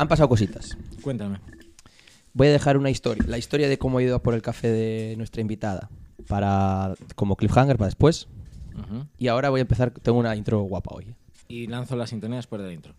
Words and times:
Han 0.00 0.08
pasado 0.08 0.30
cositas. 0.30 0.78
Cuéntame. 1.02 1.40
Voy 2.32 2.46
a 2.46 2.52
dejar 2.52 2.78
una 2.78 2.88
historia, 2.88 3.22
la 3.28 3.36
historia 3.36 3.68
de 3.68 3.76
cómo 3.76 4.00
he 4.00 4.04
ido 4.04 4.16
a 4.16 4.22
por 4.22 4.32
el 4.32 4.40
café 4.40 4.70
de 4.70 5.14
nuestra 5.18 5.42
invitada, 5.42 5.90
para 6.26 6.94
como 7.16 7.36
cliffhanger 7.36 7.76
para 7.76 7.88
después. 7.88 8.26
Y 9.18 9.28
ahora 9.28 9.50
voy 9.50 9.60
a 9.60 9.62
empezar, 9.62 9.90
tengo 9.90 10.18
una 10.18 10.34
intro 10.36 10.62
guapa 10.62 10.94
hoy. 10.94 11.14
Y 11.48 11.66
lanzo 11.66 11.96
la 11.96 12.06
sintonía 12.06 12.38
después 12.38 12.62
del 12.62 12.72
intro. 12.72 12.94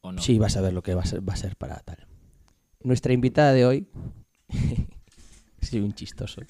¿O 0.00 0.10
no? 0.10 0.20
Sí, 0.20 0.40
vas 0.40 0.56
a 0.56 0.62
ver 0.62 0.72
lo 0.72 0.82
que 0.82 0.96
va 0.96 1.02
a 1.02 1.06
ser, 1.06 1.26
va 1.26 1.34
a 1.34 1.36
ser 1.36 1.54
para 1.54 1.78
tal. 1.78 2.08
Nuestra 2.82 3.12
invitada 3.12 3.52
de 3.52 3.64
hoy. 3.64 3.86
Soy 5.60 5.78
un 5.78 5.92
chistoso. 5.92 6.42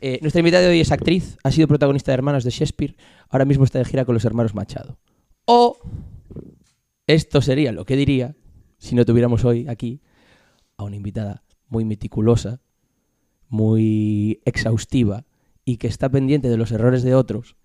Eh, 0.00 0.20
nuestra 0.22 0.40
invitada 0.40 0.62
de 0.62 0.70
hoy 0.70 0.80
es 0.80 0.90
actriz, 0.90 1.36
ha 1.44 1.50
sido 1.50 1.68
protagonista 1.68 2.12
de 2.12 2.14
Hermanos 2.14 2.44
de 2.44 2.50
Shakespeare, 2.50 2.96
ahora 3.28 3.44
mismo 3.44 3.64
está 3.64 3.78
de 3.78 3.84
gira 3.84 4.06
con 4.06 4.14
los 4.14 4.24
hermanos 4.24 4.54
Machado. 4.54 4.98
O 5.44 5.76
esto 7.06 7.42
sería 7.42 7.72
lo 7.72 7.84
que 7.84 7.96
diría 7.96 8.34
si 8.84 8.94
no 8.94 9.04
tuviéramos 9.06 9.44
hoy 9.46 9.66
aquí 9.68 10.00
a 10.76 10.84
una 10.84 10.96
invitada 10.96 11.42
muy 11.68 11.84
meticulosa, 11.86 12.60
muy 13.48 14.40
exhaustiva 14.44 15.24
y 15.64 15.78
que 15.78 15.86
está 15.86 16.08
pendiente 16.10 16.48
de 16.48 16.56
los 16.56 16.70
errores 16.72 17.02
de 17.02 17.14
otros 17.14 17.56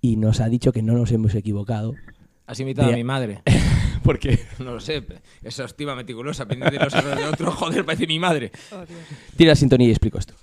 y 0.00 0.16
nos 0.16 0.40
ha 0.40 0.48
dicho 0.48 0.72
que 0.72 0.82
no 0.82 0.92
nos 0.94 1.10
hemos 1.12 1.34
equivocado. 1.34 1.94
¿Has 2.46 2.60
invitado 2.60 2.88
De- 2.88 2.94
a 2.94 2.96
mi 2.96 3.04
madre? 3.04 3.42
Porque 4.04 4.38
No 4.58 4.72
lo 4.74 4.80
sé. 4.80 5.04
Exhaustiva, 5.42 5.94
meticulosa, 5.94 6.46
pendiente 6.46 6.78
de 6.78 6.84
los 6.84 6.94
errores 6.94 7.18
de 7.18 7.24
otro. 7.26 7.50
Joder, 7.52 7.84
parece 7.84 8.06
mi 8.06 8.18
madre. 8.18 8.50
Tira 9.36 9.50
la 9.50 9.56
sintonía 9.56 9.88
y 9.88 9.90
explico 9.90 10.18
esto. 10.18 10.34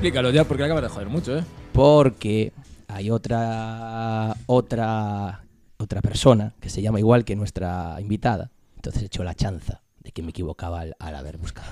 Explícalo 0.00 0.30
ya, 0.30 0.44
porque 0.44 0.64
acabas 0.64 0.82
de 0.82 0.88
joder 0.88 1.08
mucho, 1.08 1.38
¿eh? 1.38 1.44
Porque 1.74 2.54
hay 2.88 3.10
otra 3.10 4.34
otra 4.46 5.44
otra 5.76 6.00
persona 6.00 6.54
que 6.58 6.70
se 6.70 6.80
llama 6.80 6.98
igual 6.98 7.26
que 7.26 7.36
nuestra 7.36 7.98
invitada. 8.00 8.50
Entonces 8.76 9.02
he 9.02 9.06
hecho 9.06 9.24
la 9.24 9.34
chanza 9.34 9.82
de 9.98 10.10
que 10.12 10.22
me 10.22 10.30
equivocaba 10.30 10.80
al, 10.80 10.96
al 10.98 11.14
haber 11.16 11.36
buscado 11.36 11.70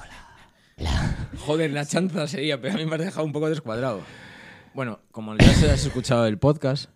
la, 0.77 0.85
la- 0.85 1.29
Joder, 1.47 1.71
la 1.71 1.87
chanza 1.87 2.27
sería, 2.27 2.61
pero 2.61 2.75
a 2.75 2.77
mí 2.77 2.85
me 2.85 2.97
has 2.97 3.01
dejado 3.01 3.25
un 3.25 3.33
poco 3.33 3.49
descuadrado. 3.49 4.03
Bueno, 4.75 5.01
como 5.11 5.35
ya 5.35 5.49
se 5.55 5.71
has 5.71 5.87
escuchado 5.87 6.27
el 6.27 6.37
podcast. 6.39 6.91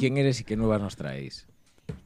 ¿quién 0.00 0.16
eres 0.16 0.40
y 0.40 0.44
qué 0.44 0.56
nuevas 0.56 0.80
nos 0.80 0.96
traéis? 0.96 1.46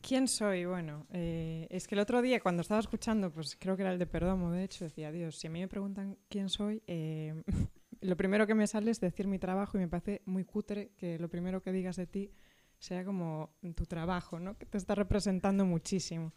¿Quién 0.03 0.28
soy? 0.28 0.67
Bueno, 0.67 1.06
eh, 1.15 1.67
es 1.70 1.89
que 1.89 1.95
el 1.95 2.00
otro 2.03 2.20
día 2.20 2.41
cuando 2.41 2.61
estaba 2.61 2.81
escuchando, 2.81 3.31
pues 3.33 3.56
creo 3.59 3.75
que 3.77 3.83
era 3.84 3.93
el 3.93 3.98
de 3.98 4.06
Perdomo, 4.06 4.50
de 4.50 4.65
hecho, 4.65 4.84
decía, 4.84 5.11
Dios, 5.12 5.37
si 5.37 5.47
a 5.47 5.50
mí 5.50 5.61
me 5.61 5.69
preguntan 5.69 6.19
quién 6.28 6.50
soy, 6.50 6.83
eh, 6.87 7.43
lo 8.00 8.16
primero 8.16 8.47
que 8.47 8.55
me 8.55 8.66
sale 8.66 8.91
es 8.91 9.00
decir 9.00 9.27
mi 9.27 9.39
trabajo 9.39 9.77
y 9.77 9.80
me 9.80 9.89
parece 9.89 10.22
muy 10.27 10.44
cutre 10.44 10.91
que 10.97 11.19
lo 11.19 11.28
primero 11.28 11.62
que 11.62 11.72
digas 11.72 11.97
de 11.97 12.06
ti 12.06 12.30
sea 12.78 13.05
como 13.05 13.50
tu 13.75 13.86
trabajo, 13.86 14.38
¿no? 14.38 14.56
Que 14.56 14.66
te 14.66 14.78
está 14.78 14.94
representando 14.94 15.64
muchísimo. 15.64 16.33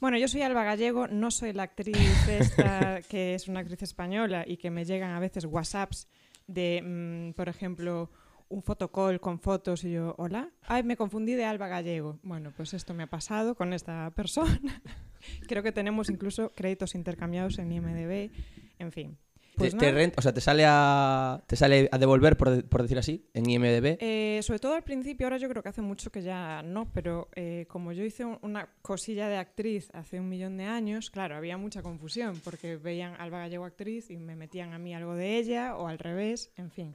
Bueno, 0.00 0.18
yo 0.18 0.28
soy 0.28 0.42
Alba 0.42 0.64
Gallego, 0.64 1.08
no 1.08 1.30
soy 1.30 1.52
la 1.52 1.64
actriz 1.64 1.96
esta 2.28 3.00
que 3.02 3.34
es 3.34 3.48
una 3.48 3.60
actriz 3.60 3.82
española 3.82 4.44
y 4.46 4.56
que 4.56 4.70
me 4.70 4.84
llegan 4.84 5.12
a 5.12 5.20
veces 5.20 5.44
WhatsApps 5.44 6.08
de, 6.46 6.82
mm, 6.82 7.34
por 7.34 7.48
ejemplo, 7.48 8.10
un 8.48 8.62
fotocall 8.62 9.20
con 9.20 9.40
fotos 9.40 9.84
y 9.84 9.92
yo, 9.92 10.14
hola, 10.18 10.50
ay, 10.62 10.82
me 10.82 10.96
confundí 10.96 11.34
de 11.34 11.44
Alba 11.44 11.68
Gallego. 11.68 12.18
Bueno, 12.22 12.52
pues 12.56 12.74
esto 12.74 12.94
me 12.94 13.04
ha 13.04 13.06
pasado 13.08 13.54
con 13.54 13.72
esta 13.72 14.10
persona. 14.10 14.82
Creo 15.48 15.62
que 15.62 15.72
tenemos 15.72 16.10
incluso 16.10 16.50
créditos 16.50 16.94
intercambiados 16.94 17.58
en 17.58 17.72
IMDB, 17.72 18.30
en 18.78 18.92
fin. 18.92 19.18
Pues 19.56 19.72
te, 19.72 19.78
te 19.78 19.92
rent- 19.92 20.14
o 20.16 20.22
sea, 20.22 20.34
te 20.34 20.40
sale 20.40 20.64
a 20.66 21.42
te 21.46 21.54
sale 21.56 21.88
a 21.92 21.98
devolver 21.98 22.36
por, 22.36 22.50
de- 22.50 22.62
por 22.64 22.82
decir 22.82 22.98
así 22.98 23.28
en 23.34 23.48
IMDb. 23.48 23.96
Eh, 24.00 24.40
sobre 24.42 24.58
todo 24.58 24.74
al 24.74 24.82
principio, 24.82 25.26
ahora 25.26 25.36
yo 25.38 25.48
creo 25.48 25.62
que 25.62 25.68
hace 25.68 25.80
mucho 25.82 26.10
que 26.10 26.22
ya 26.22 26.62
no, 26.62 26.90
pero 26.92 27.28
eh, 27.36 27.66
como 27.68 27.92
yo 27.92 28.02
hice 28.04 28.24
un- 28.24 28.38
una 28.42 28.68
cosilla 28.82 29.28
de 29.28 29.36
actriz 29.36 29.88
hace 29.92 30.18
un 30.18 30.28
millón 30.28 30.56
de 30.56 30.64
años, 30.64 31.10
claro, 31.10 31.36
había 31.36 31.56
mucha 31.56 31.82
confusión 31.82 32.40
porque 32.42 32.76
veían 32.76 33.14
Alba 33.20 33.38
Gallego 33.40 33.64
actriz 33.64 34.10
y 34.10 34.16
me 34.16 34.34
metían 34.36 34.72
a 34.72 34.78
mí 34.78 34.94
algo 34.94 35.14
de 35.14 35.38
ella 35.38 35.76
o 35.76 35.86
al 35.86 35.98
revés, 35.98 36.50
en 36.56 36.70
fin. 36.70 36.94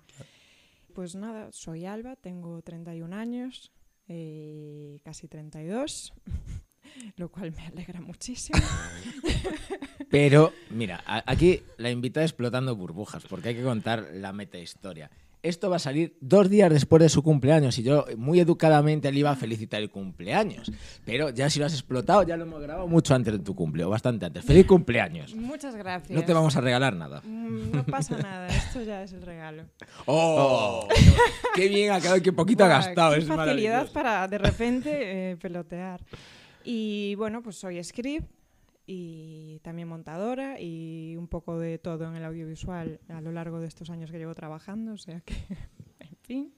Pues 0.94 1.16
nada, 1.16 1.50
soy 1.52 1.86
Alba, 1.86 2.16
tengo 2.18 2.62
31 2.62 3.14
años, 3.14 3.72
eh, 4.10 5.00
casi 5.04 5.28
32, 5.28 6.14
lo 7.18 7.30
cual 7.30 7.52
me 7.52 7.66
alegra 7.68 8.02
muchísimo. 8.02 8.60
Pero, 10.10 10.54
mira, 10.72 11.04
aquí 11.06 11.62
la 11.78 11.92
invitada 11.92 12.26
explotando 12.26 12.76
burbujas, 12.76 13.24
porque 13.30 13.50
hay 13.50 13.56
que 13.56 13.64
contar 13.64 14.08
la 14.14 14.34
meta 14.34 14.58
historia. 14.58 15.10
Esto 15.42 15.70
va 15.70 15.78
a 15.78 15.80
salir 15.80 16.18
dos 16.20 16.50
días 16.50 16.70
después 16.70 17.02
de 17.02 17.08
su 17.08 17.24
cumpleaños 17.24 17.78
y 17.80 17.84
yo 17.84 18.04
muy 18.18 18.42
educadamente 18.42 19.10
le 19.10 19.20
iba 19.22 19.32
a 19.32 19.38
felicitar 19.38 19.82
el 19.82 19.90
cumpleaños. 19.90 20.70
Pero 21.06 21.30
ya 21.30 21.50
si 21.50 21.60
lo 21.60 21.66
has 21.66 21.72
explotado, 21.72 22.24
ya 22.24 22.36
lo 22.36 22.44
hemos 22.44 22.62
grabado 22.62 22.90
mucho 22.90 23.16
antes 23.16 23.32
de 23.32 23.40
tu 23.40 23.56
cumple, 23.56 23.86
o 23.86 23.90
bastante 23.90 24.26
antes. 24.26 24.44
¡Feliz 24.44 24.66
cumpleaños! 24.66 25.34
Muchas 25.36 25.78
gracias. 25.78 26.12
No 26.12 26.26
te 26.26 26.34
vamos 26.34 26.58
a 26.58 26.62
regalar 26.62 26.94
nada. 26.94 27.22
Mm, 27.24 27.72
No 27.72 27.86
pasa 27.86 28.18
nada, 28.18 28.48
esto 28.48 28.82
ya 28.84 29.02
es 29.02 29.14
el 29.14 29.22
regalo. 29.22 29.64
¡Oh! 30.08 30.90
¡Qué 31.56 31.70
bien 31.70 31.94
ha 31.94 32.02
quedado! 32.02 32.22
¡Qué 32.22 32.34
poquito 32.34 32.66
ha 32.66 32.68
Buah, 32.68 32.78
gastado! 32.80 33.14
qué 33.14 33.20
Es 33.20 33.26
facilidad 33.26 33.90
para 33.94 34.28
de 34.28 34.38
repente 34.40 35.32
eh, 35.32 35.38
pelotear. 35.38 36.02
Y 36.72 37.16
bueno, 37.16 37.42
pues 37.42 37.56
soy 37.56 37.84
script 37.84 38.30
y 38.86 39.58
también 39.64 39.88
montadora 39.88 40.62
y 40.62 41.16
un 41.18 41.28
poco 41.28 41.58
de 41.58 41.80
todo 41.80 42.08
en 42.08 42.16
el 42.16 42.24
audiovisual 42.24 43.00
a 43.08 43.22
lo 43.22 43.32
largo 43.32 43.60
de 43.60 43.66
estos 43.66 43.90
años 43.90 44.12
que 44.12 44.20
llevo 44.20 44.36
trabajando, 44.36 44.94
o 44.94 44.98
sea 44.98 45.20
que, 45.22 45.34
en 46.00 46.18
fin. 46.22 46.54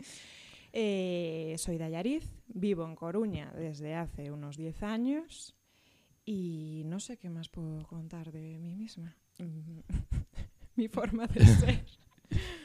Eh, 0.74 1.56
soy 1.58 1.78
de 1.78 1.86
Ayariz, 1.86 2.30
vivo 2.48 2.86
en 2.86 2.98
Coruña 2.98 3.54
desde 3.56 3.96
hace 3.96 4.32
unos 4.32 4.58
10 4.58 4.84
años 4.84 5.56
y 6.26 6.82
no 6.88 7.00
sé 7.00 7.16
qué 7.16 7.30
más 7.30 7.48
puedo 7.48 7.82
contar 7.88 8.34
de 8.34 8.60
mí 8.60 8.76
misma. 8.76 9.16
Mi 10.76 10.90
forma 10.90 11.26
de 11.28 11.46
ser. 11.46 11.86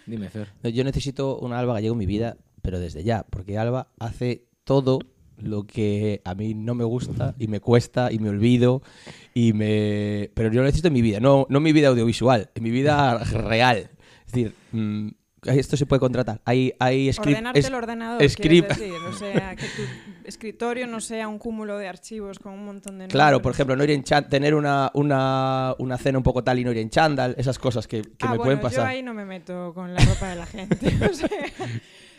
Dime, 0.05 0.31
Fer. 0.31 0.49
Yo 0.65 0.83
necesito 0.83 1.39
una 1.39 1.61
Alba 1.61 1.75
Gallego 1.75 1.95
en 1.95 1.99
mi 2.01 2.07
vida, 2.07 2.39
pero 2.61 2.81
desde 2.81 3.05
ya, 3.05 3.25
porque 3.31 3.57
Alba 3.57 3.93
hace 4.01 4.49
todo 4.65 4.99
lo 5.39 5.65
que 5.67 6.23
a 6.25 6.35
mí 6.35 6.55
no 6.55 6.75
me 6.75 6.85
gusta 6.85 7.35
y 7.39 7.47
me 7.49 7.61
cuesta 7.61 8.11
y 8.13 8.19
me 8.19 8.29
olvido 8.31 8.83
y 9.35 9.53
me 9.53 10.31
pero 10.35 10.51
yo 10.51 10.61
lo 10.61 10.65
necesito 10.67 10.89
en 10.89 10.95
mi 10.95 11.03
vida, 11.03 11.21
no 11.21 11.47
no 11.49 11.59
en 11.59 11.63
mi 11.65 11.73
vida 11.73 11.89
audiovisual, 11.89 12.51
en 12.55 12.63
mi 12.63 12.71
vida 12.71 13.19
real. 13.19 13.91
Es 14.27 14.33
decir, 14.33 14.55
mm, 14.73 15.09
esto 15.43 15.77
se 15.77 15.87
puede 15.87 16.01
contratar. 16.01 16.41
Hay 16.45 16.73
hay 16.81 17.13
script 17.13 17.29
Ordenarte 17.29 17.61
es- 17.61 17.67
el 17.67 17.75
ordenador, 17.75 18.21
script- 18.23 18.69
decir, 18.69 18.93
o 19.09 19.13
sea, 19.13 19.55
que 19.55 19.67
tu 19.67 19.83
escritorio 20.25 20.87
no 20.89 21.01
sea 21.01 21.29
un 21.29 21.39
cúmulo 21.39 21.79
de 21.79 21.87
archivos 21.87 22.39
con 22.41 22.53
un 22.55 22.65
montón 22.65 22.99
de 22.99 23.07
Claro, 23.07 23.33
nombres. 23.37 23.43
por 23.45 23.53
ejemplo, 23.53 23.77
no 23.77 23.85
ir 23.85 23.91
en 23.91 24.03
tener 24.29 24.55
una, 24.57 24.91
una, 24.95 25.75
una 25.79 25.99
cena 25.99 26.19
un 26.19 26.25
poco 26.25 26.43
tal 26.43 26.59
y 26.59 26.65
no 26.65 26.73
ir 26.73 26.79
en 26.79 26.91
chándal, 26.91 27.37
esas 27.39 27.59
cosas 27.61 27.87
que, 27.87 28.03
que 28.03 28.09
ah, 28.27 28.31
me 28.33 28.39
bueno, 28.39 28.43
pueden 28.43 28.59
yo 28.59 28.63
pasar. 28.63 28.87
ahí 28.89 29.03
no 29.05 29.15
me 29.15 29.25
meto 29.25 29.73
con 29.75 29.95
la 29.95 30.05
ropa 30.05 30.31
de 30.31 30.37
la 30.37 30.47
gente. 30.47 30.77
o 31.11 31.15
sea, 31.15 31.29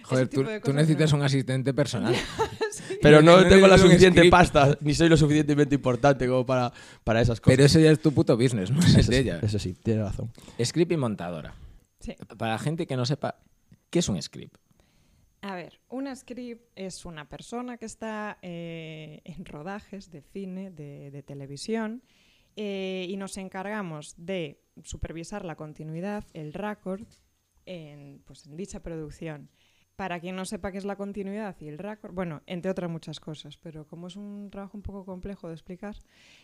Joder, 0.04 0.30
tú, 0.30 0.44
necesitas 0.72 1.12
no. 1.12 1.18
un 1.20 1.26
asistente 1.26 1.74
personal. 1.74 2.16
Pero 3.10 3.22
no, 3.22 3.42
No 3.42 3.48
tengo 3.48 3.68
la 3.68 3.76
un 3.76 3.82
suficiente 3.82 4.30
pasta, 4.30 4.78
ni 4.82 4.94
soy 4.94 5.10
lo 5.10 5.18
suficientemente 5.18 5.76
importante 5.76 6.28
como 6.28 6.46
para, 6.46 6.72
para 7.04 7.22
esas 7.22 7.40
cosas. 7.40 7.56
Pero 7.56 7.66
eso 7.66 7.80
ya 7.80 7.92
es 7.92 8.00
tu 8.02 8.12
puto 8.14 8.38
business, 8.38 8.72
no 8.72 8.80
es 8.86 8.96
eso, 8.96 9.12
de 9.12 9.18
sí, 9.18 9.24
ella. 9.24 9.40
eso 9.42 9.60
sí, 9.60 9.74
tiene 9.74 10.04
razón. 10.04 10.32
Script 10.64 10.92
y 10.92 10.98
montadora. 10.98 11.56
Sí. 12.00 12.16
Para 12.38 12.54
la 12.54 12.60
gente 12.60 12.86
que 12.88 12.96
no 12.96 13.06
sepa, 13.06 13.40
¿qué 13.90 14.00
es 14.00 14.10
un 14.10 14.22
script? 14.22 14.58
A 15.42 15.56
ver, 15.56 15.80
una 15.90 16.16
script 16.16 16.72
es 16.76 17.06
una 17.06 17.30
persona 17.30 17.78
que 17.78 17.86
está 17.86 18.38
eh, 18.42 19.22
en 19.24 19.46
rodajes 19.46 20.10
de 20.12 20.22
cine, 20.22 20.72
de, 20.72 21.12
de 21.12 21.24
televisión, 21.24 22.02
eh, 22.56 23.06
y 23.08 23.18
nos 23.18 23.38
encargamos 23.38 24.16
de 24.18 24.60
supervisar 24.84 25.46
la 25.46 25.56
continuidad, 25.56 26.24
el 26.34 26.54
récord, 26.54 27.04
en, 27.68 28.22
pues, 28.26 28.48
en 28.48 28.58
dicha 28.58 28.82
producción. 28.82 29.50
Para 29.98 30.20
quien 30.20 30.36
no 30.36 30.46
sepa 30.46 30.72
qué 30.72 30.78
es 30.78 30.86
la 30.86 30.96
continuidad 30.96 31.56
y 31.60 31.68
el 31.68 31.80
récord, 31.80 32.14
bueno, 32.14 32.44
entre 32.46 32.70
otras 32.70 32.88
muchas 32.88 33.20
cosas, 33.20 33.58
pero 33.58 33.88
como 33.88 34.06
es 34.06 34.16
un 34.16 34.52
trabajo 34.52 34.78
un 34.78 34.84
poco 34.84 35.04
complejo 35.04 35.48
de 35.48 35.56
explicar, 35.56 35.96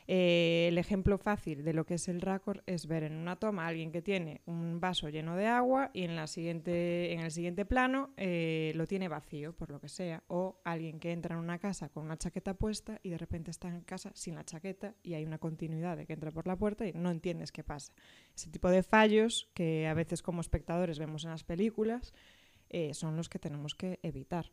eh, 0.08 0.66
el 0.70 0.80
ejemplo 0.80 1.20
fácil 1.20 1.64
de 1.64 1.72
lo 1.72 1.86
que 1.86 1.94
es 1.94 2.08
el 2.08 2.20
récord 2.20 2.62
es 2.66 2.88
ver 2.88 3.04
en 3.04 3.14
una 3.14 3.36
toma 3.36 3.66
a 3.66 3.68
alguien 3.68 3.92
que 3.92 4.02
tiene 4.02 4.42
un 4.48 4.80
vaso 4.80 5.08
lleno 5.08 5.36
de 5.36 5.46
agua 5.46 5.92
y 5.94 6.04
en 6.04 6.18
el 6.18 6.28
siguiente 6.28 7.66
plano 7.66 8.10
eh, 8.18 8.72
lo 8.74 8.88
tiene 8.88 9.08
vacío, 9.08 9.54
por 9.54 9.70
lo 9.70 9.80
que 9.80 9.88
sea, 9.88 10.24
o 10.30 10.60
alguien 10.64 11.00
que 11.00 11.12
entra 11.12 11.36
en 11.36 11.42
una 11.42 11.60
casa 11.60 11.90
con 11.90 12.06
una 12.06 12.18
chaqueta 12.18 12.56
puesta 12.56 13.00
y 13.04 13.12
de 13.12 13.20
repente 13.20 13.52
está 13.52 13.68
en 13.68 13.82
casa 13.82 14.10
sin 14.16 14.34
la 14.34 14.44
chaqueta 14.44 14.96
y 15.04 15.14
hay 15.14 15.26
una 15.26 15.38
continuidad 15.38 15.96
de 15.96 16.08
que 16.08 16.14
entra 16.14 16.32
por 16.32 16.48
la 16.48 16.56
puerta 16.56 16.88
y 16.88 16.94
no 16.94 17.12
entiendes 17.12 17.52
qué 17.52 17.64
pasa. 17.64 17.94
Ese 18.36 18.50
tipo 18.50 18.72
de 18.72 18.82
fallos 18.82 19.52
que 19.54 19.86
a 19.88 19.94
veces 19.94 20.24
como 20.24 20.42
espectadores 20.42 20.98
vemos 20.98 21.24
en 21.24 21.30
las 21.30 21.44
películas 21.44 22.16
eh, 22.74 22.94
son 22.94 23.16
los 23.16 23.30
que 23.30 23.40
tenemos 23.40 23.76
que 23.76 24.00
evitar. 24.04 24.52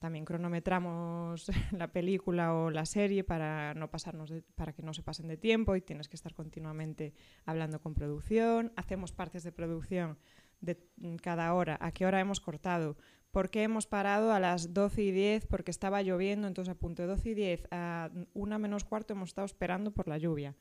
También 0.00 0.24
cronometramos 0.24 1.48
la 1.72 1.92
película 1.92 2.54
o 2.54 2.70
la 2.70 2.84
serie 2.84 3.22
para, 3.22 3.74
no 3.74 3.90
pasarnos 3.90 4.32
para 4.56 4.72
que 4.72 4.82
no 4.82 4.92
se 4.92 5.02
pasen 5.02 5.28
de 5.28 5.36
tiempo 5.36 5.76
y 5.76 5.80
tienes 5.80 6.08
que 6.08 6.16
estar 6.16 6.34
continuamente 6.34 7.14
hablando 7.46 7.80
con 7.80 7.94
producción. 7.94 8.72
Hacemos 8.76 9.12
partes 9.12 9.44
de 9.44 9.52
producción 9.52 10.18
de 10.60 10.82
mm, 10.96 11.16
cada 11.16 11.54
hora, 11.54 11.78
a 11.80 11.92
qué 11.92 12.06
hora 12.06 12.18
hemos 12.18 12.40
cortado, 12.40 12.96
por 13.30 13.50
qué 13.50 13.62
hemos 13.62 13.86
parado 13.86 14.32
a 14.32 14.40
las 14.40 14.74
12 14.74 15.02
y 15.02 15.10
10 15.12 15.46
porque 15.46 15.70
estaba 15.70 16.02
lloviendo, 16.02 16.48
entonces 16.48 16.72
a 16.72 16.78
punto 16.78 17.02
de 17.02 17.08
12 17.08 17.30
y 17.30 17.34
10 17.34 17.68
a 17.70 18.10
una 18.34 18.58
menos 18.58 18.84
cuarto 18.84 19.12
hemos 19.12 19.30
estado 19.30 19.46
esperando 19.46 19.92
por 19.92 20.08
la 20.08 20.18
lluvia 20.18 20.56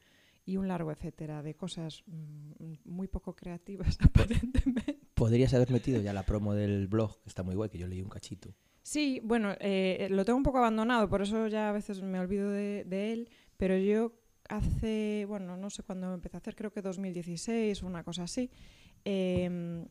y 0.50 0.58
un 0.58 0.68
largo 0.68 0.92
etcétera 0.92 1.44
de 1.44 1.54
cosas 1.54 2.04
mm, 2.08 2.74
muy 2.86 3.08
poco 3.08 3.36
creativas 3.36 3.98
aparentemente. 4.02 5.00
Podrías 5.14 5.54
haber 5.54 5.72
metido 5.72 6.02
ya 6.02 6.14
la 6.14 6.24
promo 6.24 6.54
del 6.54 6.88
blog, 6.88 7.22
que 7.22 7.30
está 7.30 7.44
muy 7.44 7.56
guay, 7.56 7.70
que 7.70 7.78
yo 7.78 7.88
leí 7.88 8.02
un 8.02 8.10
cachito. 8.10 8.56
Sí, 8.82 9.22
bueno, 9.24 9.56
eh, 9.60 10.08
lo 10.10 10.26
tengo 10.26 10.38
un 10.38 10.44
poco 10.44 10.58
abandonado, 10.58 11.08
por 11.10 11.22
eso 11.22 11.48
ya 11.48 11.70
a 11.70 11.72
veces 11.72 12.02
me 12.02 12.20
olvido 12.20 12.50
de, 12.50 12.84
de 12.86 13.14
él, 13.14 13.30
pero 13.58 13.78
yo 13.78 14.14
hace, 14.48 15.26
bueno, 15.28 15.58
no 15.58 15.70
sé 15.70 15.84
cuándo 15.84 16.14
empecé 16.14 16.38
a 16.38 16.40
hacer, 16.40 16.56
creo 16.56 16.72
que 16.72 16.82
2016 16.82 17.84
o 17.84 17.88
una 17.88 18.04
cosa 18.04 18.24
así, 18.24 18.50
eh, 19.06 19.86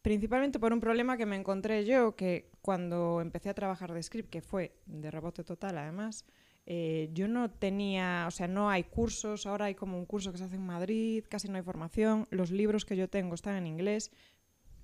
principalmente 0.00 0.58
por 0.58 0.72
un 0.72 0.80
problema 0.80 1.18
que 1.18 1.26
me 1.26 1.36
encontré 1.36 1.84
yo, 1.84 2.16
que 2.16 2.50
cuando 2.62 3.20
empecé 3.20 3.50
a 3.50 3.54
trabajar 3.54 3.92
de 3.92 4.02
script, 4.02 4.30
que 4.30 4.40
fue 4.40 4.80
de 4.86 5.10
rebote 5.10 5.44
total 5.44 5.76
además, 5.76 6.24
eh, 6.70 7.08
yo 7.14 7.28
no 7.28 7.50
tenía, 7.50 8.26
o 8.28 8.30
sea, 8.30 8.46
no 8.46 8.68
hay 8.68 8.84
cursos, 8.84 9.46
ahora 9.46 9.64
hay 9.64 9.74
como 9.74 9.96
un 9.96 10.04
curso 10.04 10.32
que 10.32 10.36
se 10.36 10.44
hace 10.44 10.56
en 10.56 10.66
Madrid, 10.66 11.24
casi 11.26 11.48
no 11.48 11.56
hay 11.56 11.62
formación, 11.62 12.28
los 12.30 12.50
libros 12.50 12.84
que 12.84 12.94
yo 12.94 13.08
tengo 13.08 13.34
están 13.34 13.56
en 13.56 13.66
inglés, 13.66 14.10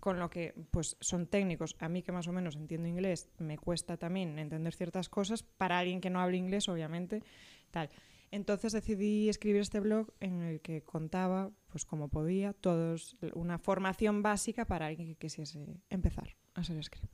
con 0.00 0.18
lo 0.18 0.30
que 0.30 0.54
pues 0.70 0.96
son 1.00 1.26
técnicos, 1.26 1.76
a 1.80 1.90
mí 1.90 2.02
que 2.02 2.10
más 2.10 2.26
o 2.26 2.32
menos 2.32 2.56
entiendo 2.56 2.88
inglés, 2.88 3.28
me 3.36 3.58
cuesta 3.58 3.98
también 3.98 4.38
entender 4.38 4.72
ciertas 4.72 5.10
cosas, 5.10 5.42
para 5.42 5.78
alguien 5.78 6.00
que 6.00 6.08
no 6.08 6.20
hable 6.20 6.38
inglés, 6.38 6.70
obviamente, 6.70 7.22
tal. 7.70 7.90
Entonces 8.30 8.72
decidí 8.72 9.28
escribir 9.28 9.60
este 9.60 9.78
blog 9.78 10.10
en 10.20 10.40
el 10.40 10.62
que 10.62 10.82
contaba, 10.82 11.50
pues 11.68 11.84
como 11.84 12.08
podía, 12.08 12.54
todos 12.54 13.18
una 13.34 13.58
formación 13.58 14.22
básica 14.22 14.64
para 14.64 14.86
alguien 14.86 15.08
que 15.08 15.16
quisiese 15.16 15.82
empezar 15.90 16.34
a 16.54 16.64
ser 16.64 16.82
script. 16.82 17.12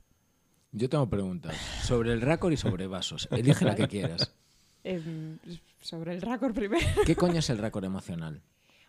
Yo 0.71 0.87
tengo 0.87 1.09
preguntas 1.09 1.57
sobre 1.83 2.13
el 2.13 2.21
raccord 2.21 2.53
y 2.53 2.57
sobre 2.57 2.87
vasos. 2.87 3.27
Elige 3.31 3.65
la 3.65 3.75
que 3.75 3.87
quieras. 3.89 4.33
Em, 4.83 5.37
sobre 5.79 6.13
el 6.13 6.21
raccord 6.21 6.53
primero. 6.53 6.85
¿Qué 7.05 7.15
coño 7.15 7.39
es 7.39 7.49
el 7.49 7.57
raccord 7.57 7.85
emocional? 7.85 8.41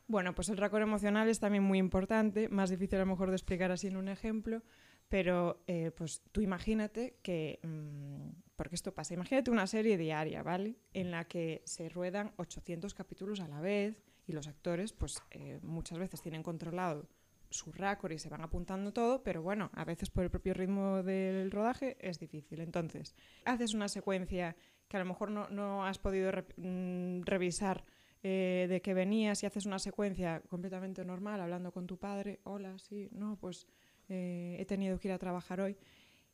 Bueno, 0.09 0.35
pues 0.35 0.49
el 0.49 0.57
raccord 0.57 0.83
emocional 0.83 1.29
es 1.29 1.41
también 1.41 1.65
muy 1.65 1.79
importante, 1.79 2.49
más 2.49 2.71
difícil 2.71 2.97
a 2.97 3.01
lo 3.01 3.07
mejor 3.07 3.31
de 3.31 3.37
explicar 3.37 3.71
así 3.71 3.87
en 3.87 3.97
un 3.97 4.09
ejemplo, 4.09 4.63
pero 5.09 5.63
eh, 5.67 5.91
pues 5.97 6.23
tú 6.33 6.41
imagínate 6.41 7.19
que, 7.23 7.61
mmm, 7.63 8.31
porque 8.57 8.75
esto 8.75 8.95
pasa, 8.95 9.15
imagínate 9.15 9.51
una 9.51 9.67
serie 9.67 9.97
diaria, 9.97 10.43
¿vale? 10.43 10.77
En 10.93 11.11
la 11.11 11.25
que 11.25 11.63
se 11.65 11.89
ruedan 11.89 12.33
800 12.37 12.95
capítulos 12.95 13.41
a 13.41 13.49
la 13.49 13.61
vez 13.61 14.03
y 14.27 14.33
los 14.33 14.49
actores 14.49 14.93
pues 14.93 15.23
eh, 15.31 15.59
muchas 15.63 15.99
veces 15.99 16.21
tienen 16.21 16.43
controlado 16.43 17.09
su 17.53 17.71
récord 17.73 18.13
y 18.13 18.19
se 18.19 18.29
van 18.29 18.41
apuntando 18.41 18.93
todo, 18.93 19.23
pero 19.23 19.43
bueno, 19.43 19.71
a 19.75 19.85
veces 19.85 20.11
por 20.11 20.25
el 20.25 20.31
propio 20.31 20.55
ritmo 20.55 21.03
del 21.03 21.51
rodaje 21.51 21.97
es 22.01 22.19
difícil. 22.19 22.61
Entonces, 22.61 23.15
haces 23.45 23.75
una 23.75 23.89
secuencia 23.89 24.57
que 24.93 24.99
a 24.99 25.01
lo 25.01 25.07
mejor 25.07 25.31
no, 25.31 25.49
no 25.49 25.87
has 25.87 25.99
podido 25.99 26.31
re 26.31 26.45
mm, 26.59 27.23
revisar 27.23 27.83
eh, 28.23 28.67
de 28.69 28.83
que 28.83 28.93
venías 28.93 29.43
y 29.43 29.47
haces 29.47 29.65
una 29.65 29.79
secuencia 29.79 30.43
completamente 30.51 31.03
normal, 31.03 31.41
hablando 31.41 31.73
con 31.73 31.87
tu 31.87 31.97
padre, 31.97 32.41
hola, 32.45 32.79
sí, 32.79 33.09
no, 33.11 33.39
pues 33.41 33.67
eh, 34.11 34.55
he 34.61 34.67
tenido 34.67 34.99
que 34.99 35.09
ir 35.09 35.15
a 35.15 35.19
trabajar 35.19 35.63
hoy. 35.63 35.79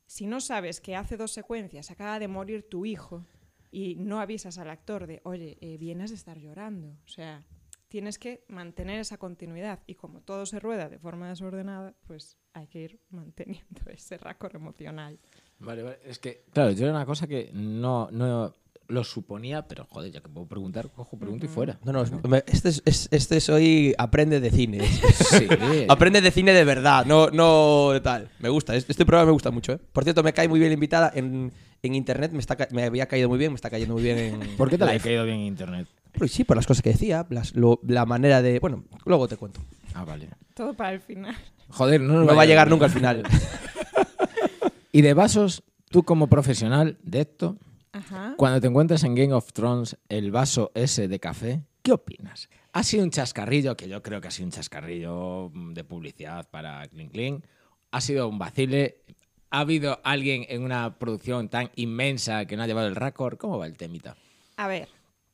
Si 0.07 0.27
no 0.27 0.41
sabes 0.41 0.81
que 0.81 0.97
hace 0.97 1.15
dos 1.15 1.31
secuencias 1.31 1.89
acaba 1.89 2.19
de 2.19 2.27
morir 2.27 2.67
tu 2.67 2.85
hijo 2.85 3.25
y 3.71 3.95
no 3.95 4.19
avisas 4.19 4.57
al 4.57 4.69
actor 4.69 5.07
de, 5.07 5.21
oye, 5.23 5.57
eh, 5.61 5.77
vienes 5.77 6.09
de 6.09 6.17
estar 6.17 6.37
llorando, 6.37 6.97
o 7.05 7.07
sea, 7.07 7.45
tienes 7.87 8.19
que 8.19 8.43
mantener 8.49 8.99
esa 8.99 9.17
continuidad 9.17 9.79
y 9.87 9.95
como 9.95 10.19
todo 10.19 10.45
se 10.45 10.59
rueda 10.59 10.89
de 10.89 10.99
forma 10.99 11.29
desordenada, 11.29 11.95
pues 12.05 12.37
hay 12.51 12.67
que 12.67 12.81
ir 12.81 12.99
manteniendo 13.09 13.83
ese 13.89 14.17
racor 14.17 14.57
emocional. 14.57 15.17
Vale, 15.59 15.83
vale. 15.83 15.99
Es 16.05 16.19
que, 16.19 16.43
claro, 16.53 16.71
yo 16.71 16.85
era 16.85 16.95
una 16.95 17.05
cosa 17.05 17.27
que 17.27 17.49
no, 17.53 18.09
no 18.11 18.53
lo 18.87 19.03
suponía, 19.03 19.67
pero 19.67 19.85
joder, 19.85 20.11
ya 20.11 20.19
que 20.21 20.29
puedo 20.29 20.47
preguntar, 20.47 20.89
cojo, 20.89 21.17
pregunto 21.17 21.45
y 21.45 21.49
fuera. 21.49 21.77
No, 21.83 21.91
no, 21.91 22.03
me- 22.27 22.43
este 22.47 22.69
es, 22.69 22.81
es- 22.85 23.07
este 23.11 23.37
es 23.37 23.49
hoy 23.49 23.93
aprende 23.97 24.39
de 24.39 24.49
cine. 24.51 24.79
Sí. 25.29 25.47
aprende 25.87 26.21
de 26.21 26.31
cine 26.31 26.53
de 26.53 26.63
verdad, 26.63 27.05
no, 27.05 27.29
no 27.29 27.91
de 27.91 27.99
tal. 28.01 28.29
Me 28.39 28.49
gusta, 28.49 28.75
es- 28.75 28.89
este 28.89 29.05
programa 29.05 29.27
me 29.27 29.33
gusta 29.33 29.51
mucho, 29.51 29.73
¿eh? 29.73 29.79
Por 29.93 30.03
cierto, 30.03 30.23
me 30.23 30.33
cae 30.33 30.47
muy 30.47 30.59
bien 30.59 30.71
la 30.71 30.73
invitada 30.75 31.11
en, 31.13 31.51
en 31.83 31.95
internet, 31.95 32.31
me, 32.31 32.39
está, 32.39 32.57
me 32.71 32.83
había 32.83 33.05
caído 33.05 33.29
muy 33.29 33.37
bien, 33.37 33.51
me 33.51 33.55
está 33.57 33.69
cayendo 33.69 33.93
muy 33.93 34.03
bien 34.03 34.17
en... 34.17 34.39
¿Por 34.57 34.69
qué 34.69 34.77
te 34.77 34.85
la 34.85 34.93
live. 34.93 35.03
caído 35.03 35.25
bien 35.25 35.39
internet? 35.41 35.87
Pues 36.13 36.31
sí, 36.31 36.43
por 36.43 36.55
las 36.57 36.65
cosas 36.65 36.81
que 36.81 36.89
decía, 36.91 37.27
las- 37.29 37.53
lo- 37.55 37.79
la 37.85 38.05
manera 38.07 38.41
de... 38.41 38.59
Bueno, 38.59 38.85
luego 39.05 39.27
te 39.27 39.37
cuento. 39.37 39.61
Ah, 39.93 40.03
vale. 40.03 40.29
Todo 40.55 40.73
para 40.73 40.93
el 40.93 41.01
final. 41.01 41.35
Joder, 41.69 42.01
no, 42.01 42.13
No 42.13 42.23
nos 42.25 42.37
va 42.37 42.41
a 42.41 42.45
llegar 42.45 42.67
nunca 42.69 42.85
al 42.85 42.91
final. 42.91 43.21
Y 44.91 45.01
de 45.01 45.13
vasos, 45.13 45.63
tú 45.89 46.03
como 46.03 46.27
profesional 46.27 46.97
de 47.03 47.21
esto, 47.21 47.57
Ajá. 47.91 48.33
cuando 48.37 48.59
te 48.59 48.67
encuentras 48.67 49.03
en 49.03 49.15
Game 49.15 49.33
of 49.33 49.53
Thrones 49.53 49.97
el 50.09 50.31
vaso 50.31 50.71
ese 50.73 51.07
de 51.07 51.19
café, 51.19 51.63
¿qué 51.81 51.91
opinas? 51.91 52.49
¿Ha 52.73 52.83
sido 52.83 53.03
un 53.03 53.11
chascarrillo, 53.11 53.75
que 53.75 53.87
yo 53.87 54.01
creo 54.01 54.21
que 54.21 54.27
ha 54.27 54.31
sido 54.31 54.47
un 54.47 54.51
chascarrillo 54.51 55.51
de 55.53 55.83
publicidad 55.83 56.49
para 56.49 56.87
Clean 56.87 57.09
Clean? 57.09 57.43
¿Ha 57.91 58.01
sido 58.01 58.27
un 58.27 58.37
vacile? 58.39 59.03
¿Ha 59.51 59.61
habido 59.61 59.99
alguien 60.03 60.45
en 60.49 60.63
una 60.63 60.97
producción 60.99 61.49
tan 61.49 61.71
inmensa 61.75 62.45
que 62.45 62.55
no 62.55 62.63
ha 62.63 62.67
llevado 62.67 62.87
el 62.87 62.95
récord? 62.95 63.37
¿Cómo 63.37 63.57
va 63.57 63.65
el 63.65 63.77
temita? 63.77 64.15
A 64.57 64.67
ver, 64.67 64.89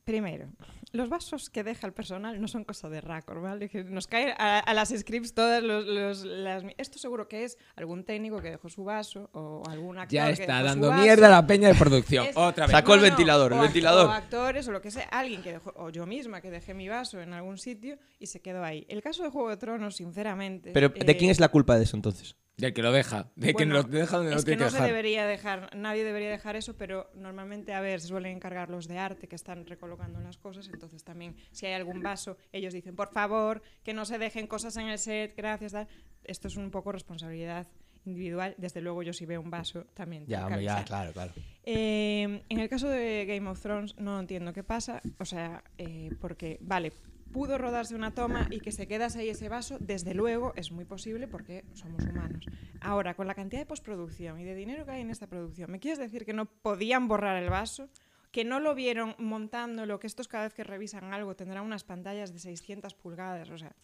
primero, 0.06 0.48
los 0.96 1.10
vasos 1.10 1.50
que 1.50 1.64
deja 1.64 1.86
el 1.86 1.94
personal 1.94 2.40
no 2.42 2.48
son 2.48 2.64
cosa 2.64 2.90
de 2.90 3.02
raccord, 3.02 3.42
¿vale? 3.42 3.70
Que 3.70 3.84
nos 3.84 4.08
caen 4.08 4.34
a, 4.38 4.60
a 4.60 4.74
las 4.74 4.90
scripts 4.90 5.34
todas 5.34 5.62
los, 5.62 5.86
los- 5.86 6.24
las... 6.24 6.64
Esto 6.78 6.98
seguro 7.00 7.28
que 7.28 7.44
es 7.44 7.58
algún 7.76 8.04
técnico 8.04 8.42
que 8.42 8.50
dejó 8.52 8.70
su 8.70 8.84
vaso 8.84 9.30
o 9.34 9.62
algún 9.70 9.98
actor 9.98 10.14
Ya 10.16 10.26
que 10.28 10.32
está 10.42 10.54
dejó 10.58 10.60
su 10.60 10.66
dando 10.68 10.90
vaso. 10.90 11.04
mierda 11.04 11.28
a 11.28 11.32
la 11.32 11.46
peña 11.48 11.68
de 11.68 11.76
producción. 11.76 12.26
Es- 12.30 12.38
Otra 12.38 12.66
vez. 12.66 12.72
Sacó 12.72 12.94
el 12.96 13.02
ventilador, 13.02 13.52
el 13.52 13.60
o 13.60 13.62
act- 13.62 13.66
ventilador. 13.66 14.08
O 14.08 14.12
actores 14.12 14.68
o 14.68 14.72
lo 14.72 14.82
que 14.82 14.92
sea, 14.92 15.04
alguien 15.12 15.42
que 15.44 15.52
dejó, 15.54 15.74
o 15.76 15.90
yo 15.90 16.06
misma 16.06 16.42
que 16.42 16.50
dejé 16.50 16.74
mi 16.74 16.88
vaso 16.90 17.20
en 17.22 17.34
algún 17.34 17.58
sitio 17.58 17.98
y 18.20 18.28
se 18.28 18.42
quedó 18.42 18.64
ahí. 18.64 18.86
El 18.90 19.02
caso 19.02 19.24
de 19.24 19.30
Juego 19.30 19.50
de 19.50 19.58
Tronos, 19.58 19.96
sinceramente... 19.98 20.72
Pero, 20.72 20.90
¿de 20.90 21.12
eh, 21.12 21.18
quién 21.18 21.30
es 21.30 21.40
la 21.40 21.50
culpa 21.50 21.78
de 21.78 21.84
eso 21.84 21.96
entonces? 21.98 22.36
Del 22.58 22.74
que 22.74 22.82
lo 22.82 22.92
deja. 22.92 23.32
De 23.36 23.54
que 23.54 23.66
lo 23.66 23.84
deja 23.84 24.18
donde 24.18 24.32
es 24.32 24.38
no 24.38 24.42
que 24.44 24.46
tiene 24.46 24.60
no 24.62 24.66
que 24.66 24.72
se 24.72 24.76
dejar. 24.78 24.88
debería 24.88 25.26
dejar, 25.26 25.76
nadie 25.76 26.04
debería 26.04 26.30
dejar 26.30 26.56
eso, 26.56 26.76
pero 26.78 27.10
normalmente, 27.14 27.74
a 27.74 27.82
ver, 27.82 28.00
se 28.00 28.08
suelen 28.08 28.38
encargar 28.38 28.70
los 28.70 28.88
de 28.88 28.98
arte 28.98 29.28
que 29.28 29.36
están 29.36 29.66
recolocando 29.66 30.20
las 30.22 30.38
cosas, 30.38 30.70
entonces 30.72 31.04
también, 31.04 31.36
si 31.52 31.66
hay 31.66 31.74
algún 31.74 32.02
vaso, 32.02 32.38
ellos 32.54 32.74
dicen, 32.74 32.96
por 32.96 33.10
favor, 33.12 33.62
que 33.84 33.94
no 33.94 34.06
se 34.06 34.18
dejen 34.18 34.48
cosas 34.48 34.78
en 34.78 34.88
el 34.88 35.00
set, 35.00 35.36
gracias, 35.36 35.74
tal. 35.74 35.88
Esto 36.24 36.48
es 36.48 36.56
un 36.56 36.72
poco 36.72 36.92
responsabilidad 36.92 37.68
individual. 38.06 38.56
Desde 38.58 38.82
luego, 38.82 39.04
yo 39.04 39.14
si 39.14 39.26
veo 39.26 39.42
un 39.42 39.50
vaso, 39.50 39.86
también 39.94 40.26
Ya, 40.26 40.38
tengo 40.38 40.48
que 40.50 40.54
hombre, 40.54 40.66
ya, 40.66 40.84
claro, 40.86 41.12
claro. 41.12 41.34
Eh, 41.64 42.42
en 42.48 42.60
el 42.60 42.70
caso 42.70 42.88
de 42.88 43.26
Game 43.28 43.50
of 43.50 43.60
Thrones 43.62 43.98
no 43.98 44.20
entiendo 44.20 44.54
qué 44.54 44.64
pasa, 44.64 45.02
o 45.20 45.26
sea, 45.26 45.64
eh, 45.78 46.10
porque, 46.22 46.58
vale, 46.62 46.94
pudo 47.36 47.58
rodarse 47.58 47.96
una 47.96 48.12
toma 48.14 48.48
y 48.50 48.62
que 48.62 48.72
se 48.72 48.88
quedase 48.88 49.20
ahí 49.20 49.30
ese 49.30 49.50
vaso, 49.50 49.76
desde 49.82 50.14
luego 50.14 50.54
es 50.56 50.72
muy 50.72 50.86
posible 50.86 51.28
porque 51.28 51.66
somos 51.74 52.02
humanos. 52.06 52.46
Ahora, 52.80 53.14
con 53.14 53.28
la 53.28 53.36
cantidad 53.36 53.62
de 53.62 53.66
postproducción 53.66 54.40
y 54.40 54.46
de 54.46 54.56
dinero 54.56 54.86
que 54.86 54.92
hay 54.92 55.02
en 55.02 55.10
esta 55.12 55.28
producción, 55.28 55.70
¿me 55.70 55.80
quieres 55.82 56.00
decir 56.00 56.24
que 56.26 56.32
no 56.32 56.46
podían 56.46 57.10
borrar 57.10 57.36
el 57.44 57.50
vaso? 57.50 57.90
Que 58.32 58.46
no 58.46 58.62
lo 58.62 58.74
vieron 58.74 59.16
montándolo, 59.18 60.00
que 60.00 60.08
estos 60.08 60.30
cada 60.30 60.46
vez 60.46 60.54
que 60.54 60.64
revisan 60.64 61.14
algo 61.14 61.36
tendrán 61.36 61.66
unas 61.66 61.84
pantallas 61.84 62.32
de 62.32 62.40
600 62.40 62.94
pulgadas, 62.94 63.50
o 63.50 63.58
sea... 63.58 63.76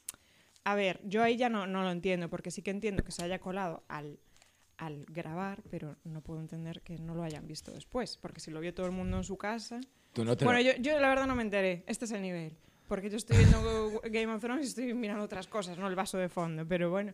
A 0.63 0.75
ver, 0.75 1.01
yo 1.03 1.23
ahí 1.23 1.35
ya 1.37 1.49
no, 1.49 1.65
no 1.67 1.81
lo 1.83 1.91
entiendo, 1.91 2.29
porque 2.29 2.51
sí 2.51 2.61
que 2.61 2.71
entiendo 2.71 3.03
que 3.03 3.11
se 3.11 3.23
haya 3.23 3.39
colado 3.39 3.83
al, 3.87 4.19
al 4.77 5.05
grabar, 5.09 5.63
pero 5.71 5.97
no 6.03 6.21
puedo 6.21 6.39
entender 6.39 6.81
que 6.83 6.99
no 6.99 7.15
lo 7.15 7.23
hayan 7.23 7.47
visto 7.47 7.71
después, 7.71 8.17
porque 8.17 8.39
si 8.39 8.51
lo 8.51 8.59
vio 8.61 8.71
todo 8.73 8.85
el 8.85 8.91
mundo 8.93 9.17
en 9.17 9.23
su 9.23 9.37
casa... 9.37 9.81
Tú 10.13 10.23
no 10.23 10.37
te 10.37 10.45
Bueno, 10.45 10.59
lo- 10.59 10.65
yo, 10.65 10.73
yo 10.79 10.99
la 10.99 11.09
verdad 11.09 11.25
no 11.25 11.35
me 11.35 11.41
enteré, 11.41 11.83
este 11.87 12.05
es 12.05 12.11
el 12.11 12.21
nivel, 12.21 12.55
porque 12.91 13.09
yo 13.09 13.15
estoy 13.15 13.37
viendo 13.37 14.01
Game 14.11 14.33
of 14.33 14.41
Thrones 14.41 14.65
y 14.65 14.67
estoy 14.67 14.93
mirando 14.93 15.23
otras 15.23 15.47
cosas, 15.47 15.77
no 15.77 15.87
el 15.87 15.95
vaso 15.95 16.17
de 16.17 16.27
fondo, 16.27 16.67
pero 16.67 16.89
bueno. 16.89 17.13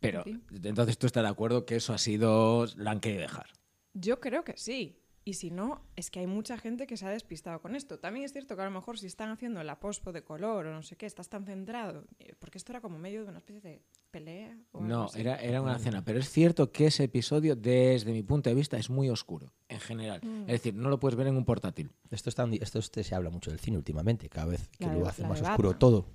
Pero, 0.00 0.24
entonces 0.24 0.96
tú 0.96 1.06
estás 1.06 1.22
de 1.22 1.28
acuerdo 1.28 1.66
que 1.66 1.76
eso 1.76 1.92
ha 1.92 1.98
sido... 1.98 2.64
La 2.76 2.92
han 2.92 3.00
querido 3.00 3.20
dejar. 3.20 3.44
Yo 3.92 4.20
creo 4.20 4.42
que 4.42 4.56
sí. 4.56 5.02
Y 5.28 5.34
si 5.34 5.50
no, 5.50 5.82
es 5.94 6.10
que 6.10 6.20
hay 6.20 6.26
mucha 6.26 6.56
gente 6.56 6.86
que 6.86 6.96
se 6.96 7.04
ha 7.04 7.10
despistado 7.10 7.60
con 7.60 7.76
esto. 7.76 7.98
También 7.98 8.24
es 8.24 8.32
cierto 8.32 8.56
que 8.56 8.62
a 8.62 8.64
lo 8.64 8.70
mejor 8.70 8.98
si 8.98 9.04
están 9.08 9.28
haciendo 9.28 9.62
la 9.62 9.78
pospo 9.78 10.10
de 10.10 10.24
color 10.24 10.64
o 10.64 10.72
no 10.72 10.82
sé 10.82 10.96
qué, 10.96 11.04
estás 11.04 11.28
tan 11.28 11.44
centrado, 11.44 12.06
eh, 12.18 12.32
porque 12.38 12.56
esto 12.56 12.72
era 12.72 12.80
como 12.80 12.98
medio 12.98 13.24
de 13.24 13.28
una 13.28 13.36
especie 13.36 13.60
de 13.60 13.82
pelea. 14.10 14.56
O 14.72 14.78
algo 14.78 14.88
No, 14.88 15.04
así. 15.04 15.20
era, 15.20 15.36
era 15.36 15.60
una 15.60 15.78
cena. 15.78 16.02
Pero 16.02 16.18
es 16.18 16.30
cierto 16.30 16.72
que 16.72 16.86
ese 16.86 17.04
episodio, 17.04 17.56
desde 17.56 18.10
mi 18.10 18.22
punto 18.22 18.48
de 18.48 18.54
vista, 18.56 18.78
es 18.78 18.88
muy 18.88 19.10
oscuro, 19.10 19.52
en 19.68 19.80
general. 19.80 20.22
Mm. 20.24 20.40
Es 20.44 20.62
decir, 20.62 20.74
no 20.74 20.88
lo 20.88 20.98
puedes 20.98 21.14
ver 21.14 21.26
en 21.26 21.36
un 21.36 21.44
portátil. 21.44 21.90
Esto, 22.10 22.30
está, 22.30 22.48
esto 22.58 22.78
este 22.78 23.04
se 23.04 23.14
habla 23.14 23.28
mucho 23.28 23.50
del 23.50 23.60
cine 23.60 23.76
últimamente, 23.76 24.30
cada 24.30 24.46
vez 24.46 24.66
que 24.78 24.86
La 24.86 24.94
de- 24.94 25.00
lo 25.00 25.08
hace 25.08 25.24
más 25.24 25.42
oscuro 25.42 25.68
Batman. 25.68 25.78
todo. 25.78 26.06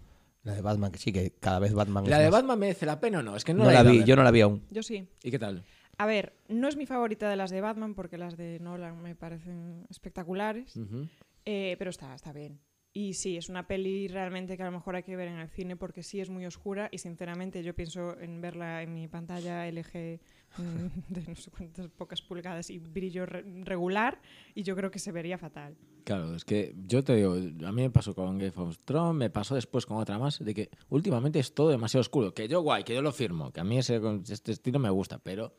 La 0.42 0.56
de 0.56 0.62
Batman, 0.62 0.92
que 0.92 0.98
sí, 1.00 1.14
que 1.14 1.32
cada 1.40 1.60
vez 1.60 1.74
Batman 1.74 2.04
¿La 2.10 2.18
es 2.18 2.24
de 2.24 2.32
más- 2.32 2.42
Batman 2.42 2.60
merece 2.60 2.86
la 2.88 3.00
pena 3.00 3.20
o 3.20 3.22
no? 3.22 3.36
Es 3.36 3.46
que 3.46 3.54
no, 3.54 3.64
la 3.70 3.84
vi, 3.84 4.04
yo 4.04 4.16
no 4.18 4.24
la 4.24 4.32
vi 4.32 4.42
aún. 4.42 4.66
Yo 4.72 4.82
sí. 4.84 5.08
¿Y 5.24 5.32
qué 5.32 5.40
tal? 5.40 5.64
A 5.98 6.06
ver, 6.06 6.34
no 6.48 6.68
es 6.68 6.76
mi 6.76 6.86
favorita 6.86 7.30
de 7.30 7.36
las 7.36 7.52
de 7.52 7.62
Batman 7.62 7.94
porque 7.96 8.18
las 8.18 8.36
de 8.38 8.60
Nolan 8.60 9.02
me 9.02 9.16
parecen 9.16 9.86
espectaculares, 9.90 10.76
Ujú. 10.76 11.08
eh, 11.46 11.76
pero 11.78 11.90
está, 11.92 12.14
está 12.16 12.34
bien. 12.34 12.60
Y 12.96 13.14
sí, 13.16 13.38
es 13.38 13.50
una 13.50 13.66
peli 13.66 14.08
realmente 14.08 14.56
que 14.56 14.62
a 14.62 14.68
lo 14.68 14.72
mejor 14.72 14.96
hay 14.96 15.02
que 15.04 15.16
ver 15.16 15.28
en 15.28 15.40
el 15.40 15.50
cine 15.50 15.76
porque 15.76 16.04
sí 16.04 16.20
es 16.22 16.30
muy 16.30 16.46
oscura 16.46 16.90
y 16.92 17.00
sinceramente 17.00 17.64
yo 17.64 17.74
pienso 17.74 18.20
en 18.20 18.40
verla 18.40 18.84
en 18.84 18.94
mi 18.94 19.08
pantalla 19.08 19.68
LG 19.68 20.20
mm, 20.58 20.88
de 21.10 21.22
no 21.28 21.36
sé 21.36 21.50
cuántas 21.50 21.88
pocas 21.90 22.22
pulgadas 22.22 22.70
y 22.70 22.78
brillo 22.78 23.26
re- 23.26 23.44
regular 23.64 24.22
y 24.54 24.62
yo 24.62 24.76
creo 24.76 24.92
que 24.92 25.00
se 25.00 25.12
vería 25.12 25.40
fatal. 25.40 25.76
Claro, 26.04 26.36
es 26.36 26.46
que 26.46 26.76
yo 26.86 27.04
te 27.04 27.16
digo, 27.16 27.34
a 27.34 27.72
mí 27.72 27.82
me 27.82 27.90
pasó 27.90 28.14
con 28.14 28.38
Game 28.38 28.52
of 28.58 28.78
Thrones, 28.86 29.16
me 29.18 29.30
pasó 29.32 29.56
después 29.56 29.86
con 29.88 29.98
otra 29.98 30.20
más, 30.20 30.38
de 30.44 30.54
que 30.54 30.70
últimamente 30.90 31.40
es 31.40 31.56
todo 31.56 31.70
demasiado 31.70 32.02
oscuro. 32.02 32.34
Que 32.36 32.48
yo 32.48 32.62
guay, 32.62 32.84
que 32.84 32.94
yo 32.94 33.02
lo 33.02 33.12
firmo, 33.12 33.52
que 33.52 33.62
a 33.62 33.64
mí 33.64 33.78
ese, 33.80 34.00
este 34.30 34.52
estilo 34.52 34.78
me 34.80 34.90
gusta, 34.92 35.18
pero 35.18 35.56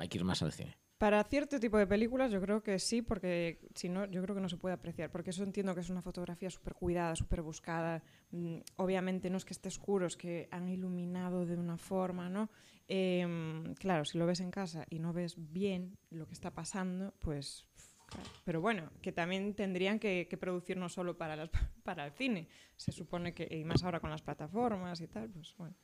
hay 0.00 0.08
que 0.08 0.18
ir 0.18 0.24
más 0.24 0.42
al 0.42 0.52
cine. 0.52 0.76
Para 0.98 1.24
cierto 1.24 1.58
tipo 1.58 1.78
de 1.78 1.86
películas 1.88 2.30
yo 2.30 2.40
creo 2.40 2.62
que 2.62 2.78
sí, 2.78 3.02
porque 3.02 3.58
si 3.74 3.88
no, 3.88 4.04
yo 4.06 4.22
creo 4.22 4.36
que 4.36 4.40
no 4.40 4.48
se 4.48 4.56
puede 4.56 4.74
apreciar, 4.74 5.10
porque 5.10 5.30
eso 5.30 5.42
entiendo 5.42 5.74
que 5.74 5.80
es 5.80 5.90
una 5.90 6.00
fotografía 6.00 6.48
súper 6.48 6.74
cuidada, 6.74 7.16
súper 7.16 7.42
buscada. 7.42 8.04
Mm, 8.30 8.58
obviamente 8.76 9.28
no 9.28 9.36
es 9.36 9.44
que 9.44 9.52
esté 9.52 9.66
oscuro, 9.66 10.06
es 10.06 10.16
que 10.16 10.48
han 10.52 10.68
iluminado 10.68 11.44
de 11.44 11.56
una 11.56 11.76
forma, 11.76 12.28
¿no? 12.30 12.50
Em, 12.86 13.74
claro, 13.74 14.04
si 14.04 14.16
lo 14.16 14.26
ves 14.26 14.38
en 14.38 14.52
casa 14.52 14.86
y 14.90 15.00
no 15.00 15.12
ves 15.12 15.34
bien 15.36 15.98
lo 16.10 16.28
que 16.28 16.34
está 16.34 16.52
pasando, 16.52 17.12
pues... 17.18 17.66
claro. 18.06 18.30
Pero 18.44 18.60
bueno, 18.60 18.92
que 19.02 19.10
también 19.10 19.54
tendrían 19.54 19.98
que, 19.98 20.28
que 20.30 20.36
producir 20.36 20.76
no 20.76 20.88
solo 20.88 21.18
para, 21.18 21.34
las, 21.34 21.50
para 21.82 22.06
el 22.06 22.12
cine, 22.12 22.46
se 22.76 22.92
supone 22.92 23.34
que, 23.34 23.48
y 23.50 23.64
más 23.64 23.82
ahora 23.82 23.98
con 23.98 24.10
las 24.10 24.22
plataformas 24.22 25.00
y 25.00 25.08
tal, 25.08 25.30
pues 25.30 25.52
bueno. 25.58 25.74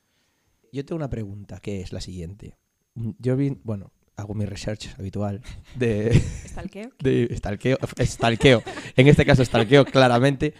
Yo 0.72 0.84
tengo 0.84 0.98
una 0.98 1.10
pregunta 1.10 1.58
que 1.58 1.80
es 1.80 1.92
la 1.92 2.00
siguiente. 2.00 2.56
Mm, 2.94 3.10
Yo 3.18 3.36
vi, 3.36 3.58
bueno, 3.64 3.90
hago 4.18 4.34
mi 4.34 4.44
research 4.44 4.88
habitual 4.98 5.40
de, 5.76 6.12
¿Stalkeo? 6.46 6.90
de 7.00 7.28
stalkeo, 7.36 7.78
stalkeo. 8.02 8.62
En 8.96 9.06
este 9.08 9.24
caso, 9.24 9.44
stalkeo 9.44 9.84
claramente. 9.86 10.54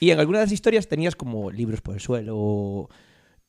Y 0.00 0.10
en 0.10 0.18
algunas 0.18 0.40
de 0.40 0.44
las 0.46 0.52
historias 0.52 0.88
tenías 0.88 1.16
como 1.16 1.50
libros 1.50 1.80
por 1.80 1.94
el 1.94 2.00
suelo, 2.00 2.34
o, 2.36 2.88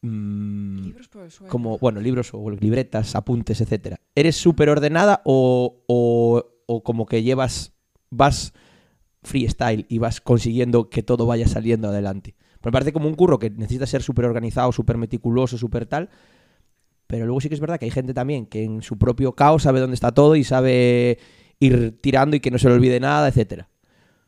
mm, 0.01 0.77
Libros 0.85 1.07
por 1.09 1.23
el 1.23 1.31
suelo. 1.31 1.51
como, 1.51 1.77
bueno, 1.79 1.99
libros 1.99 2.29
o 2.33 2.49
libretas, 2.51 3.15
apuntes, 3.15 3.59
etcétera. 3.59 3.99
¿Eres 4.15 4.37
súper 4.37 4.69
ordenada 4.69 5.21
o, 5.25 5.83
o, 5.87 6.45
o 6.67 6.83
como 6.83 7.05
que 7.05 7.23
llevas, 7.23 7.73
vas 8.09 8.53
freestyle 9.23 9.85
y 9.89 9.97
vas 9.97 10.21
consiguiendo 10.21 10.89
que 10.89 11.03
todo 11.03 11.25
vaya 11.25 11.47
saliendo 11.47 11.89
adelante? 11.89 12.35
Me 12.63 12.71
parece 12.71 12.93
como 12.93 13.07
un 13.07 13.15
curro 13.15 13.39
que 13.39 13.49
necesita 13.49 13.85
ser 13.87 14.03
súper 14.03 14.25
organizado, 14.25 14.71
súper 14.71 14.97
meticuloso, 14.97 15.57
súper 15.57 15.85
tal. 15.85 16.09
Pero 17.07 17.25
luego 17.25 17.39
sí 17.41 17.47
que 17.49 17.55
es 17.55 17.61
verdad 17.61 17.79
que 17.79 17.85
hay 17.85 17.91
gente 17.91 18.13
también 18.13 18.45
que 18.45 18.63
en 18.63 18.81
su 18.81 18.97
propio 18.97 19.33
caos 19.33 19.63
sabe 19.63 19.79
dónde 19.79 19.95
está 19.95 20.11
todo 20.13 20.35
y 20.35 20.43
sabe 20.43 21.17
ir 21.59 21.99
tirando 22.01 22.35
y 22.35 22.39
que 22.39 22.51
no 22.51 22.59
se 22.59 22.67
le 22.67 22.75
olvide 22.75 22.99
nada, 22.99 23.27
etcétera. 23.29 23.69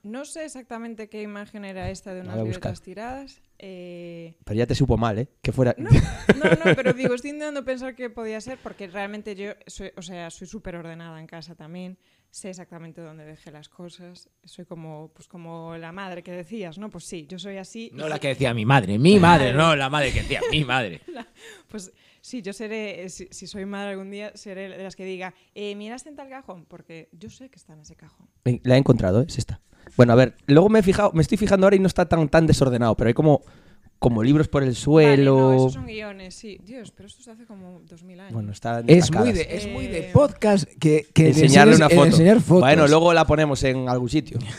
No 0.01 0.23
sé 0.23 0.45
exactamente 0.45 1.09
qué 1.09 1.21
imagen 1.21 1.65
era 1.65 1.89
esta 1.89 2.13
de 2.13 2.21
unas 2.21 2.37
libretas 2.37 2.81
tiradas. 2.81 3.41
eh, 3.57 4.33
Pero 4.45 4.57
ya 4.57 4.65
te 4.65 4.73
supo 4.73 4.97
mal, 4.97 5.19
¿eh? 5.19 5.27
Que 5.41 5.51
fuera... 5.51 5.75
No, 5.77 5.89
no, 5.89 6.49
no, 6.51 6.75
pero 6.75 6.93
digo, 6.93 7.13
estoy 7.13 7.31
intentando 7.31 7.65
pensar 7.65 7.95
qué 7.95 8.09
podía 8.09 8.39
ser 8.39 8.57
porque 8.63 8.87
realmente 8.87 9.35
yo 9.35 9.51
soy, 9.67 9.91
o 9.97 10.01
sea, 10.01 10.29
soy 10.29 10.47
súper 10.47 10.77
ordenada 10.77 11.19
en 11.19 11.27
casa 11.27 11.55
también. 11.55 11.97
Sé 12.31 12.49
exactamente 12.51 13.01
dónde 13.01 13.25
dejé 13.25 13.51
las 13.51 13.69
cosas. 13.69 14.29
Soy 14.43 14.65
como, 14.65 15.11
pues 15.15 15.27
como 15.27 15.75
la 15.77 15.91
madre 15.91 16.21
que 16.21 16.31
decías, 16.31 16.77
¿no? 16.77 16.89
Pues 16.89 17.05
sí, 17.05 17.25
yo 17.27 17.39
soy 17.39 17.57
así. 17.57 17.89
No 17.93 18.07
la 18.07 18.19
que 18.19 18.29
decía 18.29 18.53
mi 18.53 18.65
madre, 18.65 18.99
mi 18.99 19.19
madre, 19.19 19.51
no 19.51 19.75
la 19.75 19.89
madre 19.89 20.11
que 20.11 20.21
decía 20.21 20.41
mi 20.51 20.63
madre. 20.63 21.01
Pues 21.69 21.91
sí, 22.21 22.41
yo 22.41 22.51
seré, 22.51 23.07
si, 23.09 23.27
si 23.31 23.45
soy 23.45 23.65
madre 23.65 23.91
algún 23.91 24.09
día, 24.09 24.31
seré 24.35 24.69
de 24.69 24.83
las 24.83 24.95
que 24.95 25.05
diga, 25.05 25.33
eh, 25.53 25.75
¿miraste 25.75 26.09
en 26.09 26.15
tal 26.15 26.29
cajón? 26.29 26.65
Porque 26.65 27.09
yo 27.11 27.29
sé 27.29 27.49
que 27.49 27.57
está 27.57 27.73
en 27.73 27.81
ese 27.81 27.95
cajón. 27.95 28.27
La 28.63 28.75
he 28.75 28.77
encontrado, 28.77 29.21
¿eh? 29.21 29.25
Es 29.27 29.37
esta. 29.37 29.61
Bueno, 29.95 30.13
a 30.13 30.15
ver, 30.15 30.35
luego 30.47 30.69
me 30.69 30.79
he 30.79 30.83
fijado, 30.83 31.11
me 31.13 31.21
estoy 31.21 31.37
fijando 31.37 31.65
ahora 31.65 31.75
y 31.75 31.79
no 31.79 31.87
está 31.87 32.07
tan, 32.07 32.27
tan 32.29 32.47
desordenado, 32.47 32.95
pero 32.95 33.07
hay 33.07 33.13
como, 33.13 33.43
como 33.99 34.23
libros 34.23 34.47
por 34.47 34.63
el 34.63 34.69
Vale, 34.69 34.79
suelo. 34.79 35.35
no, 35.37 35.53
esos 35.55 35.73
son 35.73 35.85
guiones, 35.85 36.33
sí. 36.33 36.57
Dios, 36.63 36.91
pero 36.91 37.07
esto 37.07 37.21
se 37.21 37.31
hace 37.31 37.45
como 37.45 37.81
2000 37.81 38.19
años. 38.21 38.33
Bueno, 38.33 38.51
está 38.51 38.81
Es 38.87 39.11
muy, 39.11 39.33
de, 39.33 39.47
es 39.49 39.67
muy 39.67 39.87
de 39.87 40.03
podcast 40.13 40.65
que, 40.79 41.05
que 41.13 41.23
le 41.23 41.29
enseñarle 41.29 41.75
una 41.75 41.87
eh, 41.87 41.95
foto. 41.95 42.07
enseñar 42.07 42.39
fotos. 42.41 42.61
Bueno, 42.61 42.87
luego 42.87 43.13
la 43.13 43.25
ponemos 43.25 43.61
en 43.63 43.89
algún 43.89 44.09
sitio. 44.09 44.39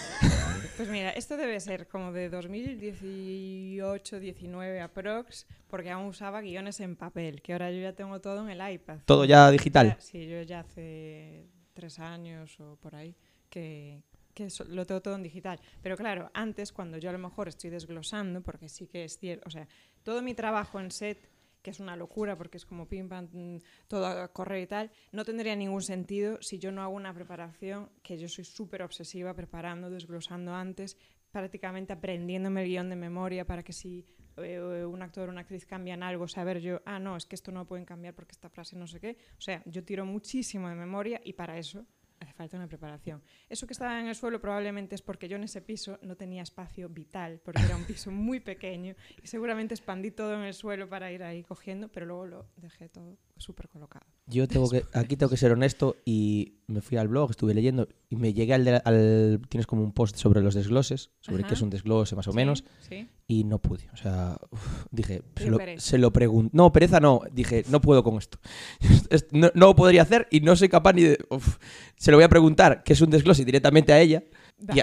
Pues 0.76 0.88
mira, 0.88 1.10
esto 1.10 1.36
debe 1.36 1.60
ser 1.60 1.88
como 1.88 2.10
de 2.10 2.30
2018, 2.30 4.18
19 4.18 4.80
aprox, 4.80 5.46
porque 5.68 5.90
aún 5.90 6.06
usaba 6.06 6.40
guiones 6.40 6.80
en 6.80 6.96
papel, 6.96 7.42
que 7.42 7.52
ahora 7.52 7.70
yo 7.70 7.82
ya 7.82 7.92
tengo 7.92 8.18
todo 8.22 8.42
en 8.42 8.48
el 8.58 8.72
iPad. 8.74 9.00
Todo 9.04 9.26
ya 9.26 9.50
digital. 9.50 9.96
Sí, 10.00 10.26
yo 10.26 10.40
ya 10.40 10.60
hace 10.60 11.44
tres 11.74 11.98
años 11.98 12.58
o 12.60 12.76
por 12.76 12.94
ahí 12.94 13.14
que, 13.50 14.00
que 14.44 14.48
eso- 14.48 14.64
lo 14.64 14.86
tengo 14.86 15.00
todo 15.00 15.14
en 15.14 15.22
digital. 15.22 15.60
Pero 15.82 15.96
claro, 15.96 16.30
antes 16.34 16.72
cuando 16.72 16.98
yo 16.98 17.10
a 17.10 17.12
lo 17.12 17.18
mejor 17.18 17.48
estoy 17.48 17.70
desglosando, 17.70 18.42
porque 18.42 18.68
sí 18.68 18.86
que 18.86 19.04
es 19.04 19.18
cierto, 19.18 19.44
o 19.46 19.50
sea, 19.50 19.66
todo 20.02 20.22
mi 20.22 20.34
trabajo 20.34 20.80
en 20.80 20.90
set 20.90 21.28
que 21.62 21.70
es 21.70 21.78
una 21.78 21.94
locura 21.94 22.38
porque 22.38 22.56
es 22.56 22.64
como 22.64 22.88
pim 22.88 23.06
pam, 23.06 23.28
mm, 23.30 23.58
todo 23.86 24.06
a 24.06 24.32
correr 24.32 24.62
y 24.62 24.66
tal, 24.66 24.90
no 25.12 25.26
tendría 25.26 25.54
ningún 25.54 25.82
sentido 25.82 26.40
si 26.40 26.58
yo 26.58 26.72
no 26.72 26.80
hago 26.82 26.94
una 26.94 27.12
preparación, 27.12 27.90
que 28.02 28.16
yo 28.16 28.28
soy 28.28 28.44
súper 28.44 28.82
obsesiva 28.82 29.34
preparando, 29.34 29.90
desglosando 29.90 30.54
antes, 30.54 30.96
prácticamente 31.30 31.92
aprendiéndome 31.92 32.62
el 32.62 32.68
guion 32.68 32.88
de 32.88 32.96
memoria 32.96 33.46
para 33.46 33.62
que 33.62 33.74
si 33.74 34.06
eh, 34.38 34.58
un 34.86 35.02
actor 35.02 35.28
o 35.28 35.32
una 35.32 35.42
actriz 35.42 35.66
cambian 35.66 36.02
algo, 36.02 36.26
saber 36.28 36.60
yo, 36.60 36.80
ah, 36.86 36.98
no, 36.98 37.14
es 37.14 37.26
que 37.26 37.34
esto 37.34 37.52
no 37.52 37.60
lo 37.60 37.66
pueden 37.66 37.84
cambiar 37.84 38.14
porque 38.14 38.32
esta 38.32 38.48
frase 38.48 38.74
no 38.76 38.86
sé 38.86 38.98
qué. 38.98 39.18
O 39.36 39.40
sea, 39.42 39.62
yo 39.66 39.84
tiro 39.84 40.06
muchísimo 40.06 40.66
de 40.68 40.74
memoria 40.74 41.20
y 41.24 41.34
para 41.34 41.58
eso 41.58 41.84
hace 42.20 42.32
falta 42.34 42.56
una 42.56 42.66
preparación. 42.68 43.22
Eso 43.48 43.66
que 43.66 43.72
estaba 43.72 43.98
en 43.98 44.06
el 44.06 44.14
suelo 44.14 44.40
probablemente 44.40 44.94
es 44.94 45.02
porque 45.02 45.26
yo 45.28 45.36
en 45.36 45.44
ese 45.44 45.60
piso 45.62 45.98
no 46.02 46.16
tenía 46.16 46.42
espacio 46.42 46.88
vital, 46.88 47.40
porque 47.44 47.62
era 47.62 47.76
un 47.76 47.84
piso 47.84 48.10
muy 48.10 48.40
pequeño 48.40 48.94
y 49.22 49.26
seguramente 49.26 49.74
expandí 49.74 50.10
todo 50.10 50.34
en 50.34 50.42
el 50.42 50.54
suelo 50.54 50.88
para 50.88 51.10
ir 51.12 51.22
ahí 51.22 51.42
cogiendo, 51.42 51.88
pero 51.88 52.06
luego 52.06 52.26
lo 52.26 52.46
dejé 52.56 52.88
todo 52.88 53.16
súper 53.36 53.68
colocado. 53.68 54.06
Yo 54.26 54.46
tengo 54.46 54.68
que, 54.70 54.84
aquí 54.92 55.16
tengo 55.16 55.30
que 55.30 55.36
ser 55.38 55.50
honesto 55.52 55.96
y 56.04 56.58
me 56.66 56.82
fui 56.82 56.98
al 56.98 57.08
blog, 57.08 57.30
estuve 57.30 57.54
leyendo 57.54 57.88
y 58.10 58.16
me 58.16 58.32
llegué 58.34 58.54
al, 58.54 58.64
de- 58.64 58.82
al- 58.84 59.40
tienes 59.48 59.66
como 59.66 59.82
un 59.82 59.92
post 59.92 60.16
sobre 60.16 60.40
los 60.42 60.54
desgloses, 60.54 61.10
sobre 61.20 61.40
Ajá. 61.40 61.48
qué 61.48 61.54
es 61.54 61.62
un 61.62 61.70
desglose 61.70 62.14
más 62.16 62.28
o 62.28 62.32
menos, 62.32 62.64
Sí. 62.80 63.08
Y 63.30 63.44
no 63.44 63.58
pude. 63.60 63.88
O 63.92 63.96
sea, 63.96 64.36
uf, 64.50 64.84
dije, 64.90 65.22
se 65.36 65.48
lo, 65.48 65.58
se 65.76 65.98
lo 65.98 66.12
pregunto. 66.12 66.50
No, 66.52 66.72
pereza 66.72 66.98
no, 66.98 67.20
dije, 67.32 67.64
no 67.68 67.80
puedo 67.80 68.02
con 68.02 68.18
esto. 68.18 68.38
Es- 69.10 69.26
no, 69.30 69.50
no 69.54 69.66
lo 69.66 69.76
podría 69.76 70.02
hacer 70.02 70.26
y 70.30 70.40
no 70.40 70.56
soy 70.56 70.68
capaz 70.68 70.92
ni 70.94 71.02
de... 71.04 71.18
uf. 71.30 71.58
Se 71.96 72.10
lo 72.10 72.16
voy 72.16 72.24
a 72.24 72.28
preguntar 72.28 72.82
qué 72.84 72.92
es 72.94 73.00
un 73.00 73.10
desglose 73.10 73.44
directamente 73.44 73.92
a 73.92 74.00
ella 74.00 74.24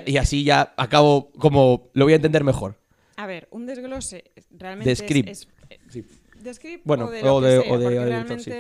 y, 0.06 0.18
así 0.18 0.44
ya 0.44 0.74
acabo 0.77 1.32
como 1.38 1.89
lo 1.94 2.06
voy 2.06 2.13
a 2.13 2.16
entender 2.16 2.44
mejor. 2.44 2.80
A 3.18 3.27
ver, 3.27 3.48
un 3.51 3.66
desglose 3.66 4.24
realmente 4.51 4.86
De 4.89 4.94
es- 4.94 5.00
script. 5.00 5.30
es, 5.30 5.48
eh, 5.70 5.77
Sí. 5.89 6.04
de 6.42 6.54
script 6.54 6.84
Bueno, 6.86 7.06
o 7.08 7.12
de, 7.12 7.22
o 7.24 7.25
lo 7.25 7.42
de- 7.42 7.58
que 7.58 7.63
sea, 7.63 7.74
o 7.74 7.77
de- 7.77 7.84
porque 7.84 8.00
o 8.00 8.01
de 8.01 8.06
director, 8.08 8.39
sí. 8.39 8.51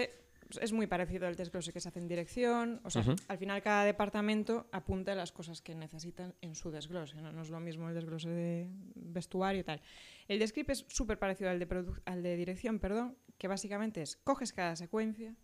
Es 0.61 0.71
muy 0.71 0.87
parecido 0.87 1.27
al 1.27 1.35
desglose 1.35 1.73
que 1.73 1.79
se 1.79 1.89
hace 1.89 1.99
en 1.99 2.07
dirección. 2.07 2.79
O 2.83 2.89
sea, 2.89 3.03
al 3.27 3.37
final 3.37 3.61
cada 3.61 3.83
departamento 3.83 4.67
apunta 4.71 5.13
las 5.15 5.31
cosas 5.31 5.61
que 5.61 5.75
necesitan 5.75 6.33
en 6.41 6.55
su 6.55 6.71
desglose. 6.71 7.21
No, 7.21 7.31
No 7.31 7.41
es 7.41 7.49
lo 7.49 7.59
mismo 7.59 7.89
el 7.89 7.95
desglose 7.95 8.29
de 8.29 8.69
vestuario 8.95 9.61
y 9.61 9.63
tal. 9.63 9.81
El 10.27 10.39
de 10.39 10.47
script 10.47 10.69
es 10.69 10.85
súper 10.87 11.19
parecido 11.19 11.49
al 11.49 11.59
de, 11.59 11.85
al 12.05 12.23
de 12.23 12.35
dirección, 12.37 12.79
perdón, 12.79 13.17
que 13.37 13.47
básicamente 13.47 14.01
es 14.01 14.15
coges 14.17 14.53
cada 14.53 14.75
secuencia, 14.75 15.35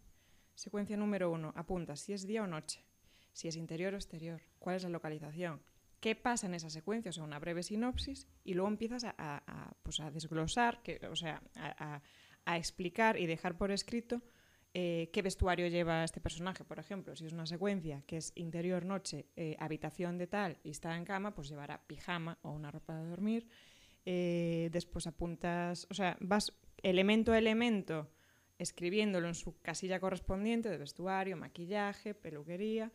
secuencia 0.56 0.98
número 0.98 1.32
uno, 1.32 1.52
apuntas 1.56 2.00
si 2.00 2.14
es 2.14 2.26
día 2.28 2.44
o 2.44 2.48
noche, 2.48 2.84
si 3.34 3.48
es 3.48 3.56
interior 3.56 3.94
o 3.94 3.98
exterior, 3.98 4.42
cuál 4.60 4.76
es 4.78 4.84
la 4.84 4.90
localización, 4.90 5.62
qué 6.00 6.16
pasa 6.16 6.48
en 6.48 6.54
esa 6.54 6.70
secuencia, 6.70 7.10
o 7.10 7.14
sea, 7.14 7.24
una 7.24 7.40
breve 7.40 7.64
sinopsis, 7.64 8.28
y 8.44 8.54
luego 8.54 8.68
empiezas 8.70 9.04
a, 9.06 9.16
a- 9.18 9.44
a, 9.48 9.74
pues 9.84 10.00
a 10.00 10.12
desglosar, 10.12 10.82
que, 10.84 11.00
o 11.10 11.16
sea, 11.16 11.42
a 12.46 12.58
explicar 12.58 13.18
y 13.18 13.26
dejar 13.26 13.58
por 13.58 13.72
escrito 13.72 14.22
eh, 14.76 15.10
qué 15.14 15.22
vestuario 15.22 15.68
lleva 15.68 16.04
este 16.04 16.20
personaje. 16.20 16.64
Por 16.64 16.80
ejemplo, 16.80 17.16
si 17.16 17.26
es 17.26 17.34
una 17.34 17.46
secuencia 17.46 18.02
que 18.08 18.18
es 18.18 18.32
interior, 18.36 18.86
noche, 18.86 19.28
eh, 19.36 19.56
habitación 19.60 20.18
de 20.18 20.28
tal 20.28 20.58
y 20.64 20.72
está 20.72 20.96
en 20.96 21.06
cama, 21.06 21.36
pues 21.36 21.50
llevará 21.50 21.82
pijama 21.86 22.40
o 22.42 22.52
una 22.52 22.72
ropa 22.72 22.96
de 22.96 23.08
dormir. 23.08 23.48
Eh, 24.06 24.70
después 24.72 25.06
apuntas, 25.06 25.88
o 25.90 25.94
sea, 25.94 26.18
vas 26.20 26.54
elemento 26.82 27.32
a 27.32 27.38
elemento 27.38 28.10
escribiéndolo 28.58 29.28
en 29.28 29.36
su 29.36 29.60
casilla 29.62 30.00
correspondiente 30.00 30.70
de 30.70 30.78
vestuario, 30.78 31.38
maquillaje, 31.38 32.14
peluquería. 32.14 32.92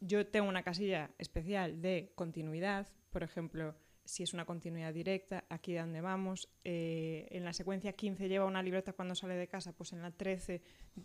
Yo 0.00 0.26
tengo 0.26 0.48
una 0.48 0.62
casilla 0.62 1.10
especial 1.18 1.82
de 1.82 2.12
continuidad, 2.14 2.88
por 3.10 3.22
ejemplo, 3.22 3.74
si 4.08 4.22
es 4.22 4.32
una 4.32 4.46
continuidad 4.46 4.94
directa, 4.94 5.44
aquí 5.50 5.74
de 5.74 5.80
donde 5.80 6.00
vamos. 6.00 6.48
Eh, 6.64 7.26
en 7.30 7.44
la 7.44 7.52
secuencia 7.52 7.92
15 7.92 8.26
lleva 8.26 8.46
una 8.46 8.62
libreta 8.62 8.94
cuando 8.94 9.14
sale 9.14 9.34
de 9.34 9.48
casa, 9.48 9.72
pues 9.72 9.92
en 9.92 10.00
la 10.00 10.10
13 10.10 10.62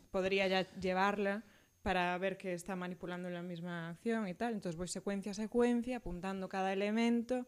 podría 0.09 0.47
ya 0.47 0.71
llevarla 0.79 1.43
para 1.81 2.17
ver 2.17 2.37
que 2.37 2.53
está 2.53 2.77
manipulando 2.77 3.29
la 3.29 3.41
misma 3.41 3.89
acción 3.89 4.25
y 4.29 4.33
tal. 4.35 4.53
Entonces 4.53 4.77
voy 4.77 4.87
secuencia 4.87 5.31
a 5.33 5.35
secuencia, 5.35 5.97
apuntando 5.97 6.47
cada 6.47 6.71
elemento 6.71 7.45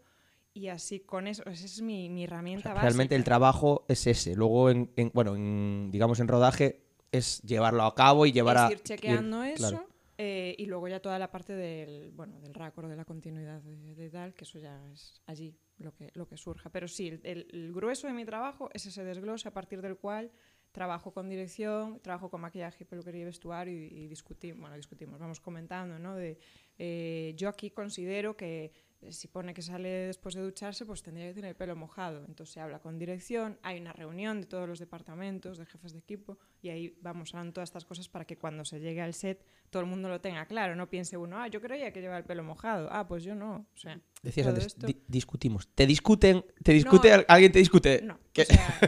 y 0.53 0.67
así 0.67 0.99
con 0.99 1.25
eso, 1.25 1.41
esa 1.45 1.65
es 1.65 1.81
mi, 1.81 2.09
mi 2.09 2.23
O 2.23 2.27
herramienta 2.27 2.63
sea, 2.63 2.73
básica. 2.73 2.89
realmente 2.89 3.15
el 3.15 3.23
trabajo 3.23 3.85
es 3.87 4.07
ese. 4.07 4.35
Luego, 4.35 4.69
en, 4.69 4.91
en- 4.97 5.11
bueno, 5.13 5.37
en, 5.37 5.89
digamos 5.89 6.19
en 6.19 6.27
rodaje 6.27 6.81
es 7.13 7.41
llevarlo 7.43 7.83
a 7.83 7.95
cabo 7.95 8.25
y 8.25 8.33
llevar 8.33 8.57
a... 8.57 8.65
es 8.67 8.71
ir 8.73 8.81
chequeando 8.81 9.45
ir- 9.45 9.53
eso 9.53 9.69
claro. 9.69 9.87
Eh, 10.17 10.55
y 10.57 10.65
luego 10.67 10.87
ya 10.87 11.01
toda 11.01 11.19
la 11.19 11.29
parte 11.29 11.53
del, 11.53 12.11
bueno, 12.11 12.39
del 12.39 12.53
récord, 12.53 12.87
de 12.89 12.95
la 12.95 13.03
continuidad 13.03 13.61
de, 13.61 14.09
tal, 14.09 14.33
que 14.33 14.45
eso 14.45 14.59
ya 14.59 14.81
es 14.93 15.21
allí 15.25 15.57
lo 15.77 15.93
que, 15.93 16.09
lo 16.13 16.25
que 16.27 16.37
surja. 16.37 16.69
Pero 16.69 16.87
sí, 16.87 17.19
el, 17.23 17.47
el- 17.51 17.73
grueso 17.73 18.07
de 18.07 18.13
mi 18.13 18.23
trabajo 18.23 18.69
es 18.73 18.85
ese 18.85 19.03
desglose 19.03 19.47
a 19.49 19.53
partir 19.53 19.81
del 19.81 19.97
cual 19.97 20.31
trabajo 20.71 21.13
con 21.13 21.29
dirección, 21.29 21.99
trabajo 22.01 22.29
con 22.29 22.41
maquillaje, 22.41 22.85
peluquería 22.85 23.21
y 23.21 23.25
vestuario 23.25 23.73
y, 23.73 24.07
discutimos, 24.07 24.59
bueno, 24.59 24.75
discutimos, 24.75 25.19
vamos 25.19 25.39
comentando, 25.39 25.99
¿no? 25.99 26.15
De, 26.15 26.37
eh, 26.77 27.33
yo 27.37 27.47
aquí 27.47 27.71
considero 27.71 28.35
que 28.35 28.71
si 29.11 29.27
pone 29.27 29.53
que 29.53 29.61
sale 29.61 29.89
después 29.89 30.35
de 30.35 30.41
ducharse, 30.41 30.85
pues 30.85 31.01
tendría 31.03 31.27
que 31.27 31.33
tener 31.33 31.49
el 31.49 31.55
pelo 31.55 31.75
mojado. 31.75 32.25
Entonces 32.27 32.53
se 32.53 32.59
habla 32.59 32.79
con 32.79 32.97
dirección, 32.99 33.57
hay 33.63 33.79
una 33.79 33.93
reunión 33.93 34.41
de 34.41 34.47
todos 34.47 34.67
los 34.67 34.79
departamentos, 34.79 35.57
de 35.57 35.65
jefes 35.65 35.93
de 35.93 35.99
equipo, 35.99 36.37
y 36.61 36.69
ahí 36.69 36.97
vamos 37.01 37.33
hablando 37.33 37.53
todas 37.53 37.69
estas 37.69 37.85
cosas 37.85 38.09
para 38.09 38.25
que 38.25 38.37
cuando 38.37 38.65
se 38.65 38.79
llegue 38.79 39.01
al 39.01 39.13
set 39.13 39.43
todo 39.69 39.81
el 39.83 39.89
mundo 39.89 40.07
lo 40.07 40.21
tenga 40.21 40.45
claro. 40.45 40.75
No 40.75 40.89
piense 40.89 41.17
uno, 41.17 41.37
ah, 41.39 41.47
yo 41.47 41.59
creía 41.61 41.91
que 41.91 41.99
llevaba 41.99 42.19
el 42.19 42.23
pelo 42.25 42.43
mojado. 42.43 42.87
Ah, 42.91 43.07
pues 43.07 43.23
yo 43.23 43.35
no. 43.35 43.67
O 43.73 43.77
sea, 43.77 43.99
Decías 44.23 44.47
antes, 44.47 44.67
esto- 44.67 44.87
di- 44.87 45.01
discutimos. 45.07 45.67
¿Te 45.75 45.85
discuten? 45.85 46.45
¿Te 46.63 46.71
discute? 46.73 47.17
No. 47.17 47.23
¿Alguien 47.27 47.51
te 47.51 47.59
discute? 47.59 48.01
No, 48.01 48.13
o 48.15 48.43
sea, 48.43 48.79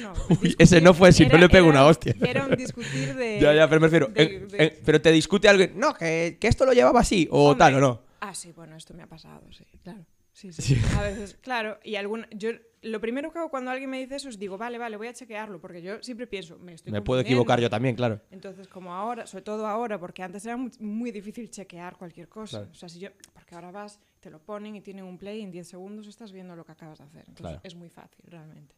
no. 0.00 0.12
Uy, 0.42 0.54
ese 0.58 0.80
no 0.80 0.94
fue, 0.94 1.12
si 1.12 1.26
no 1.26 1.38
le 1.38 1.48
pego 1.48 1.68
una 1.68 1.86
hostia. 1.86 2.14
Era 2.20 2.46
un 2.46 2.56
discutir 2.56 3.14
de... 3.16 3.38
ya, 3.40 3.54
ya, 3.54 3.68
pero 3.68 3.80
me 3.80 3.86
refiero. 3.86 4.06
de- 4.08 4.22
en- 4.22 4.48
de- 4.48 4.64
en- 4.64 4.74
pero 4.84 5.00
te 5.00 5.12
discute 5.12 5.48
alguien. 5.48 5.72
No, 5.78 5.94
que, 5.94 6.38
que 6.40 6.48
esto 6.48 6.64
lo 6.66 6.72
llevaba 6.72 7.00
así. 7.00 7.28
O 7.30 7.50
Hombre, 7.50 7.58
tal, 7.58 7.74
o 7.76 7.80
no. 7.80 8.02
Ah, 8.24 8.34
sí, 8.34 8.52
bueno, 8.52 8.76
esto 8.76 8.94
me 8.94 9.02
ha 9.02 9.08
pasado, 9.08 9.50
sí, 9.50 9.64
claro. 9.82 10.06
Sí, 10.32 10.52
sí. 10.52 10.62
Sí. 10.62 10.80
A 10.96 11.02
veces, 11.02 11.34
claro, 11.40 11.80
y 11.82 11.96
algún, 11.96 12.24
yo 12.30 12.50
lo 12.82 13.00
primero 13.00 13.32
que 13.32 13.40
hago 13.40 13.50
cuando 13.50 13.72
alguien 13.72 13.90
me 13.90 13.98
dice 13.98 14.14
eso 14.14 14.28
es 14.28 14.38
digo, 14.38 14.56
vale, 14.56 14.78
vale, 14.78 14.96
voy 14.96 15.08
a 15.08 15.12
chequearlo, 15.12 15.60
porque 15.60 15.82
yo 15.82 16.00
siempre 16.04 16.28
pienso, 16.28 16.56
me 16.60 16.74
estoy 16.74 16.92
Me 16.92 17.02
puedo 17.02 17.20
equivocar 17.20 17.60
yo 17.60 17.68
también, 17.68 17.96
claro. 17.96 18.20
Entonces, 18.30 18.68
como 18.68 18.94
ahora, 18.94 19.26
sobre 19.26 19.42
todo 19.42 19.66
ahora, 19.66 19.98
porque 19.98 20.22
antes 20.22 20.46
era 20.46 20.56
muy, 20.56 20.70
muy 20.78 21.10
difícil 21.10 21.50
chequear 21.50 21.96
cualquier 21.96 22.28
cosa. 22.28 22.58
Claro. 22.58 22.70
O 22.70 22.74
sea, 22.76 22.88
si 22.88 23.00
yo, 23.00 23.08
porque 23.34 23.56
ahora 23.56 23.72
vas, 23.72 23.98
te 24.20 24.30
lo 24.30 24.38
ponen 24.40 24.76
y 24.76 24.80
tienen 24.82 25.04
un 25.04 25.18
play 25.18 25.40
y 25.40 25.42
en 25.42 25.50
10 25.50 25.66
segundos 25.66 26.06
estás 26.06 26.30
viendo 26.30 26.54
lo 26.54 26.64
que 26.64 26.70
acabas 26.70 26.98
de 26.98 27.04
hacer. 27.04 27.24
Entonces, 27.26 27.40
Claro. 27.40 27.60
es 27.64 27.74
muy 27.74 27.90
fácil, 27.90 28.24
realmente. 28.28 28.76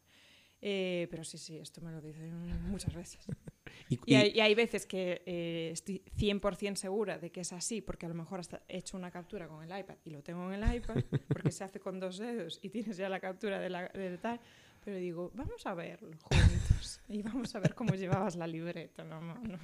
Eh, 0.59 1.07
pero 1.11 1.23
sí, 1.23 1.37
sí, 1.37 1.55
esto 1.55 1.81
me 1.81 1.91
lo 1.91 2.01
dicen 2.01 2.67
muchas 2.71 2.95
veces. 2.95 3.23
Y, 3.89 3.95
Y 3.95 3.99
y- 4.05 4.15
hay, 4.15 4.31
y 4.35 4.39
hay 4.41 4.55
veces 4.55 4.85
que 4.85 5.21
eh, 5.25 5.69
estoy 5.73 6.01
100% 6.17 6.75
segura 6.75 7.17
de 7.17 7.31
que 7.31 7.41
es 7.41 7.53
así, 7.53 7.81
porque 7.81 8.05
a 8.05 8.09
lo 8.09 8.15
mejor 8.15 8.39
hasta 8.39 8.61
he 8.67 8.77
hecho 8.77 8.97
una 8.97 9.11
captura 9.11 9.47
con 9.47 9.63
el 9.63 9.79
iPad 9.79 9.95
y 10.05 10.09
lo 10.11 10.21
tengo 10.21 10.51
en 10.51 10.63
el 10.63 10.75
iPad, 10.75 10.97
porque 11.27 11.51
se 11.51 11.63
hace 11.63 11.79
con 11.79 11.99
dos 11.99 12.17
dedos 12.17 12.59
y 12.61 12.69
tienes 12.69 12.97
ya 12.97 13.09
la 13.09 13.19
captura 13.19 13.59
de, 13.59 13.69
la, 13.69 13.87
de 13.89 14.17
tal. 14.17 14.39
Pero 14.83 14.97
digo, 14.97 15.31
vamos 15.33 15.65
a 15.65 15.73
verlo 15.73 16.15
juntos 16.21 17.01
y 17.09 17.23
vamos 17.23 17.55
a 17.55 17.59
ver 17.59 17.73
cómo 17.73 17.95
llevabas 17.95 18.35
la 18.35 18.45
libreta. 18.45 19.03
No, 19.03 19.19
no, 19.19 19.33
no. 19.43 19.57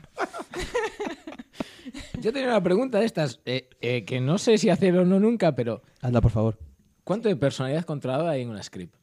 Yo 2.20 2.32
tenía 2.34 2.50
una 2.50 2.64
pregunta 2.64 3.00
de 3.00 3.06
estas, 3.06 3.40
eh, 3.46 3.70
eh, 3.82 4.04
que 4.06 4.20
no 4.20 4.38
sé 4.38 4.58
si 4.58 4.70
hacer 4.70 4.98
o 4.98 5.06
no 5.06 5.20
nunca, 5.20 5.56
pero 5.56 5.82
Anda, 6.02 6.22
por 6.22 6.32
favor. 6.32 6.58
¿cuánto 7.04 7.30
de 7.30 7.36
personalidad 7.36 7.84
controlada 7.86 8.32
hay 8.32 8.42
en 8.44 8.50
una 8.50 8.64
script? 8.64 8.96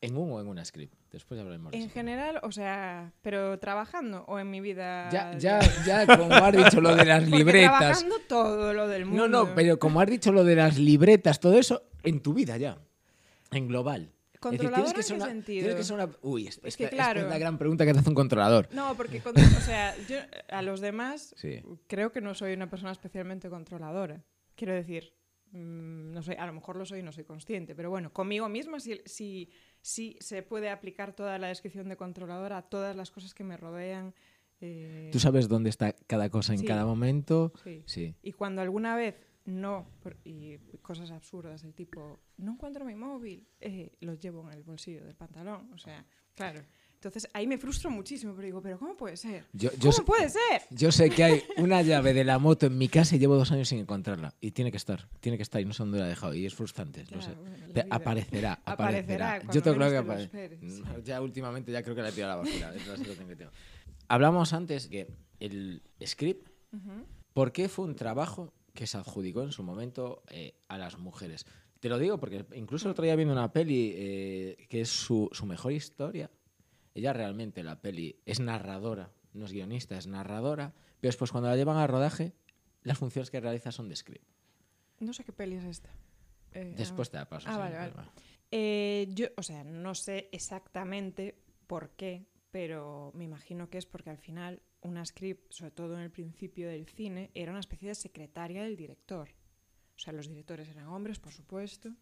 ¿En 0.00 0.16
un 0.16 0.30
o 0.30 0.40
en 0.40 0.46
una 0.46 0.64
script? 0.64 0.94
Después 1.10 1.40
hablaremos 1.40 1.72
de 1.72 1.78
En 1.78 1.84
eso. 1.84 1.92
general, 1.94 2.38
o 2.44 2.52
sea, 2.52 3.12
pero 3.22 3.58
trabajando 3.58 4.24
o 4.28 4.38
en 4.38 4.48
mi 4.48 4.60
vida. 4.60 5.08
Ya, 5.10 5.36
ya, 5.36 5.58
ya, 5.84 6.06
como 6.16 6.32
has 6.34 6.52
dicho 6.56 6.80
lo 6.80 6.94
de 6.94 7.04
las 7.04 7.20
Porque 7.24 7.36
libretas. 7.38 7.78
Trabajando 7.78 8.16
todo 8.28 8.72
lo 8.74 8.86
del 8.86 9.06
mundo. 9.06 9.26
No, 9.26 9.44
no, 9.46 9.54
pero 9.56 9.78
como 9.78 10.00
has 10.00 10.08
dicho 10.08 10.30
lo 10.30 10.44
de 10.44 10.54
las 10.54 10.78
libretas, 10.78 11.40
todo 11.40 11.58
eso, 11.58 11.82
en 12.04 12.20
tu 12.20 12.32
vida 12.32 12.56
ya. 12.56 12.78
En 13.50 13.66
global. 13.66 14.02
Es 14.02 14.42
decir, 14.52 14.60
¿Controlador 14.70 14.84
tienes 14.92 14.94
que 14.94 15.12
en 15.14 15.18
qué 15.18 15.24
una, 15.24 15.32
sentido? 15.32 15.58
tienes 15.62 15.74
que 15.76 15.82
ser 15.84 15.94
una- 15.96 16.08
Uy, 16.22 16.46
esta, 16.46 16.68
Es 16.68 16.76
que 16.76 16.84
esta 16.84 16.94
claro. 16.96 17.20
es 17.22 17.26
la 17.28 17.38
gran 17.38 17.58
pregunta 17.58 17.84
que 17.84 17.92
te 17.92 17.98
hace 17.98 18.08
un 18.08 18.14
controlador. 18.14 18.68
No, 18.70 18.94
porque, 18.96 19.20
con- 19.20 19.34
o 19.36 19.60
sea, 19.60 19.96
yo 20.08 20.18
a 20.48 20.62
los 20.62 20.80
demás 20.80 21.34
Sí. 21.38 21.60
creo 21.88 22.12
que 22.12 22.20
no 22.20 22.34
soy 22.36 22.52
una 22.52 22.70
persona 22.70 22.92
especialmente 22.92 23.50
controladora. 23.50 24.22
Quiero 24.54 24.74
decir, 24.74 25.12
mm, 25.52 26.12
no 26.12 26.22
sé, 26.22 26.32
a 26.34 26.46
lo 26.46 26.52
mejor 26.52 26.76
lo 26.76 26.84
soy 26.84 27.00
y 27.00 27.02
no 27.02 27.12
soy 27.12 27.24
consciente, 27.24 27.74
pero 27.74 27.90
bueno, 27.90 28.12
conmigo 28.12 28.48
misma 28.48 28.80
sí, 28.80 29.00
sí, 29.06 29.50
sí 29.80 30.16
se 30.20 30.42
puede 30.42 30.70
aplicar 30.70 31.14
toda 31.14 31.38
la 31.38 31.48
descripción 31.48 31.88
de 31.88 31.96
controladora 31.96 32.58
a 32.58 32.62
todas 32.62 32.94
las 32.96 33.10
cosas 33.10 33.34
que 33.34 33.44
me 33.44 33.56
rodean. 33.56 34.14
eh, 34.60 35.10
¿Tú 35.12 35.20
sabes 35.20 35.48
dónde 35.48 35.70
está 35.70 35.92
cada 36.06 36.30
cosa 36.30 36.52
en 36.52 36.60
Sí. 36.60 36.66
cada 36.66 36.84
momento? 36.84 37.52
sí. 37.86 38.14
Y 38.22 38.32
cuando 38.32 38.60
alguna 38.62 38.96
vez 38.96 39.14
no, 39.44 39.86
y 40.24 40.58
cosas 40.82 41.10
absurdas 41.10 41.62
del 41.62 41.72
tipo, 41.74 42.20
no 42.36 42.52
encuentro 42.52 42.84
mi 42.84 42.94
móvil, 42.94 43.46
eh, 43.60 43.92
los 44.00 44.18
llevo 44.20 44.42
en 44.50 44.58
el 44.58 44.62
bolsillo 44.62 45.04
del 45.04 45.14
pantalón. 45.14 45.72
O 45.72 45.78
sea, 45.78 46.04
claro. 46.34 46.60
Entonces 46.98 47.28
ahí 47.32 47.46
me 47.46 47.58
frustro 47.58 47.90
muchísimo, 47.92 48.34
pero 48.34 48.46
digo, 48.46 48.60
¿pero 48.60 48.76
cómo 48.76 48.96
puede 48.96 49.16
ser? 49.16 49.44
Yo, 49.52 49.70
yo 49.74 49.78
¿Cómo 49.78 49.92
sé, 49.92 50.02
puede 50.02 50.28
ser? 50.28 50.62
yo 50.70 50.90
sé 50.90 51.10
que 51.10 51.22
hay 51.22 51.42
una 51.58 51.80
llave 51.82 52.12
de 52.12 52.24
la 52.24 52.40
moto 52.40 52.66
en 52.66 52.76
mi 52.76 52.88
casa 52.88 53.14
y 53.14 53.20
llevo 53.20 53.36
dos 53.36 53.52
años 53.52 53.68
sin 53.68 53.78
encontrarla. 53.78 54.34
Y 54.40 54.50
tiene 54.50 54.72
que 54.72 54.78
estar, 54.78 55.08
tiene 55.20 55.36
que 55.38 55.42
estar 55.44 55.60
y 55.60 55.64
no 55.64 55.72
sé 55.72 55.84
dónde 55.84 56.00
la 56.00 56.06
he 56.06 56.08
dejado. 56.08 56.34
Y 56.34 56.44
es 56.44 56.54
frustrante, 56.56 57.02
lo 57.02 57.18
Claro, 57.20 57.22
sé. 57.22 57.32
Te- 57.72 57.82
vida. 57.84 57.86
aparecerá, 57.88 58.52
Aparecerá 58.64 59.34
aparecerá. 59.36 59.52
Yo 59.54 59.62
te 59.62 59.72
creo 59.74 59.88
que 59.88 59.94
lo 59.94 60.00
aparecerá. 60.00 60.22
esperes, 60.54 61.04
Ya 61.04 61.20
últimamente 61.22 61.70
ya 61.70 61.82
creo 61.84 61.94
que 61.94 62.02
la 62.02 62.08
he 62.08 62.12
tirado 62.12 62.32
a 62.32 62.36
la 62.36 62.42
basura. 62.42 62.74
es 62.74 62.86
la 63.18 63.26
que 63.26 63.36
tengo. 63.36 63.52
Hablamos 64.08 64.52
antes 64.52 64.88
que 64.88 65.06
el 65.38 65.82
script, 66.04 66.48
Ujú. 66.72 67.04
¿por 67.32 67.52
qué 67.52 67.68
fue 67.68 67.84
un 67.84 67.94
trabajo 67.94 68.52
que 68.74 68.88
se 68.88 68.96
adjudicó 68.98 69.42
en 69.44 69.52
su 69.52 69.62
momento 69.62 70.24
eh, 70.30 70.54
a 70.66 70.78
las 70.78 70.98
mujeres? 70.98 71.46
Te 71.78 71.88
lo 71.88 71.96
digo 71.98 72.18
porque 72.18 72.44
incluso 72.56 72.88
el 72.88 72.92
otro 72.92 73.04
día 73.04 73.14
viendo 73.14 73.34
una 73.34 73.52
peli 73.52 73.92
eh, 73.94 74.66
que 74.68 74.80
es 74.80 74.88
su, 74.88 75.28
su 75.30 75.46
mejor 75.46 75.70
historia. 75.72 76.28
Ella 76.98 77.12
realmente 77.12 77.62
la 77.62 77.80
peli 77.80 78.20
es 78.26 78.40
narradora, 78.40 79.12
no 79.32 79.44
es 79.44 79.52
guionista, 79.52 79.96
es 79.96 80.08
narradora, 80.08 80.74
pero 81.00 81.08
después 81.10 81.30
cuando 81.30 81.48
la 81.48 81.54
llevan 81.54 81.76
al 81.76 81.86
rodaje, 81.86 82.34
las 82.82 82.98
funciones 82.98 83.30
que 83.30 83.38
realiza 83.38 83.70
son 83.70 83.88
de 83.88 83.94
script. 83.94 84.26
No 84.98 85.12
sé 85.12 85.22
qué 85.22 85.32
peli 85.32 85.54
es 85.54 85.64
esta. 85.64 85.90
Eh, 86.54 86.74
Después 86.76 87.08
ah. 87.08 87.12
te 87.12 87.16
la 87.18 87.28
paso. 87.28 87.48
Ah, 87.48 87.56
vale, 87.56 87.76
vale. 87.76 87.92
Eh, 88.50 89.06
yo, 89.14 89.28
o 89.36 89.44
sea, 89.44 89.62
no 89.62 89.94
sé 89.94 90.28
exactamente 90.32 91.38
por 91.68 91.90
qué, 91.90 92.26
pero 92.50 93.12
me 93.14 93.22
imagino 93.22 93.70
que 93.70 93.78
es 93.78 93.86
porque 93.86 94.10
al 94.10 94.18
final 94.18 94.60
una 94.80 95.04
script, 95.04 95.52
sobre 95.52 95.70
todo 95.70 95.94
en 95.94 96.00
el 96.00 96.10
principio 96.10 96.68
del 96.68 96.86
cine, 96.86 97.30
era 97.32 97.52
una 97.52 97.60
especie 97.60 97.90
de 97.90 97.94
secretaria 97.94 98.64
del 98.64 98.76
director. 98.76 99.28
O 99.94 100.00
sea, 100.00 100.12
los 100.12 100.26
directores 100.26 100.68
eran 100.68 100.88
hombres, 100.88 101.20
por 101.20 101.32
supuesto, 101.32 101.94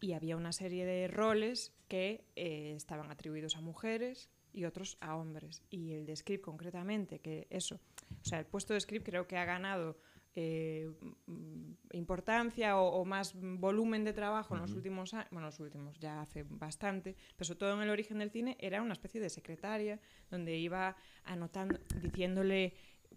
y 0.00 0.12
había 0.12 0.36
una 0.36 0.52
serie 0.52 0.84
de 0.84 1.08
roles 1.08 1.72
que 1.88 2.24
eh, 2.36 2.74
estaban 2.76 3.10
atribuidos 3.10 3.56
a 3.56 3.60
mujeres 3.60 4.30
y 4.52 4.64
otros 4.64 4.96
a 5.00 5.16
hombres. 5.16 5.62
Y 5.70 5.92
el 5.92 6.06
de 6.06 6.16
script 6.16 6.44
concretamente, 6.44 7.20
que 7.20 7.46
eso, 7.50 7.80
o 8.20 8.24
sea, 8.24 8.38
el 8.38 8.46
puesto 8.46 8.74
de 8.74 8.80
script 8.80 9.06
creo 9.06 9.26
que 9.26 9.36
ha 9.36 9.44
ganado 9.44 9.98
eh, 10.34 10.90
importancia 11.92 12.78
o, 12.78 12.88
o 13.00 13.04
más 13.06 13.34
volumen 13.34 14.04
de 14.04 14.12
trabajo 14.12 14.54
en 14.54 14.60
los 14.60 14.72
últimos 14.72 15.14
años, 15.14 15.28
bueno, 15.30 15.46
los 15.46 15.60
últimos 15.60 15.98
ya 15.98 16.20
hace 16.20 16.42
bastante, 16.42 17.16
pero 17.36 17.46
sobre 17.46 17.58
todo 17.58 17.74
en 17.74 17.82
el 17.82 17.90
origen 17.90 18.18
del 18.18 18.30
cine 18.30 18.56
era 18.60 18.82
una 18.82 18.92
especie 18.92 19.20
de 19.20 19.30
secretaria 19.30 19.98
donde 20.30 20.56
iba 20.58 20.96
anotando, 21.24 21.78
diciéndole 22.02 22.74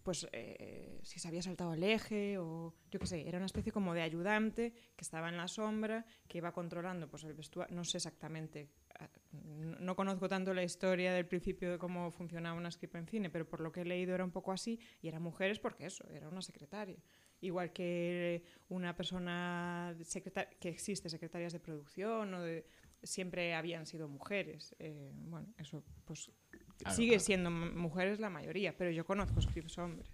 pues 0.10 0.28
eh, 0.32 1.00
si 1.04 1.20
se 1.20 1.28
había 1.28 1.44
saltado 1.44 1.76
el 1.76 1.84
eje 1.84 2.40
o 2.40 2.74
yo 2.90 3.00
qué 3.00 3.06
sé, 3.06 3.28
era 3.28 3.38
una 3.38 3.46
especie 3.46 3.72
como 3.72 3.94
de 3.94 4.02
ayudante 4.02 4.74
que 4.96 5.04
estaba 5.04 5.30
en 5.30 5.38
la 5.38 5.48
sombra, 5.48 6.04
que 6.28 6.40
iba 6.40 6.52
controlando 6.52 7.08
pues 7.08 7.26
el 7.26 7.36
vestuario, 7.36 7.76
no 7.76 7.84
sé 7.84 7.98
exactamente, 7.98 8.72
ah, 9.00 9.08
no, 9.34 9.78
no 9.78 9.96
conozco 9.96 10.28
tanto 10.28 10.52
la 10.56 10.64
historia 10.64 11.14
del 11.14 11.28
principio 11.28 11.70
de 11.70 11.78
cómo 11.78 12.10
funcionaba 12.10 12.58
una 12.58 12.72
script 12.72 12.96
en 12.96 13.06
cine, 13.06 13.30
pero 13.30 13.48
por 13.48 13.62
lo 13.62 13.72
que 13.72 13.82
he 13.82 13.86
leído 13.86 14.16
era 14.16 14.26
un 14.26 14.32
poco 14.32 14.52
así 14.52 14.80
y 15.00 15.10
eran 15.10 15.22
mujeres 15.22 15.60
porque 15.60 15.86
eso, 15.86 16.04
era 16.10 16.28
una 16.28 16.42
secretaria. 16.42 16.98
Igual 17.42 17.72
que 17.72 18.44
una 18.70 18.96
persona 18.96 19.96
secretaria, 20.02 20.50
que 20.60 20.70
existe 20.70 21.08
secretarias 21.08 21.54
de 21.54 21.60
producción 21.60 22.34
o 22.34 22.42
de 22.42 22.66
siempre 23.04 23.54
habían 23.56 23.86
sido 23.86 24.08
mujeres. 24.08 24.76
Eh, 24.80 25.12
bueno, 25.14 25.48
eso 25.58 25.84
pues 26.06 26.32
Claro, 26.78 26.96
sigue 26.96 27.10
claro. 27.10 27.24
siendo 27.24 27.52
mujeres 27.52 28.20
la 28.20 28.30
mayoría, 28.30 28.76
pero 28.78 28.90
yo 28.92 29.06
conozco 29.06 29.42
scripts 29.42 29.78
hombres. 29.78 30.08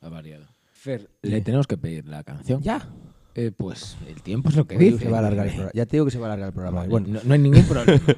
Ha 0.00 0.08
variado. 0.08 0.46
Fer, 0.72 1.10
le 1.22 1.40
tenemos 1.42 1.66
que 1.66 1.76
pedir 1.76 2.06
la 2.06 2.24
canción. 2.24 2.62
Ya. 2.62 2.88
Eh, 3.34 3.52
pues 3.56 3.96
el 4.08 4.22
tiempo 4.22 4.48
es 4.48 4.56
lo 4.56 4.66
que 4.66 4.78
dice. 4.78 5.04
se 5.04 5.10
va 5.10 5.18
a 5.18 5.20
alargar 5.20 5.46
el 5.46 5.52
programa. 5.52 5.72
Ya 5.74 5.86
te 5.86 5.96
digo 5.96 6.06
que 6.06 6.10
se 6.10 6.18
va 6.18 6.26
a 6.26 6.28
alargar 6.30 6.48
el 6.48 6.54
programa. 6.54 6.78
Vale, 6.78 6.88
Bueno, 6.90 7.08
no, 7.08 7.20
no 7.22 7.32
hay 7.34 7.38
ningún 7.40 7.64
problema. 7.64 8.00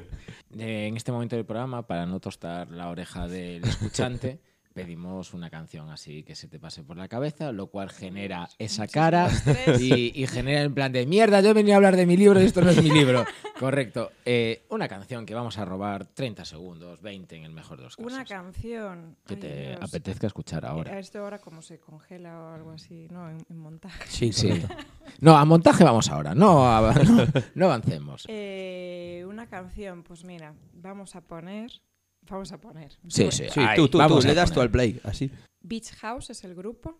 Eh, 0.55 0.85
en 0.85 0.95
este 0.95 1.11
momento 1.11 1.35
del 1.35 1.45
programa, 1.45 1.87
para 1.87 2.05
no 2.05 2.19
tostar 2.19 2.69
la 2.69 2.89
oreja 2.89 3.27
del 3.27 3.63
escuchante, 3.63 4.39
pedimos 4.73 5.33
una 5.33 5.49
canción 5.49 5.89
así 5.91 6.23
que 6.23 6.35
se 6.35 6.47
te 6.47 6.59
pase 6.59 6.83
por 6.83 6.97
la 6.97 7.07
cabeza, 7.07 7.51
lo 7.51 7.67
cual 7.67 7.89
genera 7.91 8.49
esa 8.57 8.87
cara 8.87 9.29
y, 9.79 10.11
y 10.21 10.27
genera 10.27 10.61
en 10.61 10.73
plan 10.73 10.91
de 10.91 11.05
mierda, 11.05 11.41
yo 11.41 11.53
venía 11.53 11.75
a 11.75 11.77
hablar 11.77 11.95
de 11.95 12.05
mi 12.05 12.17
libro 12.17 12.41
y 12.41 12.45
esto 12.45 12.61
no 12.61 12.71
es 12.71 12.81
mi 12.83 12.89
libro. 12.89 13.25
Correcto. 13.59 14.11
Eh, 14.25 14.65
una 14.69 14.87
canción 14.87 15.25
que 15.25 15.35
vamos 15.35 15.57
a 15.57 15.63
robar 15.65 16.05
30 16.05 16.43
segundos, 16.43 17.01
20 17.01 17.35
en 17.37 17.43
el 17.43 17.51
mejor 17.53 17.77
de 17.77 17.83
los 17.83 17.95
casos. 17.95 18.11
Una 18.11 18.25
canción 18.25 19.15
que 19.25 19.35
ay, 19.35 19.39
te 19.39 19.67
Dios. 19.69 19.79
apetezca 19.81 20.27
escuchar 20.27 20.65
A 20.65 20.69
ahora. 20.69 20.99
esto 20.99 21.19
ahora 21.19 21.37
como 21.39 21.61
se 21.61 21.79
congela 21.79 22.37
o 22.41 22.53
algo 22.55 22.71
así, 22.71 23.07
¿no? 23.11 23.29
En, 23.29 23.37
en 23.49 23.57
montaje. 23.57 24.03
sí, 24.09 24.33
Sí. 24.33 24.61
No, 25.19 25.37
a 25.37 25.45
montaje 25.45 25.83
vamos 25.83 26.09
ahora, 26.09 26.33
no, 26.33 26.65
a- 26.65 26.93
no, 27.03 27.25
no 27.55 27.65
avancemos. 27.65 28.25
Eh, 28.27 29.23
una 29.27 29.47
canción, 29.47 30.03
pues 30.03 30.23
mira, 30.25 30.53
vamos 30.73 31.15
a 31.15 31.21
poner... 31.21 31.71
Vamos 32.29 32.51
a 32.51 32.57
poner. 32.59 32.91
Sí, 33.07 33.31
sí. 33.31 33.45
Sí, 33.49 33.59
Ahí, 33.59 33.75
tú, 33.75 33.83
tú, 33.83 33.91
tú, 33.91 33.97
vamos 33.99 34.25
le 34.25 34.33
das 34.33 34.51
tú 34.51 34.61
al 34.61 34.71
play, 34.71 34.99
así. 35.03 35.31
Beach 35.61 35.91
House 36.01 36.29
es 36.29 36.43
el 36.43 36.55
grupo. 36.55 36.99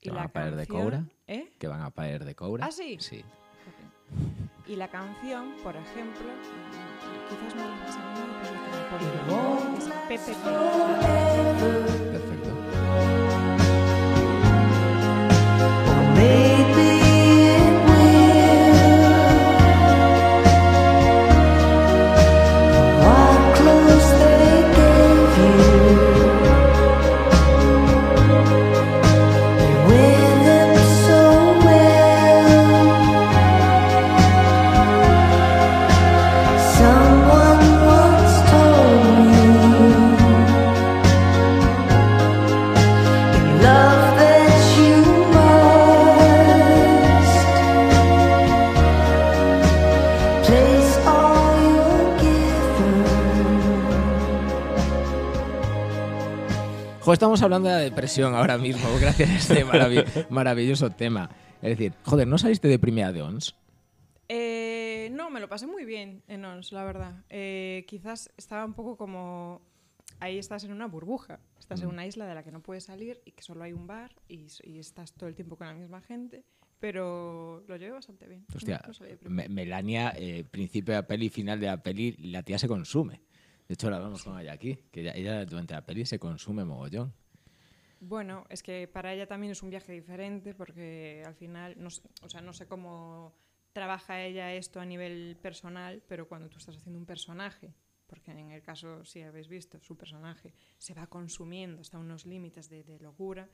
Y 0.00 0.04
¿Que 0.04 0.10
van 0.10 0.18
la 0.18 0.24
a 0.24 0.32
paer 0.32 0.56
de 0.56 0.66
Coura? 0.66 1.04
¿Eh? 1.26 1.52
Que 1.58 1.68
van 1.68 1.82
a 1.82 1.90
paer 1.90 2.24
de 2.24 2.34
Coura. 2.34 2.66
¿Ah, 2.66 2.72
sí? 2.72 2.96
Sí. 3.00 3.18
Ok. 3.20 4.68
Y 4.68 4.76
la 4.76 4.88
canción, 4.88 5.54
por 5.62 5.76
ejemplo, 5.76 6.26
quizás 7.28 7.54
no 7.56 7.64
la 7.68 7.84
has 7.84 7.96
animado, 7.96 8.30
pero 8.98 9.78
es 9.78 9.84
PPP. 10.08 10.44
Perfecto. 12.12 13.29
Jo, 57.10 57.14
estamos 57.14 57.42
hablando 57.42 57.68
de 57.68 57.74
la 57.74 57.80
depresión 57.80 58.36
ahora 58.36 58.56
mismo, 58.56 58.82
gracias 59.00 59.28
a 59.30 59.34
este 59.34 59.66
maravi- 59.66 60.28
maravilloso 60.30 60.90
tema. 60.90 61.28
Es 61.60 61.70
decir, 61.70 61.92
joder, 62.04 62.28
¿no 62.28 62.38
saliste 62.38 62.68
de 62.68 62.78
primera 62.78 63.10
de 63.12 63.20
ONS? 63.20 63.56
Eh, 64.28 65.08
no, 65.12 65.28
me 65.28 65.40
lo 65.40 65.48
pasé 65.48 65.66
muy 65.66 65.84
bien 65.84 66.22
en 66.28 66.44
ONS, 66.44 66.70
la 66.70 66.84
verdad. 66.84 67.24
Eh, 67.28 67.84
quizás 67.88 68.30
estaba 68.36 68.64
un 68.64 68.74
poco 68.74 68.96
como... 68.96 69.60
Ahí 70.20 70.38
estás 70.38 70.62
en 70.62 70.70
una 70.70 70.86
burbuja, 70.86 71.40
estás 71.58 71.80
en 71.80 71.88
Mm. 71.88 71.90
una 71.90 72.06
isla 72.06 72.26
de 72.26 72.34
la 72.36 72.44
que 72.44 72.52
no 72.52 72.60
puedes 72.62 72.84
salir 72.84 73.20
y 73.24 73.32
que 73.32 73.42
solo 73.42 73.64
hay 73.64 73.72
un 73.72 73.88
bar 73.88 74.12
y, 74.28 74.46
estás 74.78 75.12
todo 75.12 75.28
el 75.28 75.34
tiempo 75.34 75.56
con 75.56 75.66
la 75.66 75.74
misma 75.74 76.00
gente, 76.02 76.44
pero 76.78 77.64
lo 77.66 77.76
llevé 77.76 77.90
bastante 77.90 78.28
bien. 78.28 78.46
Hostia, 78.54 78.80
No- 78.86 79.30
no 79.30 79.48
Melania, 79.48 80.12
eh, 80.16 80.44
principio 80.48 80.94
de 80.94 81.00
la 81.00 81.06
peli, 81.08 81.28
final 81.28 81.58
de 81.58 81.66
la 81.66 81.82
peli, 81.82 82.12
la 82.20 82.44
tía 82.44 82.56
se 82.56 82.68
consume. 82.68 83.20
De 83.70 83.74
hecho, 83.74 83.88
la 83.88 83.98
hablamos 83.98 84.24
con 84.24 84.36
ella 84.40 84.52
aquí, 84.52 84.74
que 84.90 85.00
ella, 85.02 85.12
ella 85.14 85.44
durante 85.44 85.74
la 85.74 85.86
peli 85.86 86.04
se 86.04 86.18
consume 86.18 86.64
mogollón. 86.64 87.14
Bueno, 88.00 88.44
es 88.48 88.64
que 88.64 88.88
para 88.88 89.14
ella 89.14 89.28
también 89.28 89.52
es 89.52 89.62
un 89.62 89.70
viaje 89.70 89.92
diferente 89.92 90.54
porque 90.54 91.22
al 91.24 91.36
final, 91.36 91.76
no, 91.78 91.88
sé- 91.88 92.02
o 92.22 92.28
sea, 92.28 92.40
no 92.40 92.52
sé 92.52 92.66
cómo 92.66 93.32
trabaja 93.72 94.24
ella 94.24 94.52
esto 94.54 94.80
a 94.80 94.84
nivel 94.84 95.38
personal, 95.40 96.02
pero 96.08 96.26
cuando 96.26 96.48
tú 96.48 96.58
estás 96.58 96.78
haciendo 96.78 96.98
un 96.98 97.06
personaje, 97.06 97.72
porque 98.08 98.32
en 98.32 98.50
el 98.50 98.60
caso, 98.60 99.04
si 99.04 99.22
habéis 99.22 99.46
visto, 99.46 99.78
su 99.78 99.96
personaje 99.96 100.52
se 100.78 100.92
va 100.92 101.06
consumiendo 101.06 101.80
hasta 101.80 101.96
unos 101.96 102.26
límites 102.26 102.68
de, 102.70 102.82
de 102.82 102.98
locura, 102.98 103.48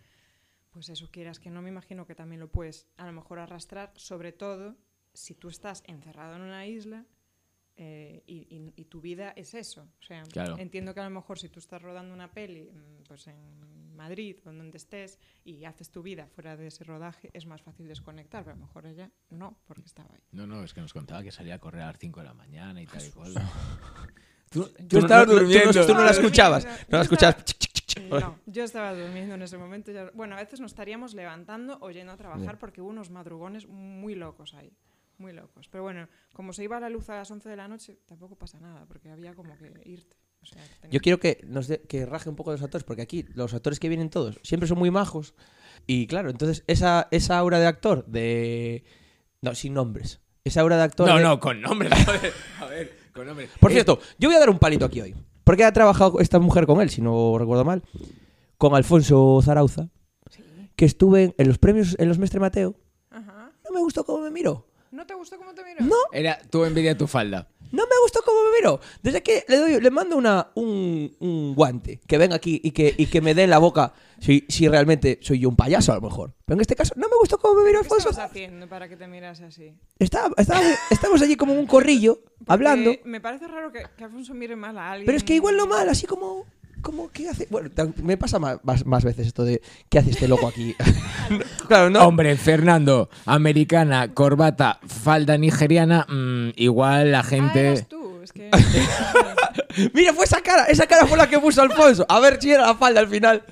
pues 0.70 0.88
eso 0.88 1.10
quieras 1.10 1.38
que 1.40 1.50
no, 1.50 1.60
me 1.60 1.68
imagino 1.68 2.06
que 2.06 2.14
también 2.14 2.40
lo 2.40 2.48
puedes 2.50 2.88
a 2.96 3.04
lo 3.04 3.12
mejor 3.12 3.38
arrastrar, 3.38 3.92
sobre 3.96 4.32
todo 4.32 4.76
si 5.12 5.34
tú 5.34 5.48
estás 5.50 5.82
encerrado 5.86 6.36
en 6.36 6.40
una 6.40 6.66
isla 6.66 7.04
eh, 7.76 8.22
y, 8.26 8.36
y- 8.54 8.72
y 8.76 8.84
tu 8.86 9.00
vida 9.00 9.32
es 9.36 9.54
eso. 9.54 9.88
O 10.00 10.02
sea, 10.02 10.22
Claro. 10.24 10.56
entiendo 10.58 10.94
que 10.94 11.00
a 11.00 11.04
lo 11.04 11.10
mejor 11.10 11.38
si 11.38 11.48
tú 11.48 11.58
estás 11.60 11.82
rodando 11.82 12.14
una 12.14 12.30
peli 12.32 12.70
mm, 12.72 13.02
pues 13.06 13.26
en 13.26 13.94
Madrid 13.96 14.36
o 14.44 14.52
donde 14.52 14.76
estés 14.76 15.18
y 15.44 15.64
haces 15.64 15.90
tu 15.90 16.02
vida 16.02 16.26
fuera 16.28 16.56
de 16.56 16.66
ese 16.66 16.84
rodaje, 16.84 17.30
es 17.32 17.46
más 17.46 17.62
fácil 17.62 17.88
desconectar, 17.88 18.44
pero 18.44 18.54
a 18.54 18.58
lo 18.58 18.66
mejor 18.66 18.86
ella 18.86 19.10
no, 19.30 19.58
porque 19.66 19.86
estaba 19.86 20.14
ahí. 20.14 20.22
No, 20.32 20.46
no, 20.46 20.62
es 20.64 20.74
que 20.74 20.80
nos 20.80 20.92
contaba 20.92 21.22
que 21.22 21.30
salía 21.32 21.54
a 21.54 21.58
correr 21.58 21.82
a 21.82 21.86
las 21.86 21.98
5 21.98 22.20
de 22.20 22.26
la 22.26 22.34
mañana 22.34 22.80
y 22.82 22.86
tal 22.86 23.04
y 23.06 23.10
cual. 23.10 23.32
Tú, 24.50 24.68
Tú, 24.88 24.98
estabas 24.98 25.26
durmiendo. 25.26 25.86
Tú, 25.86 25.92
no 25.92 26.04
la 26.04 26.10
escuchabas. 26.12 26.64
Yo 26.64 26.70
No 26.70 26.76
la 26.98 27.02
estaba- 27.02 27.02
escuchabas. 27.02 27.44
No, 28.10 28.38
yo 28.46 28.62
estaba 28.64 28.94
durmiendo 28.94 29.34
en 29.34 29.42
ese 29.42 29.56
momento. 29.58 29.90
ya- 29.90 30.10
Bueno, 30.14 30.36
a 30.36 30.38
veces 30.38 30.60
nos 30.60 30.70
estaríamos 30.72 31.14
levantando 31.14 31.78
o 31.80 31.90
yendo 31.90 32.12
a 32.12 32.16
trabajar 32.16 32.58
porque 32.58 32.80
hubo 32.80 32.90
unos 32.90 33.10
madrugones 33.10 33.66
muy 33.66 34.14
locos 34.14 34.54
ahí. 34.54 34.72
Muy 35.18 35.32
locos. 35.32 35.68
Pero 35.70 35.82
bueno, 35.84 36.08
como 36.34 36.52
se 36.52 36.64
iba 36.64 36.78
la 36.80 36.90
luz 36.90 37.08
a 37.10 37.16
las 37.16 37.30
11 37.30 37.48
de 37.48 37.56
la 37.56 37.68
noche, 37.68 37.98
tampoco 38.06 38.36
pasa 38.36 38.60
nada, 38.60 38.84
porque 38.86 39.08
había 39.10 39.34
como 39.34 39.56
que 39.56 39.72
irte. 39.84 40.16
O 40.42 40.46
sea, 40.46 40.62
que 40.82 40.88
Yo 40.90 41.00
quiero 41.00 41.18
que 41.18 41.40
nos 41.46 41.66
dé- 41.68 41.80
que 41.82 42.04
raje 42.06 42.28
un 42.28 42.36
poco 42.36 42.52
los 42.52 42.62
actores, 42.62 42.84
porque 42.84 43.02
aquí 43.02 43.24
los 43.34 43.54
actores 43.54 43.80
que 43.80 43.88
vienen 43.88 44.10
todos 44.10 44.38
siempre 44.42 44.68
son 44.68 44.78
muy 44.78 44.90
majos. 44.90 45.34
Y 45.86 46.06
claro, 46.06 46.30
entonces 46.30 46.62
esa, 46.66 47.08
esa 47.10 47.38
aura 47.38 47.58
de 47.58 47.66
actor 47.66 48.04
de. 48.06 48.84
No, 49.40 49.54
sin 49.54 49.74
nombres. 49.74 50.20
Esa 50.44 50.60
aura 50.60 50.76
de 50.76 50.82
actor. 50.82 51.08
No, 51.08 51.16
de- 51.16 51.22
no, 51.22 51.40
con 51.40 51.60
nombre. 51.60 51.88
joder. 52.04 52.32
A 52.60 52.66
ver, 52.66 52.96
con 53.12 53.26
nombre. 53.26 53.48
Por 53.58 53.70
Eh, 53.70 53.74
cierto, 53.74 53.98
yo 54.18 54.28
voy 54.28 54.36
a 54.36 54.40
dar 54.40 54.50
un 54.50 54.58
palito 54.58 54.84
aquí 54.84 55.00
hoy. 55.00 55.14
Porque 55.44 55.64
ha 55.64 55.72
trabajado 55.72 56.20
esta 56.20 56.38
mujer 56.38 56.66
con 56.66 56.80
él, 56.80 56.90
si 56.90 57.00
no 57.00 57.38
recuerdo 57.38 57.64
mal. 57.64 57.82
Con 58.58 58.74
Alfonso 58.74 59.40
Zarauza. 59.42 59.88
Sí. 60.30 60.42
Que 60.76 60.84
estuve 60.84 61.24
en, 61.24 61.34
en 61.38 61.48
los 61.48 61.58
premios 61.58 61.96
en 61.98 62.08
los 62.08 62.18
Mestre 62.18 62.40
Mateo. 62.40 62.74
Ajá. 63.10 63.52
No 63.64 63.70
me 63.74 63.80
gustó 63.80 64.04
cómo 64.04 64.22
me 64.22 64.30
miró. 64.30 64.65
¿No 64.96 65.06
te 65.06 65.12
gustó 65.14 65.36
cómo 65.36 65.52
te 65.52 65.62
miró? 65.62 65.84
No. 65.84 65.94
Era 66.10 66.38
tu 66.50 66.64
envidia 66.64 66.96
tu 66.96 67.06
falda. 67.06 67.46
No 67.70 67.82
me 67.82 67.98
gustó 68.02 68.20
cómo 68.24 68.38
me 68.44 68.56
miró. 68.58 68.80
Desde 69.02 69.22
que 69.22 69.44
le 69.48 69.56
doy, 69.58 69.80
le 69.80 69.90
mando 69.90 70.16
una, 70.16 70.48
un, 70.54 71.14
un 71.20 71.54
guante 71.54 72.00
que 72.06 72.16
venga 72.16 72.36
aquí 72.36 72.60
y 72.64 72.70
que, 72.70 72.94
y 72.96 73.06
que 73.06 73.20
me 73.20 73.34
dé 73.34 73.42
en 73.42 73.50
la 73.50 73.58
boca 73.58 73.92
si, 74.20 74.46
si 74.48 74.66
realmente 74.68 75.18
soy 75.20 75.40
yo 75.40 75.48
un 75.50 75.56
payaso 75.56 75.92
a 75.92 75.96
lo 75.96 76.00
mejor. 76.00 76.32
Pero 76.46 76.54
en 76.56 76.60
este 76.62 76.74
caso 76.76 76.94
no 76.96 77.08
me 77.08 77.16
gustó 77.18 77.36
cómo 77.38 77.56
me 77.60 77.66
miró 77.66 77.80
¿Qué 77.80 77.86
Alfonso. 77.86 78.08
estabas 78.10 78.30
haciendo 78.30 78.68
para 78.68 78.88
que 78.88 78.96
te 78.96 79.06
mirase 79.06 79.44
así? 79.44 79.74
Estaba, 79.98 80.32
estaba- 80.38 80.62
estamos 80.90 81.20
allí 81.20 81.36
como 81.36 81.52
un 81.52 81.66
corrillo, 81.66 82.20
hablando. 82.46 82.92
Me 83.04 83.20
parece 83.20 83.48
raro 83.48 83.70
que, 83.72 83.82
que 83.98 84.04
Alfonso 84.04 84.32
mire 84.32 84.56
mal 84.56 84.78
a 84.78 84.92
alguien. 84.92 85.04
Pero 85.06 85.18
es 85.18 85.24
que 85.24 85.34
igual 85.34 85.56
no 85.58 85.66
mal, 85.66 85.88
así 85.90 86.06
como... 86.06 86.46
como 86.86 87.10
¿Qué 87.10 87.28
hace? 87.28 87.48
Bueno, 87.50 87.68
me 88.02 88.16
pasa 88.16 88.38
más, 88.38 88.58
más, 88.62 88.86
más 88.86 89.04
veces 89.04 89.26
esto 89.26 89.44
de 89.44 89.60
¿qué 89.88 89.98
hace 89.98 90.10
este 90.10 90.28
loco 90.28 90.46
aquí? 90.46 90.74
claro, 91.68 91.90
no. 91.90 92.06
Hombre, 92.06 92.36
Fernando, 92.36 93.10
americana, 93.24 94.14
corbata, 94.14 94.78
falda 94.86 95.36
nigeriana, 95.36 96.06
mm, 96.08 96.50
igual 96.56 97.10
la 97.12 97.20
Ah, 97.20 97.24
gente... 97.24 97.66
eras 97.72 97.88
tú. 97.88 98.20
Es 98.22 98.32
que... 98.32 98.50
Mira, 99.94 100.12
fue 100.14 100.24
esa 100.24 100.40
cara. 100.40 100.64
Esa 100.66 100.86
cara 100.86 101.06
fue 101.06 101.18
la 101.18 101.28
que 101.28 101.38
puso 101.38 101.60
Alfonso. 101.62 102.06
A 102.08 102.20
ver 102.20 102.40
si 102.40 102.52
era 102.52 102.66
la 102.66 102.74
falda 102.76 103.00
al 103.00 103.08
final. 103.08 103.42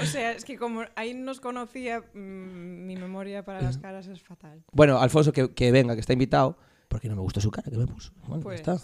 O 0.00 0.04
sea, 0.04 0.32
es 0.32 0.44
que 0.44 0.58
como 0.58 0.82
ahí 0.96 1.14
nos 1.14 1.40
conocía, 1.40 2.00
mm, 2.00 2.86
mi 2.86 2.96
memoria 2.96 3.44
para 3.44 3.62
las 3.62 3.78
caras 3.78 4.06
es 4.08 4.20
fatal. 4.22 4.62
Bueno, 4.72 4.98
Alfonso, 5.00 5.32
que, 5.32 5.52
que 5.54 5.70
venga, 5.72 5.94
que 5.94 6.00
está 6.00 6.12
invitado. 6.12 6.58
Porque 6.88 7.08
no 7.08 7.14
me 7.16 7.22
gustó 7.22 7.40
su 7.40 7.50
cara, 7.50 7.70
que 7.70 7.76
me 7.76 7.86
puso. 7.86 8.12
Bueno, 8.26 8.42
Pues, 8.42 8.60
está. 8.60 8.76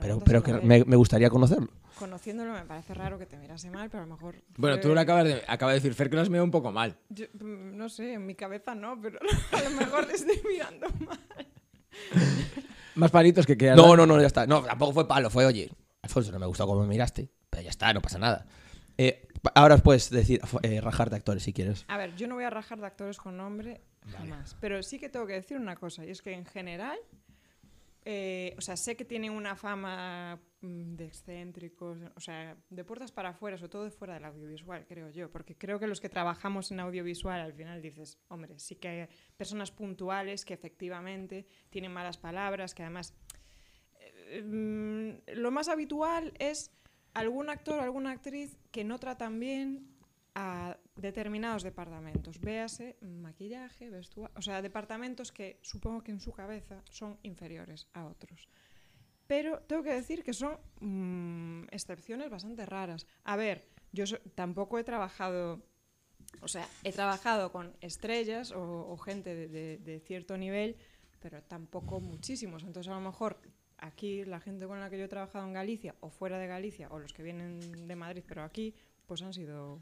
Pero, 0.00 0.20
pero 0.20 0.42
que 0.42 0.54
me 0.54 0.96
gustaría 0.96 1.28
conocerlo. 1.28 1.68
Conociéndolo 2.00 2.52
me 2.54 2.64
parece 2.64 2.94
raro 2.94 3.18
que 3.18 3.26
te 3.26 3.36
mirase 3.36 3.70
mal, 3.70 3.90
pero 3.90 4.02
a 4.02 4.06
lo 4.06 4.14
mejor... 4.14 4.42
Bueno, 4.56 4.76
fue- 4.76 4.82
tú 4.82 4.94
lo 4.94 5.00
acabas 5.00 5.24
de, 5.24 5.42
acaba 5.46 5.70
de 5.72 5.76
decir, 5.78 5.94
Fer, 5.94 6.08
que 6.10 6.16
lo 6.16 6.22
has 6.22 6.30
mirado 6.30 6.44
un 6.46 6.50
poco 6.50 6.72
mal. 6.72 6.96
Yo, 7.10 7.26
mm, 7.34 7.76
no 7.76 7.88
sé, 7.90 8.14
en 8.14 8.24
mi 8.26 8.34
cabeza 8.34 8.74
no, 8.74 8.98
pero 9.00 9.18
a 9.52 9.60
lo 9.62 9.70
mejor 9.70 10.06
le 10.08 10.14
estoy 10.14 10.40
mirando 10.50 10.88
mal. 11.06 11.20
Más 12.94 13.10
palitos 13.10 13.46
que 13.46 13.56
quedan. 13.56 13.76
No, 13.76 13.96
no, 13.96 14.06
no, 14.06 14.20
ya 14.20 14.26
está. 14.26 14.46
No, 14.46 14.62
tampoco 14.62 14.92
fue 14.92 15.06
palo. 15.08 15.30
Fue, 15.30 15.46
oye, 15.46 15.70
Alfonso, 16.02 16.32
no 16.32 16.38
me 16.38 16.46
gustó 16.46 16.66
cómo 16.66 16.80
me 16.82 16.88
miraste. 16.88 17.28
Pero 17.50 17.62
ya 17.62 17.70
está, 17.70 17.92
no 17.92 18.00
pasa 18.00 18.18
nada. 18.18 18.46
Eh, 18.98 19.28
ahora 19.54 19.78
puedes 19.78 20.10
decir, 20.10 20.40
eh, 20.62 20.80
rajar 20.80 21.10
de 21.10 21.16
actores 21.16 21.42
si 21.42 21.52
quieres. 21.52 21.84
A 21.88 21.96
ver, 21.96 22.14
yo 22.16 22.26
no 22.26 22.34
voy 22.34 22.44
a 22.44 22.50
rajar 22.50 22.80
de 22.80 22.86
actores 22.86 23.18
con 23.18 23.36
nombre 23.36 23.80
jamás. 24.12 24.56
Pero 24.60 24.82
sí 24.82 24.98
que 24.98 25.08
tengo 25.08 25.26
que 25.26 25.34
decir 25.34 25.56
una 25.56 25.76
cosa, 25.76 26.04
y 26.04 26.10
es 26.10 26.20
que 26.22 26.32
en 26.32 26.44
general, 26.46 26.98
eh, 28.04 28.54
o 28.56 28.60
sea, 28.62 28.76
sé 28.76 28.96
que 28.96 29.04
tienen 29.04 29.32
una 29.32 29.56
fama 29.56 30.40
mm, 30.62 30.94
de 30.96 31.04
excéntricos, 31.04 31.98
o 32.14 32.20
sea, 32.20 32.56
de 32.70 32.84
puertas 32.84 33.12
para 33.12 33.30
afuera, 33.30 33.58
sobre 33.58 33.70
todo 33.70 33.84
de 33.84 33.90
fuera 33.90 34.14
del 34.14 34.24
audiovisual, 34.24 34.86
creo 34.86 35.10
yo, 35.10 35.30
porque 35.30 35.54
creo 35.56 35.78
que 35.78 35.86
los 35.86 36.00
que 36.00 36.08
trabajamos 36.08 36.70
en 36.70 36.80
audiovisual 36.80 37.40
al 37.40 37.52
final 37.52 37.82
dices, 37.82 38.18
hombre, 38.28 38.58
sí 38.58 38.76
que 38.76 38.88
hay 38.88 39.08
personas 39.36 39.70
puntuales 39.70 40.46
que 40.46 40.54
efectivamente 40.54 41.46
tienen 41.68 41.92
malas 41.92 42.16
palabras, 42.16 42.74
que 42.74 42.82
además 42.82 43.14
eh, 43.98 44.42
mm, 44.42 45.38
lo 45.38 45.50
más 45.50 45.68
habitual 45.68 46.32
es 46.38 46.72
algún 47.12 47.50
actor 47.50 47.80
o 47.80 47.82
alguna 47.82 48.12
actriz 48.12 48.56
que 48.70 48.82
no 48.82 48.98
tratan 48.98 49.38
bien 49.40 49.90
a 50.34 50.76
determinados 50.96 51.62
departamentos. 51.62 52.40
Véase 52.40 52.96
maquillaje, 53.02 53.90
vestuario, 53.90 54.34
o 54.36 54.42
sea, 54.42 54.62
departamentos 54.62 55.32
que 55.32 55.58
supongo 55.62 56.02
que 56.02 56.12
en 56.12 56.20
su 56.20 56.32
cabeza 56.32 56.82
son 56.90 57.18
inferiores 57.22 57.88
a 57.94 58.06
otros. 58.06 58.48
Pero 59.26 59.60
tengo 59.60 59.82
que 59.82 59.92
decir 59.92 60.22
que 60.24 60.32
son 60.32 60.58
mm, 60.80 61.68
excepciones 61.70 62.30
bastante 62.30 62.66
raras. 62.66 63.06
A 63.24 63.36
ver, 63.36 63.66
yo 63.92 64.06
so- 64.06 64.18
tampoco 64.34 64.78
he 64.78 64.84
trabajado, 64.84 65.62
o 66.42 66.48
sea, 66.48 66.66
he 66.84 66.92
trabajado 66.92 67.52
con 67.52 67.76
estrellas 67.80 68.52
o, 68.52 68.96
gente 68.98 69.34
de- 69.48 69.78
de 69.78 70.00
cierto 70.00 70.36
nivel, 70.36 70.76
pero 71.20 71.42
tampoco 71.42 72.00
muchísimos. 72.00 72.64
Entonces, 72.64 72.90
a 72.90 72.94
lo 72.94 73.00
mejor 73.00 73.40
aquí 73.78 74.24
la 74.24 74.40
gente 74.40 74.66
con 74.66 74.80
la 74.80 74.90
que 74.90 74.98
yo 74.98 75.04
he 75.04 75.08
trabajado 75.08 75.46
en 75.46 75.52
Galicia 75.54 75.94
o 76.00 76.10
fuera 76.10 76.38
de 76.38 76.46
Galicia, 76.46 76.88
o 76.90 76.98
los 76.98 77.12
que 77.12 77.22
vienen 77.22 77.60
de 77.88 77.96
Madrid, 77.96 78.24
pero 78.26 78.42
aquí, 78.42 78.74
pues 79.06 79.22
han 79.22 79.32
sido 79.32 79.80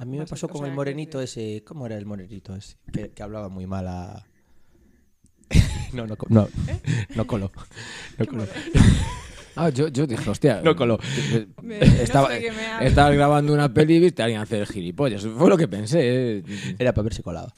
A 0.00 0.04
mí 0.06 0.18
me 0.18 0.26
pasó 0.26 0.48
con 0.48 0.64
el 0.64 0.70
que- 0.70 0.76
morenito 0.76 1.20
ese. 1.20 1.62
¿Cómo 1.64 1.84
era 1.86 1.96
el 1.96 2.06
morenito 2.06 2.54
ese? 2.56 2.76
Que, 2.92 3.10
que 3.10 3.22
hablaba 3.22 3.48
muy 3.48 3.66
mal 3.66 3.86
a. 3.88 4.26
no, 5.92 6.06
no, 6.06 6.16
no, 6.28 6.48
no 7.16 7.26
coló. 7.26 7.50
No 8.18 8.26
coló. 8.26 8.46
Ah, 9.56 9.68
yo, 9.68 9.88
yo 9.88 10.06
dije, 10.06 10.30
hostia. 10.30 10.62
No 10.62 10.74
coló. 10.76 10.98
Me- 11.62 11.78
Estaba, 11.80 12.28
no 12.28 12.34
sé 12.34 12.40
de 12.40 12.46
qué 12.46 12.52
me 12.52 12.66
hablas. 12.66 12.88
estaba 12.88 13.10
grabando 13.10 13.52
una 13.52 13.72
peli 13.74 13.96
y 13.96 14.00
viste 14.00 14.22
a 14.22 14.26
alguien 14.26 14.40
hacer 14.40 14.66
gilipollas. 14.66 15.22
Fue 15.26 15.48
lo 15.50 15.58
que 15.58 15.68
pensé. 15.68 16.38
eh. 16.38 16.44
Era 16.78 16.92
para 16.94 17.02
ver 17.04 17.14
si 17.14 17.22
colaba. 17.22 17.52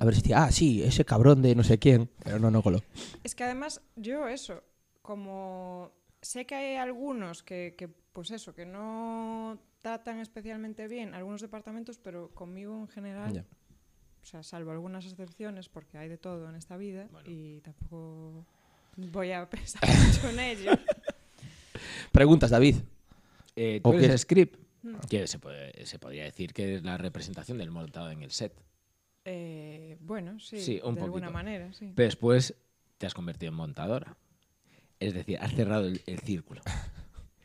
A 0.00 0.04
ver 0.04 0.14
si 0.14 0.20
decía, 0.22 0.44
ah, 0.44 0.50
sí, 0.52 0.82
ese 0.82 1.04
cabrón 1.04 1.40
de 1.40 1.54
no 1.54 1.62
sé 1.62 1.78
quién. 1.78 2.10
Pero 2.24 2.38
no, 2.38 2.50
no 2.50 2.62
coló. 2.62 2.82
Es 3.24 3.34
que 3.34 3.44
además 3.44 3.80
yo 3.96 4.26
eso, 4.28 4.62
como 5.02 5.92
sé 6.20 6.44
que 6.46 6.54
hay 6.56 6.76
algunos 6.76 7.42
que, 7.42 7.74
que, 7.78 7.88
pues 8.12 8.30
eso, 8.32 8.52
que 8.54 8.66
no 8.66 9.58
tratan 9.82 10.18
especialmente 10.20 10.88
bien 10.88 11.14
algunos 11.14 11.40
departamentos, 11.40 11.98
pero 11.98 12.30
conmigo 12.34 12.74
en 12.80 12.88
general, 12.88 13.32
Ya. 13.32 13.44
o 14.22 14.24
sea, 14.24 14.42
salvo 14.42 14.70
algunas 14.72 15.04
excepciones, 15.06 15.68
porque 15.68 15.98
hay 15.98 16.08
de 16.08 16.18
todo 16.18 16.48
en 16.48 16.56
esta 16.56 16.76
vida 16.76 17.08
y 17.24 17.60
tampoco 17.60 18.44
voy 18.96 19.32
a 19.32 19.48
pensar 19.50 19.82
mucho 20.06 20.28
en 20.30 20.40
ello. 20.40 20.70
Preguntas, 22.12 22.50
David. 22.50 22.76
Eh, 23.56 23.80
¿O 23.82 23.90
tú 23.92 23.98
eres 23.98 24.10
es? 24.14 24.20
script. 24.22 24.58
Mm. 24.82 24.94
Que 25.10 25.26
se, 25.26 25.38
puede- 25.38 25.84
se 25.86 25.98
podría 25.98 26.24
decir 26.24 26.52
que 26.54 26.76
es 26.76 26.82
la 26.82 26.96
representación 26.96 27.58
del 27.58 27.70
montado 27.70 28.10
en 28.10 28.22
el 28.22 28.30
set. 28.30 28.54
Eh, 29.24 29.98
bueno, 30.00 30.40
sí, 30.40 30.58
Sí, 30.60 30.80
un 30.82 30.94
de 30.94 31.02
alguna 31.02 31.26
poquito. 31.26 31.32
manera, 31.34 31.72
sí. 31.74 31.92
Pero 31.94 32.06
después 32.06 32.54
te 32.98 33.06
has 33.06 33.12
convertido 33.14 33.50
en 33.50 33.56
montadora. 33.56 34.16
Es 34.98 35.12
decir, 35.14 35.38
has 35.40 35.54
cerrado 35.54 35.86
el, 35.86 36.02
el 36.06 36.18
círculo. 36.20 36.60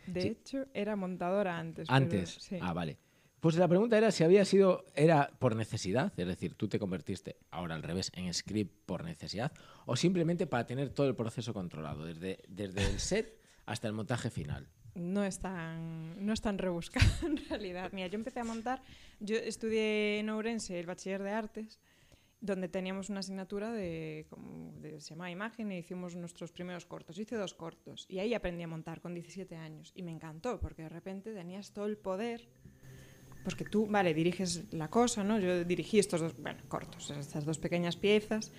De 0.08 0.22
sí. 0.22 0.28
hecho, 0.30 0.66
era 0.74 0.96
montadora 0.96 1.58
antes. 1.58 1.88
pero 1.88 1.96
Antes. 1.98 2.38
sí. 2.40 2.58
Ah, 2.62 2.74
vale. 2.74 2.98
Pues 3.40 3.58
la 3.58 3.68
pregunta 3.68 3.96
era 3.98 4.10
si 4.12 4.24
había 4.24 4.44
sido, 4.44 4.86
era 4.96 5.30
por 5.38 5.56
necesidad, 5.56 6.12
es 6.18 6.28
decir, 6.28 6.56
tú 6.56 6.68
te 6.68 6.80
convertiste 6.80 7.38
ahora 7.52 7.76
al 7.76 7.84
revés 7.84 8.12
en 8.16 8.34
script 8.34 8.74
por 8.88 9.04
necesidad, 9.04 9.52
o 9.86 9.96
simplemente 9.96 10.48
para 10.48 10.66
tener 10.66 10.90
todo 10.90 11.08
el 11.08 11.16
proceso 11.16 11.54
controlado, 11.54 12.06
desde, 12.06 12.40
desde 12.48 12.84
el 12.90 13.00
set 13.00 13.38
hasta 13.68 13.88
el 13.88 13.94
montaje 13.94 14.32
final. 14.32 14.68
No 14.96 15.24
es 15.24 15.40
tan, 15.40 16.26
no 16.26 16.34
es 16.34 16.42
tan 16.42 16.58
rebuscado 16.58 17.06
en 17.28 17.38
realidad. 17.50 17.92
Mira, 17.94 18.08
yo 18.08 18.16
empecé 18.16 18.40
a 18.40 18.46
montar, 18.46 18.82
yo 19.20 19.36
estudié 19.36 20.20
en 20.20 20.30
Ourense 20.30 20.80
el 20.80 20.88
bachiller 20.88 21.22
de 21.22 21.32
artes, 21.32 21.80
donde 22.46 22.68
teníamos 22.68 23.10
una 23.10 23.20
asignatura 23.20 23.72
de, 23.72 24.26
como 24.30 24.74
de 24.80 25.00
se 25.02 25.10
llama 25.10 25.32
imagen 25.32 25.72
y 25.72 25.80
hicimos 25.80 26.16
nuestros 26.16 26.52
primeros 26.52 26.86
cortos. 26.86 27.18
Hice 27.18 27.36
dos 27.36 27.54
cortos 27.54 28.06
y 28.10 28.20
ahí 28.20 28.34
aprendí 28.34 28.64
a 28.64 28.68
montar 28.68 29.02
con 29.02 29.14
17 29.14 29.56
años 29.56 29.92
y 29.96 30.04
me 30.04 30.12
encantó 30.12 30.60
porque 30.60 30.84
de 30.84 30.90
repente 30.90 31.34
tenías 31.34 31.72
todo 31.72 31.86
el 31.86 31.98
poder. 31.98 32.48
Porque 33.44 33.64
tú, 33.64 33.86
vale, 33.86 34.14
diriges 34.14 34.74
la 34.74 34.90
cosa, 34.90 35.24
¿no? 35.24 35.40
Yo 35.40 35.64
dirigí 35.66 36.00
estos 36.00 36.22
dos, 36.22 36.36
bueno, 36.38 36.60
cortos, 36.68 37.12
estas 37.12 37.46
dos 37.46 37.60
pequeñas 37.60 37.96
piezas, 37.96 38.52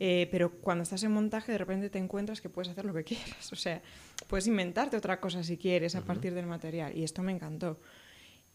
eh, 0.00 0.26
pero 0.30 0.52
cuando 0.52 0.84
estás 0.84 1.02
en 1.02 1.12
montaje 1.12 1.52
de 1.52 1.58
repente 1.58 1.90
te 1.90 1.98
encuentras 1.98 2.40
que 2.40 2.48
puedes 2.48 2.70
hacer 2.70 2.84
lo 2.84 2.94
que 2.94 3.04
quieras. 3.10 3.52
O 3.52 3.56
sea, 3.56 3.82
puedes 4.28 4.46
inventarte 4.46 4.96
otra 4.96 5.20
cosa 5.20 5.42
si 5.42 5.58
quieres 5.58 5.94
a 5.96 6.02
partir 6.02 6.34
del 6.34 6.46
material. 6.46 6.96
Y 6.96 7.04
esto 7.04 7.22
me 7.22 7.32
encantó. 7.32 7.78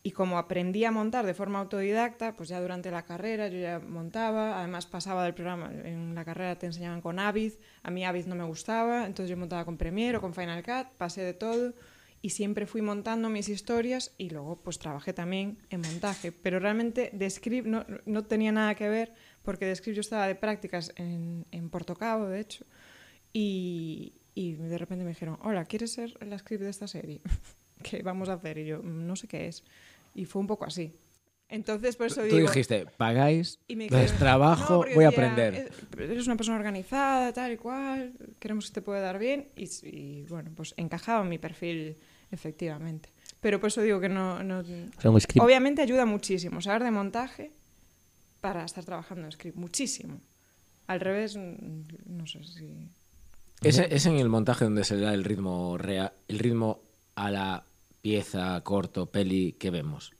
Y 0.03 0.12
como 0.12 0.38
aprendí 0.38 0.86
a 0.86 0.91
montar 0.91 1.25
de 1.25 1.33
forma 1.33 1.60
autodidacta, 1.60 2.36
pues 2.36 2.49
ya 2.49 2.62
durante 2.62 2.91
la 2.91 3.03
carrera 3.03 3.49
yo 3.49 3.60
ya 3.60 3.79
montaba, 3.79 4.60
además 4.60 4.86
pasaba 4.86 5.23
del 5.23 5.33
programa, 5.33 5.71
en 5.71 6.15
la 6.15 6.23
carrera 6.23 6.57
te 6.57 6.65
enseñaban 6.65 7.01
con 7.01 7.19
Avid, 7.19 7.53
a 7.83 7.91
mí 7.91 8.05
Avid 8.05 8.25
no 8.25 8.36
me 8.36 8.45
gustaba, 8.45 9.05
entonces 9.05 9.29
yo 9.29 9.36
montaba 9.36 9.65
con 9.65 9.77
Premiere 9.77 10.17
o 10.17 10.21
con 10.21 10.33
Final 10.33 10.63
Cut, 10.63 10.88
pasé 10.97 11.21
de 11.21 11.33
todo 11.33 11.73
y 12.21 12.31
siempre 12.31 12.65
fui 12.65 12.81
montando 12.81 13.29
mis 13.29 13.49
historias 13.49 14.13
y 14.17 14.29
luego 14.29 14.62
pues 14.62 14.79
trabajé 14.79 15.13
también 15.13 15.57
en 15.69 15.81
montaje, 15.81 16.31
pero 16.31 16.60
realmente 16.60 17.10
de 17.13 17.29
script 17.29 17.67
no, 17.67 17.86
no 18.05 18.23
tenía 18.23 18.51
nada 18.51 18.75
que 18.75 18.89
ver 18.89 19.13
porque 19.43 19.65
de 19.65 19.75
script 19.75 19.95
yo 19.95 20.01
estaba 20.01 20.27
de 20.27 20.36
prácticas 20.36 20.93
en, 20.95 21.45
en 21.51 21.69
Portocabo, 21.69 22.27
de 22.27 22.39
hecho, 22.39 22.65
y, 23.33 24.13
y 24.33 24.53
de 24.53 24.77
repente 24.77 25.03
me 25.03 25.12
dijeron, 25.12 25.38
hola, 25.41 25.65
¿quieres 25.65 25.93
ser 25.93 26.17
la 26.25 26.38
script 26.38 26.63
de 26.63 26.69
esta 26.69 26.88
serie? 26.88 27.21
¿Qué 27.89 28.02
vamos 28.04 28.30
a 28.30 28.34
hacer? 28.34 28.58
Y 28.58 28.65
yo, 28.65 28.82
"Mm, 28.84 29.06
no 29.08 29.15
sé 29.15 29.28
qué 29.28 29.47
es. 29.47 29.63
Y 30.15 30.26
fue 30.26 30.39
un 30.41 30.47
poco 30.47 30.65
así. 30.65 30.93
Entonces, 31.50 31.95
por 31.95 32.08
eso 32.08 32.15
Tú 32.21 32.36
digo... 32.36 32.47
dijiste, 32.50 32.86
pagáis, 32.97 33.60
y 33.69 33.76
me 33.78 33.86
dijeron, 33.86 34.17
trabajo, 34.17 34.86
"No, 34.86 34.93
voy 34.95 35.06
a 35.06 35.10
aprender. 35.10 35.54
"Es- 35.54 35.71
Eres 35.97 36.26
una 36.28 36.36
persona 36.36 36.58
organizada, 36.58 37.32
tal 37.32 37.54
y 37.54 37.58
cual, 37.58 38.13
queremos 38.39 38.67
que 38.67 38.73
te 38.73 38.82
pueda 38.82 39.00
dar 39.00 39.17
bien. 39.17 39.47
Y, 39.56 39.69
y, 39.88 40.23
bueno, 40.30 40.52
pues 40.56 40.73
encajaba 40.78 41.23
en 41.23 41.30
mi 41.30 41.38
perfil, 41.38 41.95
efectivamente. 42.32 43.10
Pero 43.39 43.60
por 43.62 43.67
eso 43.69 43.82
digo 43.82 44.00
que 44.02 44.10
no... 44.10 44.43
no. 44.43 44.63
Obviamente 45.39 45.82
ayuda 45.82 46.06
muchísimo 46.06 46.60
saber 46.62 46.84
de 46.84 46.91
montaje 46.91 47.52
para 48.41 48.65
estar 48.65 48.84
trabajando 48.84 49.26
en 49.26 49.32
script, 49.32 49.56
muchísimo. 49.58 50.19
Al 50.88 51.00
revés, 51.00 51.36
no 51.38 52.26
sé 52.28 52.43
si... 52.43 52.89
Es, 53.63 53.80
es 53.80 54.06
en 54.06 54.17
el 54.17 54.30
montaje 54.30 54.65
donde 54.65 54.84
se 54.84 54.95
le 54.95 55.02
da 55.02 55.13
el 55.13 55.23
ritmo, 55.23 55.78
rea- 55.78 56.13
el 56.28 56.39
ritmo 56.39 56.82
a 57.15 57.32
la 57.32 57.63
pieza, 58.08 58.62
corto, 58.63 59.08
peli 59.08 59.54
que 59.60 59.70
vemos. 59.70 60.13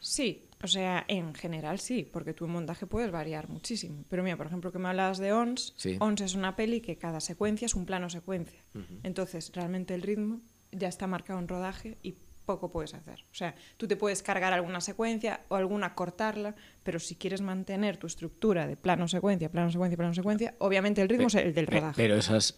Sí, 0.00 0.48
o 0.60 0.66
sea, 0.66 1.04
en 1.06 1.34
general 1.34 1.78
sí, 1.78 2.08
porque 2.12 2.34
tú 2.34 2.46
en 2.46 2.50
montaje 2.50 2.86
puedes 2.86 3.12
variar 3.12 3.48
muchísimo. 3.48 4.04
Pero 4.08 4.24
mira, 4.24 4.36
por 4.36 4.46
ejemplo, 4.48 4.72
que 4.72 4.80
me 4.80 4.88
hablabas 4.88 5.18
de 5.18 5.32
ONS, 5.32 5.72
Sí. 5.76 5.96
ONS 6.00 6.20
es 6.22 6.34
una 6.34 6.56
peli 6.56 6.80
que 6.80 6.96
cada 6.98 7.20
secuencia 7.20 7.66
es 7.66 7.76
un 7.76 7.86
plano 7.86 8.10
secuencia. 8.10 8.60
Entonces, 9.04 9.52
realmente 9.54 9.94
el 9.94 10.02
ritmo 10.02 10.40
ya 10.72 10.88
está 10.88 11.06
marcado 11.06 11.38
en 11.38 11.46
rodaje 11.46 11.96
y 12.02 12.16
poco 12.44 12.72
puedes 12.72 12.92
hacer. 12.92 13.24
O 13.30 13.34
sea, 13.34 13.54
tú 13.76 13.86
te 13.86 13.94
puedes 13.94 14.20
cargar 14.24 14.52
alguna 14.52 14.80
secuencia 14.80 15.42
o 15.48 15.54
alguna 15.54 15.94
cortarla, 15.94 16.56
pero 16.82 16.98
si 16.98 17.14
quieres 17.14 17.40
mantener 17.40 17.98
tu 17.98 18.08
estructura 18.08 18.66
de 18.66 18.76
plano 18.76 19.06
secuencia, 19.06 19.48
plano 19.48 19.70
secuencia, 19.70 19.96
plano 19.96 20.12
secuencia, 20.12 20.56
obviamente 20.58 21.00
el 21.02 21.08
ritmo 21.08 21.28
es 21.28 21.36
el 21.36 21.54
del 21.54 21.68
rodaje. 21.68 21.94
Pero 21.96 22.16
esas, 22.16 22.56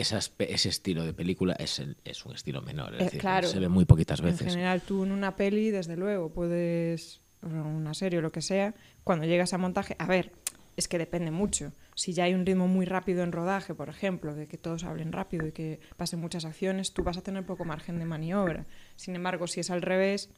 esas, 0.00 0.32
ese 0.38 0.68
estilo 0.68 1.04
de 1.04 1.12
película 1.12 1.54
es, 1.58 1.78
el- 1.78 1.96
es 2.04 2.24
un 2.26 2.34
estilo 2.34 2.62
menor. 2.62 2.94
Es 2.94 3.00
Eh, 3.00 3.04
decir, 3.04 3.20
claro. 3.20 3.48
se 3.48 3.58
ve 3.58 3.68
muy 3.68 3.84
poquitas 3.84 4.20
En 4.20 4.26
veces. 4.26 4.48
general, 4.52 4.80
tú 4.82 5.04
en 5.04 5.12
una 5.12 5.36
peli, 5.36 5.70
desde 5.70 5.96
luego, 5.96 6.30
puedes, 6.30 7.20
una 7.42 7.94
serie 7.94 8.18
o 8.18 8.22
lo 8.22 8.32
que 8.32 8.42
sea, 8.42 8.74
cuando 9.04 9.24
llegas 9.26 9.52
a 9.52 9.58
montaje, 9.58 9.94
a 9.98 10.06
ver, 10.06 10.32
es 10.76 10.88
que 10.88 10.98
depende 10.98 11.30
mucho. 11.30 11.72
Si 11.94 12.12
ya 12.12 12.24
hay 12.24 12.34
un 12.34 12.46
ritmo 12.46 12.68
muy 12.68 12.86
rápido 12.86 13.22
en 13.24 13.32
rodaje, 13.32 13.74
por 13.74 13.88
ejemplo, 13.88 14.34
de 14.34 14.46
que 14.46 14.58
todos 14.58 14.84
hablen 14.84 15.10
rápido 15.12 15.46
y 15.46 15.52
que 15.52 15.80
pasen 15.96 16.20
muchas 16.20 16.44
acciones, 16.44 16.92
tú 16.92 17.02
vas 17.02 17.16
a 17.16 17.22
tener 17.22 17.44
poco 17.44 17.64
margen 17.64 17.98
de 17.98 18.04
maniobra. 18.04 18.64
Sin 18.96 19.16
embargo, 19.16 19.46
si 19.46 19.60
es 19.60 19.70
al 19.70 19.82
revés... 19.82 20.30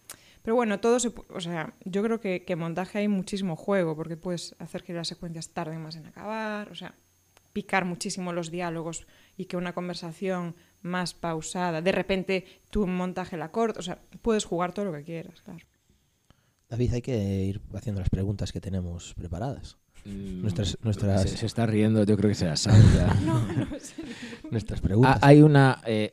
Pero 0.42 0.54
bueno, 0.54 0.80
todo 0.80 0.98
se... 0.98 1.12
O 1.34 1.40
sea, 1.40 1.74
yo 1.84 2.02
creo 2.02 2.18
que, 2.18 2.44
que 2.44 2.54
en 2.54 2.60
montaje 2.60 3.00
hay 3.00 3.08
muchísimo 3.08 3.56
juego, 3.56 3.94
porque 3.94 4.16
puedes 4.16 4.54
hacer 4.58 4.82
que 4.82 4.94
las 4.94 5.08
secuencias 5.08 5.50
tarden 5.50 5.82
más 5.82 5.96
en 5.96 6.06
acabar, 6.06 6.70
o 6.70 6.74
sea, 6.74 6.94
picar 7.52 7.84
muchísimo 7.84 8.32
los 8.32 8.50
diálogos 8.50 9.06
y 9.40 9.46
que 9.46 9.56
una 9.56 9.72
conversación 9.72 10.54
más 10.82 11.14
pausada, 11.14 11.80
de 11.82 11.92
repente 11.92 12.44
tú 12.70 12.82
un 12.84 12.94
montaje 12.96 13.36
la 13.36 13.50
cortas, 13.50 13.78
o 13.78 13.82
sea, 13.82 13.98
puedes 14.22 14.44
jugar 14.44 14.72
todo 14.72 14.84
lo 14.86 14.92
que 14.92 15.02
quieras, 15.04 15.40
claro. 15.42 15.64
David, 16.68 16.92
hay 16.94 17.02
que 17.02 17.16
ir 17.44 17.60
haciendo 17.74 18.00
las 18.00 18.10
preguntas 18.10 18.52
que 18.52 18.60
tenemos 18.60 19.14
preparadas. 19.14 19.76
Mm, 20.04 20.42
Nuestras- 20.42 20.76
nuestras- 20.82 21.22
Se, 21.22 21.36
se 21.38 21.46
está 21.46 21.66
riendo, 21.66 22.04
yo 22.04 22.16
creo 22.16 22.28
que 22.28 22.34
se 22.34 22.46
la 22.46 22.56
sabe 22.56 22.82
ya. 22.94 23.06
Nuestras 24.50 24.80
Ah, 24.80 24.82
preguntas. 24.82 25.18
hay 25.22 25.42
una 25.42 25.80
eh, 25.86 26.12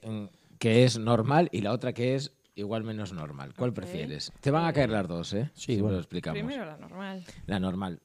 que 0.58 0.84
es 0.86 0.98
normal 0.98 1.50
y 1.52 1.62
la 1.62 1.72
otra 1.74 1.94
que 1.94 2.16
es 2.16 2.32
igual 2.56 2.84
menos 2.84 3.12
normal. 3.14 3.54
¿Cuál 3.58 3.70
Ok. 3.72 3.76
prefieres? 3.76 4.32
Te 4.42 4.52
van 4.52 4.66
a 4.66 4.74
caer 4.74 4.90
las 4.90 5.08
dos, 5.08 5.34
¿eh? 5.34 5.52
Sí, 5.54 5.76
Si 5.76 5.82
bueno. 5.82 5.96
lo 5.96 6.00
explicamos. 6.02 6.40
Primero 6.40 6.66
la 6.66 6.78
normal. 6.78 7.24
La 7.46 7.60
normal. 7.60 8.00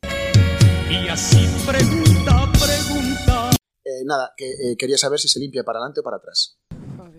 Y 0.90 1.08
así 1.08 1.46
pregunta, 1.66 2.50
pregunta. 2.52 3.51
Nada, 4.04 4.32
que 4.36 4.50
eh, 4.50 4.76
quería 4.76 4.98
saber 4.98 5.18
si 5.18 5.28
se 5.28 5.40
limpia 5.40 5.64
para 5.64 5.78
adelante 5.78 6.00
o 6.00 6.02
para 6.02 6.16
atrás. 6.16 6.58
Oh. 6.98 7.12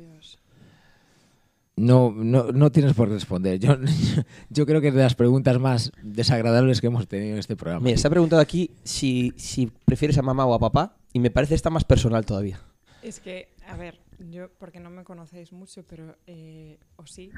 No, 1.75 2.11
no, 2.11 2.51
no 2.51 2.71
tienes 2.71 2.93
por 2.93 3.09
responder. 3.09 3.59
Yo, 3.59 3.75
yo 4.49 4.65
creo 4.65 4.79
que 4.79 4.89
es 4.89 4.93
de 4.93 5.01
las 5.01 5.15
preguntas 5.15 5.59
más 5.59 5.91
desagradables 6.03 6.81
que 6.81 6.87
hemos 6.87 7.07
tenido 7.07 7.33
en 7.33 7.39
este 7.39 7.55
programa. 7.55 7.83
Mira, 7.83 7.97
se 7.97 8.07
ha 8.07 8.11
preguntado 8.11 8.41
aquí 8.41 8.71
si, 8.83 9.33
si 9.37 9.71
prefieres 9.85 10.17
a 10.17 10.21
mamá 10.21 10.45
o 10.45 10.53
a 10.53 10.59
papá 10.59 10.97
y 11.13 11.19
me 11.19 11.31
parece 11.31 11.55
esta 11.55 11.71
más 11.71 11.83
personal 11.83 12.25
todavía. 12.25 12.61
Es 13.01 13.19
que, 13.19 13.49
a 13.65 13.75
ver, 13.75 13.99
yo, 14.19 14.51
porque 14.57 14.79
no 14.79 14.89
me 14.89 15.03
conocéis 15.03 15.51
mucho, 15.51 15.83
pero, 15.85 16.17
eh, 16.27 16.79
o 16.95 17.05
sí, 17.05 17.31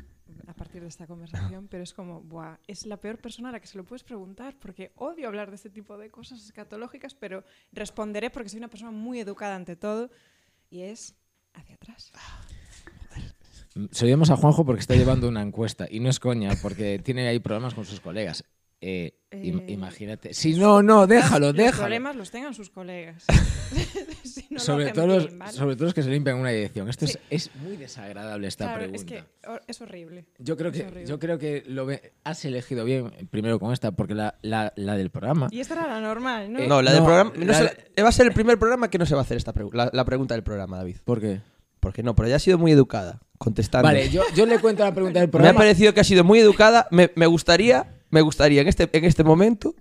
a 0.48 0.54
partir 0.54 0.82
de 0.82 0.88
esta 0.88 1.08
conversación, 1.08 1.68
pero 1.68 1.84
es 1.84 1.94
como, 1.94 2.22
buah, 2.22 2.58
es 2.68 2.86
la 2.86 2.98
peor 2.98 3.20
persona 3.20 3.50
a 3.50 3.52
la 3.52 3.60
que 3.60 3.68
se 3.68 3.78
lo 3.78 3.84
puedes 3.84 4.04
preguntar, 4.04 4.56
porque 4.60 4.92
odio 4.96 5.28
hablar 5.28 5.50
de 5.50 5.56
este 5.56 5.70
tipo 5.70 5.98
de 5.98 6.10
cosas 6.10 6.44
escatológicas, 6.44 7.16
pero 7.16 7.44
responderé 7.72 8.30
porque 8.30 8.50
soy 8.50 8.60
una 8.60 8.70
persona 8.70 8.92
muy 8.92 9.20
educada 9.20 9.56
ante 9.56 9.76
todo, 9.76 10.10
y 10.70 10.82
es 10.82 11.16
hacia 11.54 11.76
atrás. 11.76 12.12
Saludemos 13.92 14.30
a 14.30 14.38
Juanjo 14.38 14.66
porque 14.66 14.80
está 14.80 14.96
llevando 14.96 15.28
una 15.28 15.42
encuesta 15.42 15.86
y 15.90 16.00
no 16.00 16.10
es 16.10 16.20
coña, 16.20 16.52
porque 16.62 17.00
tiene 17.00 17.28
ahí 17.28 17.40
problemas 17.40 17.74
con 17.74 17.84
sus 17.84 18.00
colegas. 18.00 18.46
Eh, 18.88 19.14
im- 19.32 19.62
Eh, 19.68 19.72
imagínate. 19.72 20.34
Si 20.34 20.54
no, 20.54 20.84
no, 20.84 21.08
déjalo, 21.08 21.48
Los 21.48 21.56
déjalo. 21.56 21.78
problemas 21.78 22.16
los 22.16 22.30
tengan 22.32 22.54
sus 22.54 22.70
colegas. 22.70 23.26
Si 24.24 24.42
no 24.50 24.58
lo 24.58 24.60
sobre, 24.60 24.84
hacen 24.86 24.96
todo 24.96 25.08
los, 25.08 25.28
bien, 25.28 25.40
¿vale? 25.40 25.52
sobre 25.54 25.76
todo 25.76 25.86
los 25.86 25.94
que 25.94 26.04
se 26.04 26.10
limpian 26.10 26.38
una 26.38 26.50
dirección. 26.50 26.90
Esto 26.90 27.08
Sí. 27.08 27.14
es, 27.30 27.50
es 27.50 27.56
muy 27.56 27.78
desagradable 27.78 28.48
esta 28.48 28.66
Claro, 28.66 28.80
pregunta. 28.80 29.16
es 29.16 29.24
que 29.24 29.48
o- 29.50 29.60
es 29.68 29.82
horrible. 29.82 30.26
Yo 30.40 30.58
creo 30.58 30.72
es 30.72 30.78
que, 30.78 30.84
horrible. 30.88 31.06
yo 31.06 31.20
creo 31.20 31.38
que 31.40 31.64
lo 31.68 31.86
ve- 31.86 32.14
has 32.24 32.44
elegido 32.46 32.84
bien 32.86 33.12
primero 33.32 33.60
con 33.60 33.72
esta, 33.72 33.92
porque 33.94 34.14
la, 34.14 34.36
la- 34.42 34.74
la 34.76 34.98
del 34.98 35.10
programa. 35.10 35.48
Y 35.52 35.62
esta 35.62 35.76
era 35.76 35.88
la 35.88 36.02
normal, 36.02 36.52
¿no? 36.52 36.60
Eh, 36.60 36.68
No, 36.68 36.82
la 36.82 36.92
del 36.94 37.04
programa. 37.04 37.32
no 37.36 37.46
la- 37.46 37.54
se- 37.96 38.04
va 38.04 38.10
a 38.10 38.12
ser 38.12 38.28
el 38.28 38.34
primer 38.34 38.60
programa 38.60 38.90
que 38.90 38.98
no 38.98 39.06
se 39.06 39.16
va 39.16 39.22
a 39.22 39.24
hacer 39.24 39.38
esta 39.38 39.54
pregu- 39.54 39.74
la, 39.74 39.90
la 39.94 40.06
pregunta 40.06 40.34
del 40.34 40.44
programa, 40.44 40.78
David. 40.78 40.98
¿Por 41.06 41.22
qué? 41.22 41.42
Porque 41.80 42.04
no, 42.04 42.16
pero 42.16 42.28
ya 42.28 42.36
ha 42.36 42.40
sido 42.40 42.58
muy 42.58 42.72
educada 42.72 43.22
contestando. 43.38 43.88
Vale, 43.88 44.10
yo, 44.10 44.22
yo 44.36 44.46
le 44.46 44.60
cuento 44.60 44.84
la 44.84 44.94
pregunta 44.94 45.20
del 45.20 45.28
me 45.28 45.30
ha 45.30 45.32
programa. 45.32 45.58
parecido 45.60 45.94
que 45.94 46.00
ha 46.02 46.04
sido 46.06 46.24
muy 46.24 46.40
educada. 46.40 46.88
Me, 46.92 47.12
me 47.16 47.26
gustaría, 47.28 47.96
me 48.10 48.22
gustaría 48.22 48.62
en 48.62 48.68
este, 48.68 48.90
en 48.92 49.06
este 49.06 49.24
momento 49.24 49.76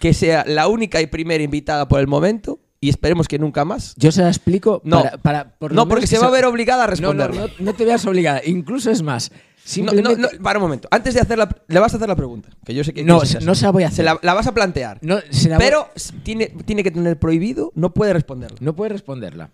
que 0.00 0.12
sea 0.14 0.44
la 0.46 0.68
única 0.68 1.00
y 1.00 1.06
primera 1.06 1.42
invitada 1.42 1.88
por 1.88 2.00
el 2.00 2.06
momento 2.06 2.60
y 2.80 2.90
esperemos 2.90 3.26
que 3.28 3.38
nunca 3.38 3.64
más. 3.64 3.94
Yo 3.96 4.12
se 4.12 4.22
la 4.22 4.28
explico 4.28 4.82
No, 4.84 5.02
para, 5.02 5.16
para- 5.22 5.58
por 5.58 5.72
no, 5.72 5.88
porque 5.88 6.02
que 6.02 6.06
se 6.08 6.18
va 6.18 6.26
a 6.26 6.30
ver 6.30 6.44
obligada 6.44 6.84
a 6.84 6.86
No, 6.86 6.90
no, 6.90 6.90
responderla. 7.26 7.40
no, 7.58 7.64
no 7.64 7.74
te 7.74 7.84
veas 7.84 8.04
obligada. 8.06 8.42
Incluso 8.44 8.90
es 8.90 9.02
más. 9.02 9.30
No, 9.32 9.38
Simplemente... 9.64 10.20
no, 10.20 10.28
no, 10.32 10.42
para 10.44 10.58
un 10.60 10.64
momento. 10.64 10.86
Antes 10.92 11.14
de 11.14 11.20
hacerla, 11.20 11.48
le 11.66 11.80
vas 11.80 11.92
a 11.92 11.96
hacer 11.96 12.08
la 12.08 12.14
pregunta. 12.14 12.50
Que 12.64 12.72
yo 12.74 12.84
sé 12.84 12.92
que 12.92 13.02
No, 13.02 13.24
se- 13.24 13.40
no 13.40 13.54
se 13.56 13.64
la 13.64 13.70
voy 13.72 13.82
a 13.82 13.86
hacer. 13.88 13.96
Se 13.96 14.02
la, 14.04 14.18
la 14.22 14.34
vas 14.34 14.46
a 14.46 14.54
plantear. 14.54 14.98
No, 15.00 15.18
se 15.30 15.48
la 15.48 15.56
voy- 15.56 15.64
pero 15.66 15.88
tiene, 16.22 16.46
tiene 16.66 16.84
que 16.84 16.90
tener 16.92 17.18
prohibido, 17.18 17.72
no 17.74 17.92
puede 17.92 18.12
responderla. 18.12 18.58
no 18.60 18.76
puedes 18.76 18.92
responderla. 18.92 19.50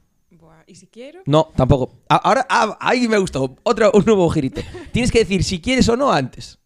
¿Y 0.66 0.74
si 0.76 0.86
quiero? 0.86 1.20
No, 1.26 1.48
tampoco. 1.56 1.92
A- 2.08 2.16
Ahora, 2.16 2.46
ah, 2.48 2.76
ahí 2.80 3.08
me 3.08 3.18
gustó. 3.18 3.56
Otro, 3.62 3.90
un 3.94 4.04
nuevo 4.04 4.28
girito. 4.30 4.60
Tienes 4.92 5.10
que 5.10 5.20
decir 5.20 5.44
si 5.44 5.60
quieres 5.60 5.88
o 5.88 5.96
no 5.96 6.12
antes. 6.12 6.58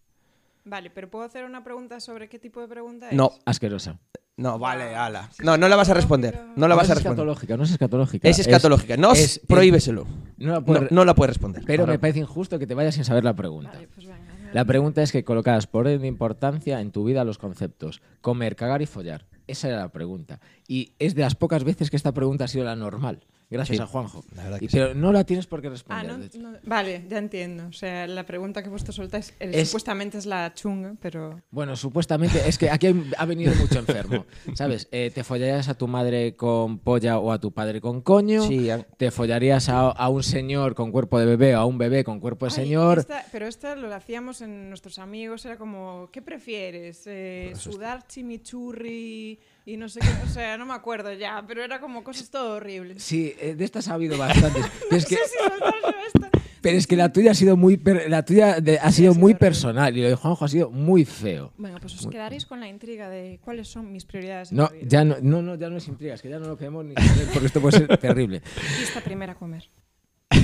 Vale, 0.65 0.91
pero 0.91 1.09
¿puedo 1.11 1.25
hacer 1.25 1.45
una 1.45 1.63
pregunta 1.63 2.01
sobre 2.01 2.29
qué 2.29 2.39
tipo 2.39 2.61
de 2.61 2.69
pregunta 2.69 3.09
es? 3.11 3.15
No, 3.17 3.33
Asquerosa. 3.45 3.99
no, 4.37 4.59
vale, 4.59 4.97
ala. 4.97 5.31
No, 5.43 5.57
no 5.57 5.69
la 5.69 5.77
vas 5.77 5.89
a 5.91 5.95
responder. 5.95 6.41
No 6.57 6.67
la 6.67 6.75
vas 6.75 6.91
a 6.91 6.93
es 6.93 6.99
responder. 6.99 7.13
escatológica, 7.19 7.57
no 7.57 7.63
es 7.65 7.71
escatológica. 7.71 8.29
Es 8.29 8.39
escatológica. 8.41 8.97
No, 8.97 9.13
es- 9.13 9.41
prohíbeselo. 9.47 10.07
No 10.39 10.53
la 10.53 10.59
No, 10.61 10.65
puedes- 10.65 10.91
no 10.91 11.05
la 11.05 11.15
puedes 11.15 11.35
responder. 11.37 11.63
Pero 11.65 11.83
Ahora- 11.85 11.93
me 11.93 11.99
parece 12.01 12.19
injusto 12.19 12.59
que 12.59 12.67
te 12.67 12.75
vayas 12.75 12.95
sin 12.97 13.05
saber 13.05 13.23
la 13.25 13.35
pregunta. 13.35 13.71
Vale, 13.73 13.87
pues 13.95 14.07
venga. 14.07 14.19
La 14.53 14.65
pregunta 14.65 15.03
es 15.03 15.13
que 15.13 15.23
colocaras 15.25 15.67
por 15.67 15.87
orden 15.87 16.01
de 16.01 16.07
importancia 16.09 16.81
en 16.81 16.91
tu 16.91 17.05
vida 17.05 17.25
los 17.25 17.39
conceptos 17.39 18.01
comer, 18.21 18.57
cagar 18.57 18.83
y 18.83 18.87
follar. 18.87 19.25
Esa 19.47 19.69
era 19.69 19.79
la 19.79 19.89
pregunta. 19.91 20.41
Y 20.69 20.93
es 20.99 21.15
de 21.15 21.23
las 21.23 21.35
pocas 21.35 21.65
veces 21.65 21.91
que 21.91 21.97
esta 21.97 22.13
pregunta 22.13 22.45
ha 22.45 22.49
sido 22.49 22.65
la 22.65 22.77
normal. 22.77 23.25
Gracias 23.49 23.77
Sí, 23.77 23.83
a 23.85 23.87
Juanjo. 23.87 24.25
la 24.35 24.43
verdad 24.43 24.59
que 24.59 24.65
Y- 24.65 24.69
sí. 24.69 24.77
pero 24.77 24.93
no 24.95 25.13
la 25.13 25.23
tienes 25.23 25.47
por 25.47 25.61
qué 25.63 25.69
Ah, 25.69 25.71
responder. 25.71 26.19
no, 26.19 26.25
hecho. 26.25 26.39
no- 26.41 26.59
vale, 26.65 27.05
ya 27.09 27.19
entiendo. 27.19 27.69
O 27.69 27.73
sea, 27.73 28.09
la 28.09 28.27
pregunta 28.27 28.61
que 28.61 28.69
vosotros 28.69 28.97
soltáis 28.97 29.35
eh, 29.39 29.53
Es- 29.55 29.69
supuestamente 29.69 30.19
es 30.19 30.27
la 30.27 30.53
chunga, 30.53 30.97
pero... 31.01 31.41
Bueno, 31.53 31.77
supuestamente 31.77 32.41
es 32.49 32.59
que 32.59 32.69
aquí 32.71 32.89
hay- 32.89 33.11
ha 33.17 33.25
venido 33.25 33.55
mucho 33.55 33.79
enfermo. 33.79 34.27
¿Sabes? 34.55 34.89
Eh, 34.91 35.13
te 35.15 35.23
follarías 35.23 35.69
a 35.69 35.75
tu 35.75 35.87
madre 35.87 36.35
con 36.35 36.81
polla 36.81 37.21
o 37.21 37.31
a 37.31 37.39
tu 37.41 37.53
padre 37.53 37.81
con 37.81 38.01
coño. 38.01 38.43
Sí, 38.43 38.69
Te 38.97 39.13
follarías 39.13 39.69
a, 39.69 39.91
a 39.93 40.09
un 40.09 40.25
señor 40.25 40.75
con 40.75 40.91
cuerpo 40.91 41.21
de 41.21 41.27
bebé 41.27 41.55
o 41.55 41.61
a 41.61 41.67
un 41.67 41.79
bebé 41.79 42.03
con 42.03 42.19
cuerpo 42.19 42.47
de 42.47 42.51
Ay, 42.51 42.65
señor. 42.65 42.99
esta- 42.99 43.25
pero 43.31 43.47
esta 43.47 43.77
lo 43.77 43.95
hacíamos 43.95 44.41
en 44.41 44.71
nuestros 44.71 44.99
amigos, 44.99 45.47
era 45.47 45.57
como, 45.57 46.09
¿qué 46.13 46.21
prefieres? 46.21 47.05
Eh, 47.07 47.53
¿Sudar 47.55 48.05
chimichurri 48.09 49.36
y 49.64 49.77
no 49.77 49.88
sé 49.88 50.01
qué? 50.01 50.09
O 50.25 50.29
sea, 50.29 50.57
no 50.59 50.66
me 50.66 50.75
acuerdo 50.75 51.12
ya, 51.12 51.44
pero 51.46 51.62
era 51.64 51.81
como 51.81 52.03
cosas 52.05 52.31
todo 52.31 52.57
horribles. 52.57 53.03
Sí, 53.03 53.35
eh, 53.40 53.55
de 53.55 53.64
estas 53.64 53.88
ha 53.88 53.94
habido 53.94 54.16
bastantes. 54.18 54.64
Pero 54.88 54.96
es 54.96 55.07
que, 55.09 55.16
No 55.16 55.22
sé 55.22 55.29
si 55.29 55.37
esta. 56.07 56.31
pero 56.61 56.79
es 56.79 56.87
que 56.87 56.96
la 56.96 57.12
tuya 57.12 57.31
ha 57.33 57.35
sido 57.35 57.57
muy, 57.57 57.77
per- 57.77 58.09
la 58.11 58.25
tuya 58.25 58.61
de- 58.61 58.79
ha 58.79 58.90
sido 58.92 59.12
sí, 59.14 59.18
muy 59.18 59.35
personal 59.35 59.96
y 59.96 60.03
lo 60.03 60.09
de 60.09 60.14
Juanjo 60.14 60.44
ha 60.44 60.49
sido 60.49 60.70
muy 60.70 61.05
feo. 61.05 61.53
Bueno, 61.59 61.79
pues 61.81 61.94
os 61.94 62.07
quedaréis 62.07 62.46
con 62.46 62.61
la 62.61 62.68
intriga 62.68 63.09
de 63.11 63.38
cuáles 63.44 63.68
son 63.68 63.90
mis 63.92 64.05
prioridades 64.05 64.53
No, 64.53 64.70
ya 64.83 65.05
no, 65.05 65.16
no, 65.20 65.42
no, 65.42 65.55
ya 65.57 65.68
no 65.68 65.77
es 65.79 65.88
intrigas, 65.88 66.22
que 66.22 66.29
ya 66.29 66.38
no 66.38 66.46
lo 66.49 66.57
queremos 66.57 66.85
ni 66.85 66.94
saber 66.94 67.29
porque 67.33 67.46
esto 67.46 67.61
puede 67.61 67.79
ser 67.79 67.99
terrible. 68.01 68.42
Lista 68.81 69.01
primera 69.01 69.33
a 69.33 69.37
comer. 69.37 69.68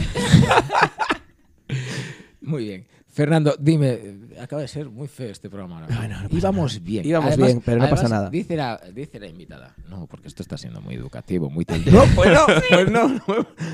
Muy 2.41 2.65
bien. 2.65 2.87
Fernando, 3.15 3.55
dime, 3.59 3.99
acaba 4.41 4.63
de 4.63 4.69
ser 4.69 4.89
muy 4.89 5.07
feo 5.07 5.31
este 5.31 5.51
programa 5.51 5.81
ahora. 5.83 5.95
Bueno, 5.95 6.17
no 6.17 6.23
pasa 6.31 6.35
íbamos 6.39 6.83
bien. 6.83 7.05
Íbamos 7.07 7.37
bien, 7.37 7.61
pero 7.63 7.79
no 7.83 7.91
pasa 7.91 8.09
nada. 8.09 8.31
Dice 8.31 8.57
la, 8.57 8.81
dice 8.95 9.21
la 9.21 9.27
invitada. 9.27 9.75
No, 9.91 10.07
porque 10.07 10.29
esto 10.29 10.43
está 10.43 10.57
siendo 10.57 10.81
muy 10.81 10.95
educativo, 10.95 11.51
muy 11.51 11.65
técnico. 11.67 11.91
No, 11.99 12.05
pues 12.15 12.31
no, 12.33 12.47
pues 12.71 12.91
no. 12.91 13.09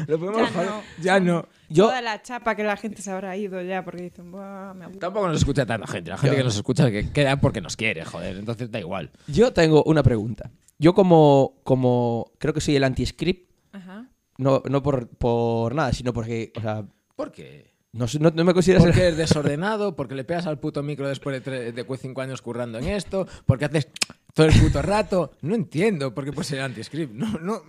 Lo 0.09 0.19
podemos 0.19 0.41
Ya 0.41 0.47
dejar- 0.49 0.67
no. 0.67 0.83
Ya 1.01 1.21
no. 1.21 1.47
Yo- 1.69 1.85
Toda 1.87 2.03
la 2.03 2.21
chapa 2.21 2.57
que 2.57 2.65
la 2.65 2.77
gente 2.77 3.01
se 3.01 3.13
habrá 3.13 3.37
ido 3.37 3.63
ya 3.63 3.85
porque 3.85 4.03
dicen, 4.03 4.33
Buah, 4.33 4.75
me 4.75 4.87
aburro". 4.87 4.99
Tampoco 4.99 5.29
nos 5.29 5.37
escucha 5.37 5.65
tanta 5.65 5.87
gente. 5.87 6.11
La 6.11 6.19
gente 6.19 6.37
que 6.37 6.43
nos 6.43 6.57
escucha 6.57 6.91
que 6.91 7.11
queda 7.13 7.37
porque 7.41 7.61
nos 7.61 7.77
quiere, 7.77 8.05
joder. 8.05 8.39
Entonces 8.39 8.73
da 8.73 8.81
igual. 8.81 9.13
Yo 9.29 9.53
tengo 9.53 9.85
una 9.85 10.03
pregunta. 10.03 10.51
Yo 10.81 10.95
como, 10.95 11.61
como 11.63 12.33
creo 12.39 12.53
que 12.55 12.61
soy 12.61 12.75
el 12.75 12.83
anti-script, 12.85 13.51
Ajá. 13.73 14.09
no, 14.37 14.63
no 14.69 14.83
por, 14.83 15.09
por 15.09 15.75
nada, 15.77 15.93
sino 15.93 16.13
porque, 16.13 16.53
o 16.57 16.61
sea, 16.61 16.85
¿Por 17.15 17.31
qué? 17.33 17.68
No, 17.93 18.07
no, 18.21 18.31
no 18.31 18.45
me 18.45 18.55
considero 18.55 18.81
ser- 18.81 18.91
Porque 18.91 19.03
eres 19.07 19.17
desordenado, 19.17 19.97
porque 19.97 20.15
le 20.15 20.25
pegas 20.25 20.47
al 20.47 20.59
puto 20.59 20.83
micro 20.83 21.09
después 21.09 21.43
de, 21.45 21.73
de 21.73 21.87
cinco 21.99 22.21
años 22.21 22.43
currando 22.43 22.79
en 22.79 22.89
esto, 22.89 23.27
porque 23.47 23.65
haces 23.65 23.89
todo 24.35 24.47
el 24.47 24.61
puto 24.61 24.83
rato. 24.83 25.33
No 25.43 25.55
entiendo 25.55 26.15
por 26.15 26.25
qué 26.25 26.33
puedes 26.33 26.49
ser 26.49 26.61
anti-script. 26.61 27.13
No, 27.15 27.31
no, 27.39 27.63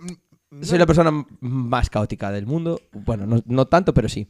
no. 0.50 0.64
Soy 0.64 0.78
la 0.78 0.86
persona 0.86 1.10
más 1.40 1.88
caótica 1.90 2.32
del 2.32 2.44
mundo. 2.46 2.80
Bueno, 2.92 3.24
no, 3.26 3.40
no 3.46 3.66
tanto, 3.66 3.94
pero 3.94 4.08
sí. 4.08 4.28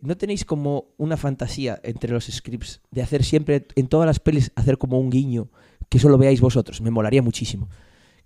¿No 0.00 0.16
tenéis 0.16 0.44
como 0.44 0.94
una 0.96 1.16
fantasía 1.16 1.78
entre 1.82 2.12
los 2.12 2.24
scripts 2.26 2.80
de 2.90 3.02
hacer 3.02 3.22
siempre, 3.24 3.66
en 3.76 3.88
todas 3.88 4.06
las 4.06 4.18
pelis, 4.20 4.50
hacer 4.54 4.78
como 4.78 4.98
un 4.98 5.10
guiño 5.10 5.48
que 5.90 5.98
solo 5.98 6.16
veáis 6.16 6.40
vosotros? 6.40 6.80
Me 6.80 6.90
molaría 6.90 7.20
muchísimo. 7.22 7.68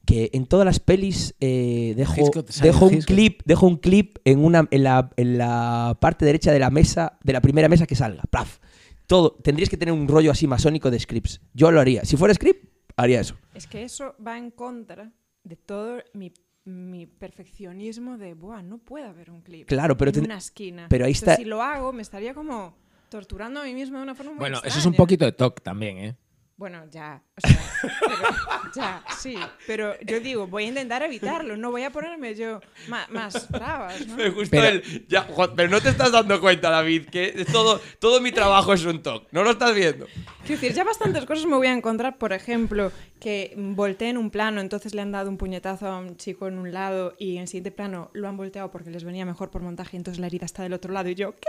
Que 0.06 0.30
en 0.34 0.46
todas 0.46 0.66
las 0.66 0.80
pelis 0.80 1.34
eh, 1.40 1.94
dejo, 1.96 2.20
Hitchcock, 2.20 2.48
dejo 2.50 2.86
un 2.86 3.00
clip, 3.00 3.40
dejo 3.46 3.66
un 3.66 3.76
clip 3.78 4.18
en, 4.24 4.44
una, 4.44 4.68
en, 4.70 4.82
la, 4.84 5.10
en 5.16 5.38
la 5.38 5.96
parte 6.00 6.24
derecha 6.26 6.52
de 6.52 6.58
la 6.58 6.70
mesa, 6.70 7.18
de 7.22 7.32
la 7.32 7.40
primera 7.40 7.68
mesa 7.68 7.86
que 7.86 7.94
salga. 7.94 8.22
¡Plaf! 8.30 8.58
Todo. 9.06 9.32
Tendríais 9.42 9.70
que 9.70 9.76
tener 9.76 9.92
un 9.94 10.06
rollo 10.08 10.30
así 10.30 10.46
masónico 10.46 10.90
de 10.90 10.98
scripts. 11.00 11.40
Yo 11.54 11.70
lo 11.70 11.80
haría. 11.80 12.04
Si 12.04 12.16
fuera 12.16 12.34
script, 12.34 12.68
haría 12.96 13.20
eso. 13.20 13.36
Es 13.54 13.66
que 13.66 13.82
eso 13.82 14.14
va 14.24 14.36
en 14.38 14.50
contra 14.50 15.10
de 15.42 15.56
todo 15.56 15.98
mi, 16.12 16.32
mi 16.64 17.06
perfeccionismo 17.06 18.18
de, 18.18 18.34
Buah, 18.34 18.62
no 18.62 18.78
puede 18.78 19.04
haber 19.06 19.30
un 19.30 19.40
clip 19.42 19.66
Claro, 19.68 19.96
pero 19.96 20.10
en 20.10 20.14
ten- 20.14 20.24
una 20.24 20.38
esquina. 20.38 20.86
pero 20.88 21.04
ahí 21.06 21.12
está- 21.12 21.36
Si 21.36 21.44
lo 21.44 21.62
hago, 21.62 21.92
me 21.92 22.02
estaría 22.02 22.34
como 22.34 22.74
torturando 23.10 23.60
a 23.60 23.64
mí 23.64 23.74
mismo 23.74 23.98
de 23.98 24.02
una 24.04 24.14
forma 24.14 24.32
muy 24.32 24.38
Bueno, 24.40 24.60
eso 24.64 24.78
es 24.78 24.86
un 24.86 24.94
poquito 24.94 25.24
de 25.24 25.32
TOC 25.32 25.60
también, 25.62 25.98
¿eh? 25.98 26.16
Bueno, 26.56 26.84
ya, 26.88 27.20
o 27.36 27.40
sea, 27.48 27.60
pero- 28.00 28.70
ya, 28.76 29.04
sí, 29.18 29.34
pero 29.66 29.98
yo 30.02 30.20
digo, 30.20 30.46
voy 30.46 30.64
a 30.64 30.68
intentar 30.68 31.02
evitarlo, 31.02 31.56
no 31.56 31.72
voy 31.72 31.82
a 31.82 31.90
ponerme 31.90 32.36
yo 32.36 32.60
ma- 32.86 33.08
más, 33.10 33.50
bravas, 33.50 34.06
¿no? 34.06 34.16
gustó 34.32 34.50
Pero- 34.58 35.54
pero 35.56 35.68
no 35.68 35.80
te 35.80 35.88
estás 35.88 36.12
dando 36.12 36.40
cuenta, 36.40 36.70
David, 36.70 37.06
que 37.08 37.44
todo, 37.50 37.80
todo 37.98 38.20
mi 38.20 38.30
trabajo 38.30 38.72
es 38.72 38.84
un 38.84 39.02
talk. 39.02 39.26
¿No 39.32 39.42
lo 39.42 39.50
estás 39.50 39.74
viendo? 39.74 40.06
Quiero 40.46 40.60
decir, 40.60 40.72
ya 40.74 40.84
bastantes 40.84 41.24
cosas 41.26 41.44
me 41.46 41.56
voy 41.56 41.66
a 41.66 41.72
encontrar, 41.72 42.18
por 42.18 42.32
ejemplo, 42.32 42.92
que 43.18 43.52
volteen 43.56 44.16
un 44.16 44.30
plano, 44.30 44.60
entonces 44.60 44.94
le 44.94 45.02
han 45.02 45.10
dado 45.10 45.30
un 45.30 45.38
puñetazo 45.38 45.88
a 45.88 45.98
un 45.98 46.16
chico 46.16 46.46
en 46.46 46.58
un 46.58 46.72
lado 46.72 47.14
y 47.18 47.34
en 47.36 47.42
el 47.42 47.48
siguiente 47.48 47.72
plano 47.72 48.10
lo 48.14 48.28
han 48.28 48.36
volteado 48.36 48.70
porque 48.70 48.90
les 48.90 49.02
venía 49.02 49.24
mejor 49.24 49.50
por 49.50 49.60
montaje 49.62 49.96
y 49.96 49.98
entonces 49.98 50.20
la 50.20 50.28
herida 50.28 50.46
está 50.46 50.62
del 50.62 50.72
otro 50.74 50.92
lado 50.92 51.08
y 51.08 51.16
yo, 51.16 51.32
¿qué 51.34 51.48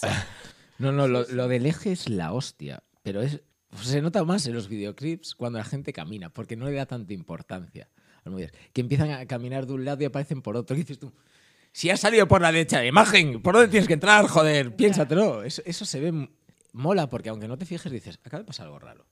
pasa? 0.00 0.26
No, 0.76 0.90
no, 0.90 1.06
lo, 1.06 1.24
lo 1.30 1.46
del 1.46 1.66
eje 1.66 1.92
es 1.92 2.08
la 2.08 2.32
hostia. 2.32 2.82
Pero 3.04 3.22
es, 3.22 3.40
se 3.82 4.00
nota 4.00 4.24
más 4.24 4.46
en 4.46 4.54
los 4.54 4.68
videoclips 4.68 5.34
cuando 5.34 5.58
la 5.58 5.64
gente 5.64 5.92
camina, 5.92 6.30
porque 6.30 6.56
no 6.56 6.66
le 6.66 6.72
da 6.72 6.86
tanta 6.86 7.12
importancia. 7.12 7.88
a 7.94 8.20
las 8.24 8.32
movidas. 8.32 8.52
Que 8.72 8.80
empiezan 8.80 9.10
a 9.10 9.26
caminar 9.26 9.66
de 9.66 9.72
un 9.72 9.84
lado 9.84 10.02
y 10.02 10.06
aparecen 10.06 10.42
por 10.42 10.56
otro. 10.56 10.76
Y 10.76 10.80
dices 10.80 10.98
tú, 10.98 11.12
si 11.72 11.90
has 11.90 12.00
salido 12.00 12.28
por 12.28 12.40
la 12.40 12.52
derecha 12.52 12.80
de 12.80 12.86
imagen, 12.86 13.42
¿por 13.42 13.54
dónde 13.54 13.68
tienes 13.68 13.88
que 13.88 13.94
entrar? 13.94 14.26
Joder, 14.26 14.76
piénsatelo. 14.76 15.42
Eso, 15.42 15.62
eso 15.66 15.84
se 15.84 16.00
ve 16.00 16.28
mola, 16.72 17.08
porque 17.08 17.30
aunque 17.30 17.48
no 17.48 17.56
te 17.56 17.66
fijes, 17.66 17.90
dices, 17.90 18.18
acaba 18.24 18.42
de 18.42 18.46
pasar 18.46 18.66
algo 18.66 18.78
raro. 18.78 19.06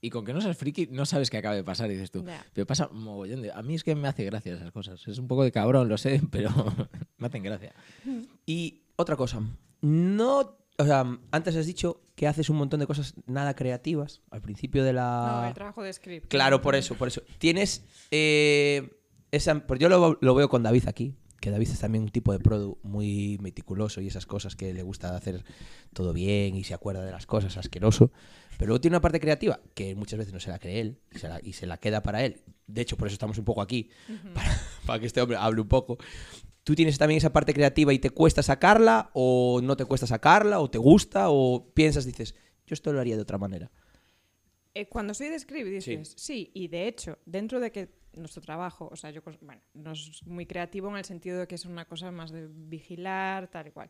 Y 0.00 0.10
con 0.10 0.24
que 0.24 0.32
no 0.32 0.40
seas 0.40 0.56
friki, 0.56 0.88
no 0.88 1.06
sabes 1.06 1.30
qué 1.30 1.38
acaba 1.38 1.54
de 1.54 1.64
pasar, 1.64 1.88
dices 1.88 2.10
tú. 2.10 2.24
Pero 2.52 2.66
pasa 2.66 2.88
mogollón 2.92 3.42
de... 3.42 3.50
A 3.50 3.62
mí 3.62 3.74
es 3.74 3.82
que 3.82 3.94
me 3.94 4.08
hace 4.08 4.24
gracia 4.24 4.54
esas 4.54 4.70
cosas. 4.70 5.06
Es 5.08 5.18
un 5.18 5.26
poco 5.26 5.42
de 5.42 5.50
cabrón, 5.50 5.88
lo 5.88 5.98
sé, 5.98 6.20
pero 6.30 6.50
me 7.16 7.26
hacen 7.26 7.42
gracia. 7.42 7.74
Y 8.44 8.82
otra 8.96 9.16
cosa, 9.16 9.40
no, 9.80 10.58
o 10.78 10.84
sea, 10.84 11.18
antes 11.30 11.56
has 11.56 11.66
dicho 11.66 12.02
que 12.14 12.26
haces 12.26 12.50
un 12.50 12.56
montón 12.56 12.80
de 12.80 12.86
cosas 12.86 13.14
nada 13.26 13.54
creativas 13.54 14.22
al 14.30 14.40
principio 14.40 14.84
de 14.84 14.92
la... 14.92 15.40
No, 15.42 15.48
el 15.48 15.54
trabajo 15.54 15.82
de 15.82 15.92
script. 15.92 16.28
Claro, 16.28 16.60
por 16.60 16.74
eso, 16.74 16.94
por 16.94 17.08
eso. 17.08 17.22
Tienes 17.38 17.84
eh, 18.10 18.98
esa, 19.30 19.66
pues 19.66 19.80
yo 19.80 19.88
lo, 19.88 20.18
lo 20.20 20.34
veo 20.34 20.48
con 20.48 20.62
David 20.62 20.88
aquí, 20.88 21.14
que 21.40 21.50
David 21.50 21.68
es 21.68 21.78
también 21.78 22.04
un 22.04 22.10
tipo 22.10 22.32
de 22.32 22.38
produ 22.38 22.78
muy 22.82 23.38
meticuloso 23.40 24.00
y 24.00 24.06
esas 24.06 24.26
cosas 24.26 24.56
que 24.56 24.72
le 24.72 24.82
gusta 24.82 25.14
hacer 25.14 25.44
todo 25.92 26.12
bien 26.12 26.56
y 26.56 26.64
se 26.64 26.74
acuerda 26.74 27.04
de 27.04 27.12
las 27.12 27.26
cosas, 27.26 27.56
asqueroso. 27.56 28.10
Pero 28.58 28.68
luego 28.68 28.80
tiene 28.80 28.96
una 28.96 29.02
parte 29.02 29.20
creativa 29.20 29.60
que 29.74 29.94
muchas 29.94 30.18
veces 30.18 30.32
no 30.32 30.40
se 30.40 30.50
la 30.50 30.58
cree 30.58 30.80
él 30.80 30.98
y 31.14 31.18
se 31.18 31.28
la, 31.28 31.40
y 31.42 31.52
se 31.52 31.66
la 31.66 31.76
queda 31.78 32.02
para 32.02 32.24
él. 32.24 32.42
De 32.66 32.80
hecho, 32.80 32.96
por 32.96 33.08
eso 33.08 33.14
estamos 33.14 33.38
un 33.38 33.44
poco 33.44 33.62
aquí, 33.62 33.90
para, 34.34 34.60
para 34.86 34.98
que 34.98 35.06
este 35.06 35.20
hombre 35.20 35.36
hable 35.36 35.60
un 35.60 35.68
poco. 35.68 35.98
¿Tú 36.66 36.74
tienes 36.74 36.98
también 36.98 37.18
esa 37.18 37.32
parte 37.32 37.54
creativa 37.54 37.92
y 37.92 38.00
te 38.00 38.10
cuesta 38.10 38.42
sacarla 38.42 39.12
o 39.14 39.60
no 39.62 39.76
te 39.76 39.84
cuesta 39.84 40.04
sacarla 40.04 40.58
o 40.58 40.68
te 40.68 40.78
gusta 40.78 41.26
o 41.28 41.72
piensas, 41.72 42.04
dices, 42.04 42.34
yo 42.66 42.74
esto 42.74 42.92
lo 42.92 42.98
haría 42.98 43.14
de 43.14 43.22
otra 43.22 43.38
manera? 43.38 43.70
Eh, 44.74 44.88
cuando 44.88 45.14
soy 45.14 45.28
de 45.28 45.38
script 45.38 45.68
dices, 45.68 46.14
sí. 46.16 46.50
y 46.54 46.66
de 46.66 46.88
hecho, 46.88 47.18
dentro 47.24 47.60
de 47.60 47.70
que 47.70 47.90
nuestro 48.14 48.42
trabajo, 48.42 48.88
o 48.90 48.96
sea, 48.96 49.12
yo, 49.12 49.22
bueno, 49.42 49.62
no 49.74 49.92
es 49.92 50.26
muy 50.26 50.44
creativo 50.44 50.88
en 50.88 50.96
el 50.96 51.04
sentido 51.04 51.38
de 51.38 51.46
que 51.46 51.54
es 51.54 51.66
una 51.66 51.84
cosa 51.84 52.10
más 52.10 52.32
de 52.32 52.48
vigilar, 52.50 53.46
tal 53.46 53.68
y 53.68 53.70
cual. 53.70 53.88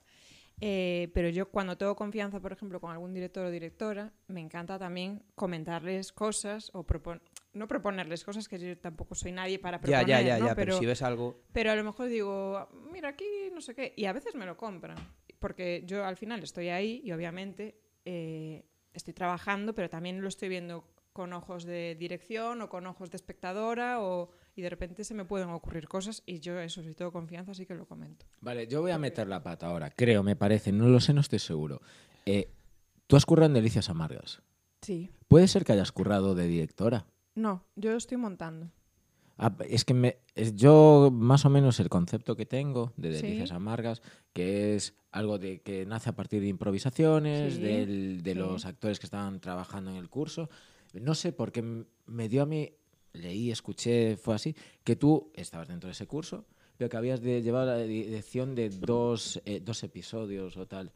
Eh, 0.60 1.10
pero 1.14 1.30
yo 1.30 1.48
cuando 1.48 1.78
tengo 1.78 1.96
confianza, 1.96 2.40
por 2.40 2.52
ejemplo, 2.52 2.78
con 2.78 2.90
algún 2.90 3.14
director 3.14 3.46
o 3.46 3.50
directora, 3.50 4.12
me 4.28 4.42
encanta 4.42 4.78
también 4.78 5.22
comentarles 5.34 6.12
cosas 6.12 6.70
o 6.74 6.82
propon 6.82 7.22
no 7.56 7.66
proponerles 7.66 8.24
cosas 8.24 8.48
que 8.48 8.58
yo 8.58 8.76
tampoco 8.78 9.14
soy 9.14 9.32
nadie 9.32 9.58
para 9.58 9.78
Ya, 9.78 9.80
proponer, 9.82 10.06
ya, 10.08 10.20
ya, 10.22 10.38
¿no? 10.38 10.46
ya, 10.46 10.54
pero, 10.54 10.78
si 10.78 10.86
ves 10.86 11.02
algo... 11.02 11.42
Pero 11.52 11.70
a 11.72 11.76
lo 11.76 11.82
mejor 11.84 12.08
digo, 12.08 12.68
mira, 12.92 13.08
aquí 13.10 13.24
no 13.52 13.60
sé 13.60 13.74
qué. 13.74 13.92
Y 13.96 14.04
a 14.04 14.12
veces 14.12 14.34
me 14.34 14.46
lo 14.46 14.56
compran. 14.56 14.96
Porque 15.38 15.82
yo 15.86 16.04
al 16.04 16.16
final 16.16 16.42
estoy 16.42 16.68
ahí 16.68 17.00
y 17.04 17.12
obviamente 17.12 17.80
eh, 18.04 18.64
estoy 18.92 19.14
trabajando, 19.14 19.74
pero 19.74 19.90
también 19.90 20.20
lo 20.22 20.28
estoy 20.28 20.48
viendo 20.48 20.84
con 21.12 21.32
ojos 21.32 21.64
de 21.64 21.96
dirección 21.98 22.60
o 22.62 22.68
con 22.68 22.86
ojos 22.86 23.10
de 23.10 23.16
espectadora 23.16 24.02
o, 24.02 24.30
y 24.54 24.60
de 24.62 24.68
repente 24.68 25.02
se 25.02 25.14
me 25.14 25.24
pueden 25.24 25.48
ocurrir 25.48 25.88
cosas 25.88 26.22
y 26.26 26.40
yo 26.40 26.60
eso, 26.60 26.82
si 26.82 26.94
tengo 26.94 27.10
confianza, 27.10 27.54
sí 27.54 27.64
que 27.64 27.74
lo 27.74 27.86
comento. 27.86 28.26
Vale, 28.40 28.66
yo 28.66 28.82
voy 28.82 28.90
a 28.90 28.98
meter 28.98 29.26
la 29.26 29.42
pata 29.42 29.66
ahora, 29.68 29.90
creo, 29.90 30.22
me 30.22 30.36
parece, 30.36 30.72
no 30.72 30.88
lo 30.88 31.00
sé, 31.00 31.14
no 31.14 31.22
estoy 31.22 31.38
seguro. 31.38 31.80
Eh, 32.26 32.50
Tú 33.06 33.16
has 33.16 33.24
currado 33.24 33.46
en 33.46 33.54
Delicias 33.54 33.88
Amargas. 33.88 34.42
Sí. 34.82 35.10
¿Puede 35.28 35.46
ser 35.48 35.64
que 35.64 35.72
hayas 35.72 35.92
currado 35.92 36.34
de 36.34 36.48
directora? 36.48 37.06
No, 37.36 37.64
yo 37.76 37.92
lo 37.92 37.96
estoy 37.98 38.16
montando. 38.16 38.70
Ah, 39.38 39.54
es 39.68 39.84
que 39.84 39.92
me, 39.94 40.16
es- 40.34 40.56
yo 40.56 41.10
más 41.12 41.44
o 41.44 41.50
menos 41.50 41.78
el 41.78 41.88
concepto 41.90 42.34
que 42.36 42.46
tengo 42.46 42.92
de 42.96 43.14
Sí. 43.14 43.22
Delicias 43.22 43.52
Amargas, 43.52 44.00
que 44.32 44.74
es 44.74 44.94
algo 45.12 45.38
de 45.38 45.60
que 45.60 45.84
nace 45.86 46.08
a 46.08 46.16
partir 46.16 46.40
de 46.40 46.48
improvisaciones, 46.48 47.54
Sí, 47.54 47.60
del- 47.60 48.22
de 48.22 48.32
sí. 48.32 48.38
los 48.38 48.64
actores 48.64 48.98
que 48.98 49.06
estaban 49.06 49.40
trabajando 49.40 49.90
en 49.90 49.96
el 49.98 50.08
curso. 50.08 50.48
No 50.94 51.14
sé, 51.14 51.32
porque 51.32 51.60
m- 51.60 51.84
me 52.06 52.28
dio 52.30 52.42
a 52.42 52.46
mí, 52.46 52.72
leí, 53.12 53.50
escuché, 53.50 54.16
fue 54.16 54.34
así, 54.34 54.56
que 54.82 54.96
tú 54.96 55.30
estabas 55.34 55.68
dentro 55.68 55.88
de 55.88 55.92
ese 55.92 56.06
curso, 56.06 56.46
pero 56.78 56.88
que 56.88 56.96
habías 56.96 57.20
de 57.20 57.42
llevar 57.42 57.66
la 57.66 57.76
dirección 57.78 58.54
de 58.54 58.70
dos, 58.70 59.40
eh, 59.44 59.60
dos 59.62 59.82
episodios 59.84 60.56
o 60.56 60.66
tal. 60.66 60.92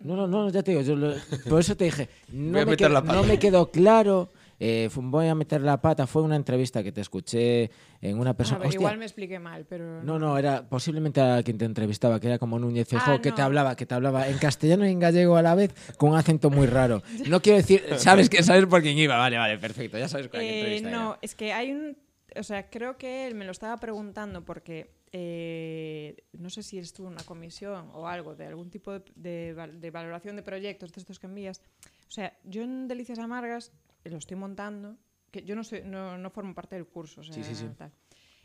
No, 0.00 0.14
no, 0.16 0.26
no, 0.28 0.48
ya 0.50 0.62
te 0.64 0.72
digo, 0.72 0.82
yo 0.82 0.96
lo- 0.96 1.14
por 1.48 1.60
eso 1.60 1.76
te 1.76 1.84
dije, 1.84 2.08
no, 2.32 2.64
me, 2.66 2.76
pata. 2.76 3.00
no 3.02 3.22
me 3.24 3.38
quedó 3.38 3.70
claro, 3.70 4.30
eh, 4.60 4.88
voy 4.94 5.26
a 5.28 5.34
meter 5.34 5.60
la 5.62 5.80
pata, 5.80 6.06
fue 6.06 6.22
una 6.22 6.36
entrevista 6.36 6.82
que 6.82 6.90
te 6.92 7.00
escuché 7.00 7.70
en 8.00 8.18
una 8.18 8.30
A 8.30 8.34
persona... 8.34 8.58
ver, 8.58 8.68
Hostia, 8.68 8.80
igual 8.80 8.98
me 8.98 9.04
expliqué 9.04 9.38
mal, 9.38 9.64
pero... 9.66 10.02
no, 10.02 10.18
no, 10.18 10.36
era 10.38 10.68
posiblemente 10.68 11.20
a 11.20 11.42
quien 11.42 11.58
te 11.58 11.64
entrevistaba, 11.64 12.18
que 12.20 12.26
era 12.26 12.38
como 12.38 12.58
Núñez 12.58 12.88
Feijóo, 12.88 13.14
Ah, 13.14 13.20
que 13.20 13.32
te 13.32 13.42
hablaba, 13.42 13.76
que 13.76 13.86
te 13.86 13.94
hablaba 13.94 14.28
en 14.28 14.38
castellano 14.38 14.86
y 14.86 14.90
en 14.90 14.98
gallego 14.98 15.36
a 15.36 15.42
la 15.42 15.54
vez, 15.54 15.72
con 15.96 16.10
un 16.10 16.16
acento 16.16 16.50
muy 16.50 16.66
raro. 16.66 17.02
No 17.28 17.40
quiero 17.42 17.58
decir, 17.58 17.84
sabes 17.96 18.28
que 18.30 18.42
sabes 18.42 18.66
por 18.66 18.82
quién 18.82 18.96
iba, 18.98 19.16
vale, 19.16 19.36
vale, 19.38 19.58
perfecto, 19.58 19.98
ya 19.98 20.08
sabes 20.08 20.28
cuál 20.28 20.42
Eh, 20.42 20.58
entrevista 20.60 20.90
no, 20.90 21.10
era. 21.10 21.18
es 21.22 21.34
que 21.34 21.52
hay 21.52 21.72
un... 21.72 21.96
O 22.36 22.42
sea, 22.42 22.68
creo 22.68 22.98
que 22.98 23.26
él 23.26 23.34
me 23.34 23.44
lo 23.44 23.52
estaba 23.52 23.76
preguntando 23.78 24.44
porque 24.44 24.90
eh, 25.12 26.16
no 26.32 26.50
sé 26.50 26.62
si 26.62 26.78
estuvo 26.78 27.06
en 27.08 27.14
una 27.14 27.22
comisión 27.24 27.90
o 27.94 28.06
algo 28.06 28.34
de 28.36 28.46
algún 28.46 28.70
tipo 28.70 28.92
de, 28.92 29.02
de 29.16 29.54
de 29.80 29.90
valoración 29.90 30.36
de 30.36 30.42
proyectos 30.42 30.92
de 30.92 31.00
estos 31.00 31.18
que 31.18 31.26
envías. 31.26 31.62
O 32.06 32.10
sea, 32.10 32.36
yo 32.44 32.62
en 32.62 32.86
Delicias 32.86 33.18
Amargas 33.18 33.72
eh, 34.08 34.10
lo 34.10 34.18
estoy 34.18 34.36
montando, 34.36 34.96
que 35.30 35.42
yo 35.44 35.54
no, 35.54 35.62
soy, 35.64 35.82
no, 35.84 36.16
no 36.18 36.30
formo 36.30 36.54
parte 36.54 36.74
del 36.76 36.86
curso, 36.86 37.20
o 37.20 37.24
sea, 37.24 37.34
Sí, 37.34 37.42
sí, 37.44 37.54
sí. 37.54 37.66
tal. 37.76 37.92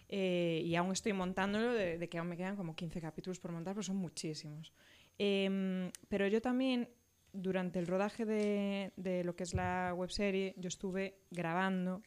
Eh, 0.10 0.62
y 0.66 0.76
aún 0.76 0.92
estoy 0.92 1.14
montándolo, 1.14 1.74
de, 1.74 1.98
de 1.98 2.10
que 2.10 2.18
aún 2.20 2.28
me 2.28 2.38
quedan 2.38 2.56
como 2.56 2.76
15 2.76 3.02
capítulos 3.02 3.40
por 3.40 3.52
montar, 3.52 3.74
pero 3.74 3.84
son 3.84 3.96
muchísimos. 3.98 4.74
Em, 5.18 5.90
pero 6.10 6.28
yo 6.28 6.42
también, 6.42 6.90
durante 7.32 7.80
el 7.80 7.88
rodaje 7.88 8.26
de, 8.26 8.92
de 8.96 9.24
lo 9.24 9.36
que 9.36 9.44
es 9.44 9.54
la 9.54 9.94
webserie, 9.96 10.54
yo 10.58 10.68
estuve 10.68 11.16
grabando 11.32 12.02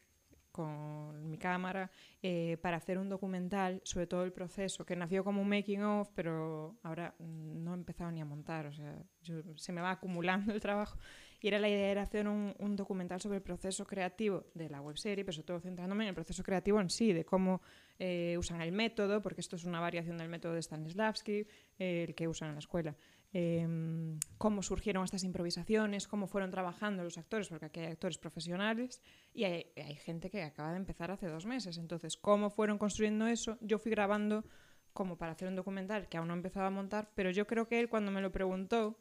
con 0.53 1.29
mi 1.29 1.37
cámara 1.37 1.91
eh, 2.23 2.57
para 2.63 2.79
hacer 2.79 2.97
un 2.99 3.09
documental 3.11 3.81
sobre 3.85 4.07
todo 4.07 4.25
el 4.25 4.33
proceso, 4.33 4.87
que 4.87 4.97
nació 4.97 5.23
como 5.23 5.43
un 5.43 5.49
making 5.49 5.83
of, 5.83 6.09
pero 6.15 6.77
ahora 6.83 7.15
no 7.19 7.73
he 7.73 7.75
empezado 7.75 8.11
ni 8.11 8.21
a 8.21 8.25
montar, 8.25 8.67
o 8.67 8.73
sea, 8.73 8.97
yo- 9.23 9.43
se 9.57 9.73
me 9.73 9.81
va 9.83 9.91
acumulando 9.91 10.53
el 10.55 10.61
trabajo. 10.61 10.99
Y 11.41 11.49
era 11.49 11.59
la 11.59 11.68
idea 11.68 11.91
era 11.91 12.03
hacer 12.03 12.28
un, 12.28 12.55
un 12.59 12.76
documental 12.76 13.20
sobre 13.20 13.39
el 13.39 13.43
proceso 13.43 13.87
creativo 13.87 14.47
de 14.55 14.68
la 14.68 14.80
webserie, 14.80 15.24
pero 15.24 15.34
sobre 15.34 15.47
todo 15.47 15.61
centrándome 15.61 16.05
en 16.05 16.09
el 16.09 16.14
proceso 16.14 16.43
creativo 16.43 16.80
en 16.80 16.91
sí, 16.91 17.12
de 17.12 17.24
cómo 17.24 17.61
eh, 17.99 18.37
usan 18.39 18.61
el 18.61 18.72
método, 18.72 19.22
porque 19.22 19.41
esto 19.41 19.57
es 19.57 19.64
una 19.64 19.80
variación 19.80 20.18
del 20.18 20.28
método 20.28 20.55
de 20.55 20.62
Stanislavski, 20.62 21.47
eh, 21.78 22.05
el 22.09 22.14
que 22.14 22.28
usan 22.28 22.49
en 22.49 22.55
la 22.55 22.61
escuela. 22.61 22.97
Em, 23.32 24.18
cómo 24.39 24.62
surgieron 24.62 25.05
estas 25.05 25.24
improvisaciones, 25.24 26.07
cómo 26.07 26.26
fueron 26.26 26.51
trabajando 26.51 27.03
los 27.03 27.18
actores, 27.18 27.49
porque 27.49 27.66
aquí 27.66 27.80
hay 27.80 27.87
actores 27.87 28.18
profesionales 28.18 29.03
y 29.34 29.45
hay, 29.45 29.66
hay 29.76 29.97
gente 29.97 30.30
que 30.30 30.43
acaba 30.43 30.70
de 30.70 30.78
empezar 30.78 31.11
hace 31.11 31.26
dos 31.26 31.45
meses. 31.47 31.78
Entonces, 31.78 32.16
cómo 32.16 32.51
fueron 32.51 32.78
construyendo 32.78 33.26
eso, 33.26 33.59
yo 33.61 33.78
fui 33.78 33.91
grabando 33.91 34.45
como 34.93 35.18
para 35.18 35.32
hacer 35.32 35.49
un 35.49 35.57
documental 35.57 36.09
que 36.09 36.16
aún 36.16 36.28
no 36.28 36.34
empezaba 36.34 36.68
a 36.68 36.70
montar, 36.70 37.11
pero 37.14 37.30
yo 37.30 37.47
creo 37.47 37.68
que 37.68 37.78
él 37.80 37.89
cuando 37.89 38.11
me 38.11 38.22
lo 38.22 38.32
preguntó 38.32 38.99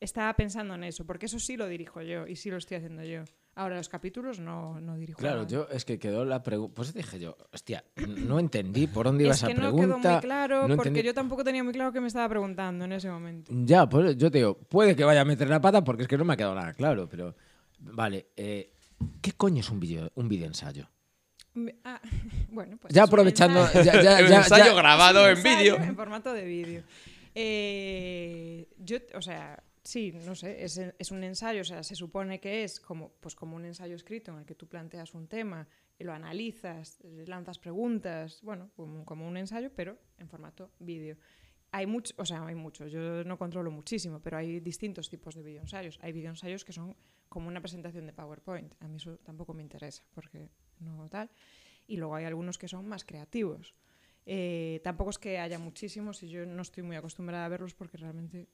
estaba 0.00 0.34
pensando 0.34 0.74
en 0.74 0.84
eso, 0.84 1.04
porque 1.06 1.26
eso 1.26 1.38
sí 1.38 1.56
lo 1.56 1.66
dirijo 1.68 2.02
yo 2.02 2.26
y 2.26 2.36
sí 2.36 2.50
lo 2.50 2.56
estoy 2.58 2.76
haciendo 2.78 3.02
yo. 3.04 3.24
Ahora 3.54 3.76
los 3.76 3.88
capítulos 3.88 4.38
no, 4.38 4.78
no 4.82 4.96
dirijo. 4.96 5.18
Claro, 5.18 5.36
nada. 5.38 5.48
yo 5.48 5.66
es 5.72 5.86
que 5.86 5.98
quedó 5.98 6.26
la 6.26 6.42
pregunta. 6.42 6.74
Pues 6.74 6.92
dije 6.92 7.18
yo, 7.18 7.38
hostia, 7.52 7.82
no 7.96 8.38
entendí 8.38 8.86
por 8.86 9.06
dónde 9.06 9.24
iba 9.24 9.32
es 9.32 9.38
esa 9.38 9.46
que 9.46 9.54
no 9.54 9.60
pregunta. 9.72 9.98
quedó 10.00 10.12
muy 10.12 10.20
claro, 10.20 10.68
no 10.68 10.76
porque 10.76 10.90
entendí- 10.90 11.02
yo 11.06 11.14
tampoco 11.14 11.42
tenía 11.42 11.64
muy 11.64 11.72
claro 11.72 11.90
qué 11.92 12.00
me 12.02 12.08
estaba 12.08 12.28
preguntando 12.28 12.84
en 12.84 12.92
ese 12.92 13.08
momento. 13.10 13.50
Ya, 13.64 13.88
pues 13.88 14.16
yo 14.18 14.30
te 14.30 14.38
digo, 14.38 14.58
puede 14.58 14.94
que 14.94 15.04
vaya 15.04 15.22
a 15.22 15.24
meter 15.24 15.48
la 15.48 15.60
pata 15.62 15.82
porque 15.82 16.02
es 16.02 16.08
que 16.08 16.18
no 16.18 16.24
me 16.26 16.34
ha 16.34 16.36
quedado 16.36 16.54
nada 16.54 16.74
claro, 16.74 17.08
pero. 17.08 17.34
Vale, 17.78 18.26
eh, 18.36 18.72
¿qué 19.22 19.32
coño 19.32 19.60
es 19.60 19.70
un 19.70 19.80
vídeo 19.80 20.10
un 20.16 20.28
video 20.28 20.46
ensayo? 20.48 20.88
Ah, 21.84 21.98
bueno, 22.50 22.76
pues 22.76 22.92
Ya 22.92 23.04
aprovechando. 23.04 23.60
ensayo. 23.60 23.84
Ya, 23.84 24.02
ya, 24.02 24.20
ya- 24.28 24.36
ensayo 24.36 24.64
ya- 24.66 24.74
grabado 24.74 25.26
en 25.30 25.42
vídeo. 25.42 25.76
En 25.76 25.96
formato 25.96 26.34
de 26.34 26.44
vídeo. 26.44 26.82
Eh, 27.34 28.66
yo, 28.78 28.98
o 29.14 29.22
sea, 29.22 29.62
sí, 29.86 30.12
no 30.12 30.34
sé, 30.34 30.64
es, 30.64 31.10
un 31.10 31.22
ensayo, 31.22 31.60
o 31.60 31.64
sea, 31.64 31.82
se 31.82 31.94
supone 31.94 32.40
que 32.40 32.64
es 32.64 32.80
como, 32.80 33.12
pues 33.20 33.34
como 33.34 33.56
un 33.56 33.64
ensayo 33.64 33.94
escrito 33.94 34.32
en 34.32 34.38
el 34.38 34.44
que 34.44 34.54
tú 34.54 34.66
planteas 34.66 35.14
un 35.14 35.28
tema, 35.28 35.66
y 35.98 36.04
lo 36.04 36.12
analizas, 36.12 36.98
lanzas 37.26 37.58
preguntas, 37.58 38.40
bueno, 38.42 38.70
como, 38.74 39.26
un 39.26 39.36
ensayo, 39.36 39.70
pero 39.74 39.96
en 40.18 40.28
formato 40.28 40.70
vídeo. 40.78 41.16
Hay 41.72 41.86
mucho, 41.86 42.14
o 42.18 42.24
sea, 42.24 42.44
hay 42.46 42.54
muchos, 42.54 42.92
yo 42.92 43.24
no 43.24 43.38
controlo 43.38 43.70
muchísimo, 43.70 44.20
pero 44.20 44.36
hay 44.36 44.60
distintos 44.60 45.08
tipos 45.08 45.34
de 45.34 45.42
videoensayos. 45.42 45.98
Hay 46.02 46.12
videoensayos 46.12 46.64
que 46.64 46.72
son 46.72 46.96
como 47.28 47.48
una 47.48 47.60
presentación 47.60 48.06
de 48.06 48.12
PowerPoint. 48.12 48.74
A 48.80 48.88
mí 48.88 48.96
eso 48.96 49.16
tampoco 49.18 49.54
me 49.54 49.62
interesa, 49.62 50.04
porque 50.14 50.48
no 50.80 51.08
tal. 51.08 51.30
Y 51.86 51.96
luego 51.96 52.14
hay 52.14 52.24
algunos 52.24 52.58
que 52.58 52.68
son 52.68 52.86
más 52.86 53.04
creativos. 53.04 53.74
Eh, 54.26 54.80
tampoco 54.82 55.10
es 55.10 55.18
que 55.18 55.38
haya 55.38 55.58
muchísimos 55.58 56.22
y 56.24 56.28
yo 56.28 56.44
no 56.44 56.62
estoy 56.62 56.82
muy 56.82 56.96
acostumbrada 56.96 57.44
a 57.44 57.48
verlos 57.48 57.74
porque 57.74 57.96
realmente 57.96 58.48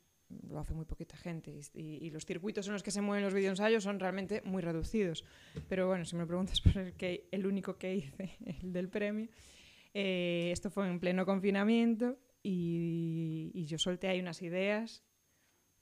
lo 0.49 0.59
hace 0.59 0.75
muy 0.75 0.85
poquita 0.85 1.17
gente 1.17 1.51
y, 1.51 1.81
y- 1.81 2.07
y 2.07 2.11
los 2.11 2.25
circuitos 2.25 2.67
en 2.67 2.73
los 2.75 2.83
que 2.83 2.91
se 2.91 3.01
mueven 3.01 3.25
los 3.25 3.35
videoensayos 3.35 3.85
son 3.85 3.99
realmente 4.01 4.43
muy 4.45 4.63
reducidos. 4.63 5.25
Pero 5.69 5.87
bueno, 5.89 6.05
si 6.05 6.17
me 6.17 6.27
preguntas 6.27 6.61
por 6.63 6.77
el, 6.79 6.93
que, 6.95 7.29
el 7.31 7.47
único 7.47 7.77
que 7.79 7.95
hice, 7.97 8.37
el 8.63 8.73
del 8.73 8.89
premio, 8.89 9.29
eh, 9.95 10.51
esto 10.53 10.71
fue 10.71 10.89
en 10.89 10.99
pleno 11.01 11.25
confinamiento 11.27 12.19
y, 12.43 13.51
y 13.55 13.65
yo 13.67 13.79
solté 13.79 14.09
ahí 14.09 14.21
unas 14.21 14.43
ideas 14.43 15.03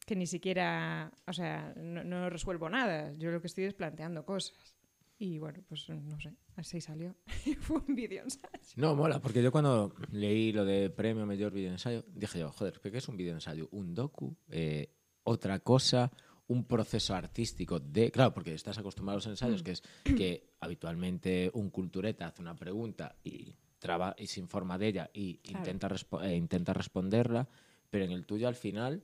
que 0.07 0.17
ni 0.17 0.27
siquiera, 0.27 1.13
o 1.27 1.33
sea, 1.33 1.73
no, 1.77 2.03
no 2.03 2.29
resuelvo 2.31 2.69
nada. 2.69 3.13
Yo 3.17 3.31
lo 3.31 3.41
que 3.41 3.47
estoy 3.47 3.65
es 3.65 3.75
planteando 3.75 4.25
cosas. 4.25 4.77
Y 5.19 5.39
bueno, 5.39 5.61
pues 5.69 5.89
no 5.89 6.19
sé, 6.19 6.33
así 6.61 6.81
salió. 6.81 7.15
fue 7.61 7.83
un 7.87 7.95
vídeo 7.95 8.23
ensayo. 8.23 8.49
No, 8.77 8.95
mola, 8.95 9.21
porque 9.21 9.43
yo 9.43 9.51
cuando 9.53 9.93
leí 10.13 10.53
lo 10.53 10.65
de 10.65 10.91
premio 10.91 11.27
mayor 11.27 11.53
video 11.53 11.71
ensayo, 11.73 12.05
dije 12.15 12.39
yo, 12.39 12.53
joder, 12.53 12.81
¿qué 12.81 12.97
es 12.97 13.09
un 13.09 13.17
video 13.17 13.35
ensayo? 13.35 13.69
¿Un 13.73 13.95
docu? 13.95 14.37
Eh, 14.51 14.93
¿Otra 15.25 15.59
cosa? 15.61 16.11
¿Un 16.47 16.65
proceso 16.65 17.15
artístico 17.15 17.79
de...? 17.79 18.11
Claro, 18.11 18.33
porque 18.35 18.55
estás 18.55 18.79
acostumbrado 18.79 19.17
a 19.17 19.19
los 19.19 19.27
ensayos, 19.27 19.63
que 19.63 19.73
es 19.73 19.83
que 20.05 20.51
habitualmente 20.61 21.51
un 21.55 21.71
cultureta 21.71 22.27
hace 22.27 22.43
una 22.43 22.57
pregunta 22.57 23.15
y, 23.23 23.55
traba, 23.79 24.15
y 24.19 24.27
se 24.27 24.41
informa 24.41 24.77
de 24.79 24.89
ella 24.89 25.11
y 25.13 25.35
Claro. 25.39 25.59
intenta, 25.59 25.89
respo- 25.89 26.23
eh, 26.25 26.35
intenta 26.37 26.73
responderla, 26.73 27.49
pero 27.91 28.05
en 28.05 28.13
el 28.13 28.27
tuyo 28.27 28.49
al 28.49 28.57
final 28.57 29.03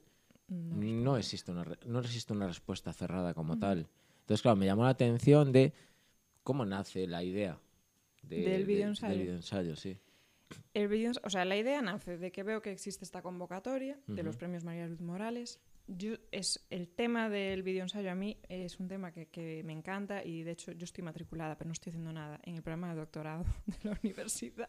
no, 0.49 1.17
existe, 1.17 1.51
una, 1.53 1.65
no 1.87 2.01
existe 2.01 2.33
una 2.33 2.47
respuesta 2.47 2.93
cerrada 2.93 3.35
como 3.35 3.59
tal. 3.59 3.89
Entonces, 4.21 4.43
claro, 4.43 4.57
me 4.57 4.67
llamó 4.67 4.83
la 4.85 4.91
atención 4.91 5.53
de 5.53 5.73
cómo 6.47 6.65
nace 6.65 7.09
la 7.09 7.25
idea 7.25 7.59
de- 8.23 8.37
Del 8.43 8.61
de- 8.61 8.65
videoensayo. 8.73 9.33
del 9.65 9.77
sí. 9.77 9.99
El 10.75 10.87
vídeo, 10.87 11.11
o 11.25 11.29
sea, 11.31 11.45
la 11.45 11.57
idea 11.57 11.83
nace 11.83 12.19
de 12.19 12.31
que 12.31 12.45
veo 12.45 12.63
que 12.63 12.71
existe 12.71 13.05
esta 13.05 13.21
convocatoria 13.21 13.99
de 14.07 14.23
los 14.23 14.37
Ujú. 14.37 14.39
premios 14.41 14.63
María 14.63 14.87
Luz 14.87 15.01
Morales. 15.01 15.59
Yo, 15.89 16.15
es, 16.31 16.65
el 16.71 16.89
tema 16.89 17.29
del 17.29 17.65
videoensayo 17.65 18.11
a 18.13 18.15
mí 18.15 18.39
es 18.49 18.79
un 18.79 18.87
tema 18.87 19.11
que, 19.13 19.27
que 19.27 19.63
me 19.65 19.73
encanta 19.73 20.25
y 20.25 20.45
de 20.45 20.53
hecho 20.53 20.71
yo 20.71 20.85
estoy 20.85 21.03
matriculada, 21.03 21.59
pero 21.59 21.67
no 21.69 21.73
estoy 21.73 21.91
haciendo 21.91 22.13
nada 22.13 22.39
en 22.45 22.55
el 22.55 22.63
programa 22.63 22.91
de 22.95 23.01
doctorado 23.01 23.45
de 23.67 23.77
la 23.91 23.99
universidad. 24.05 24.69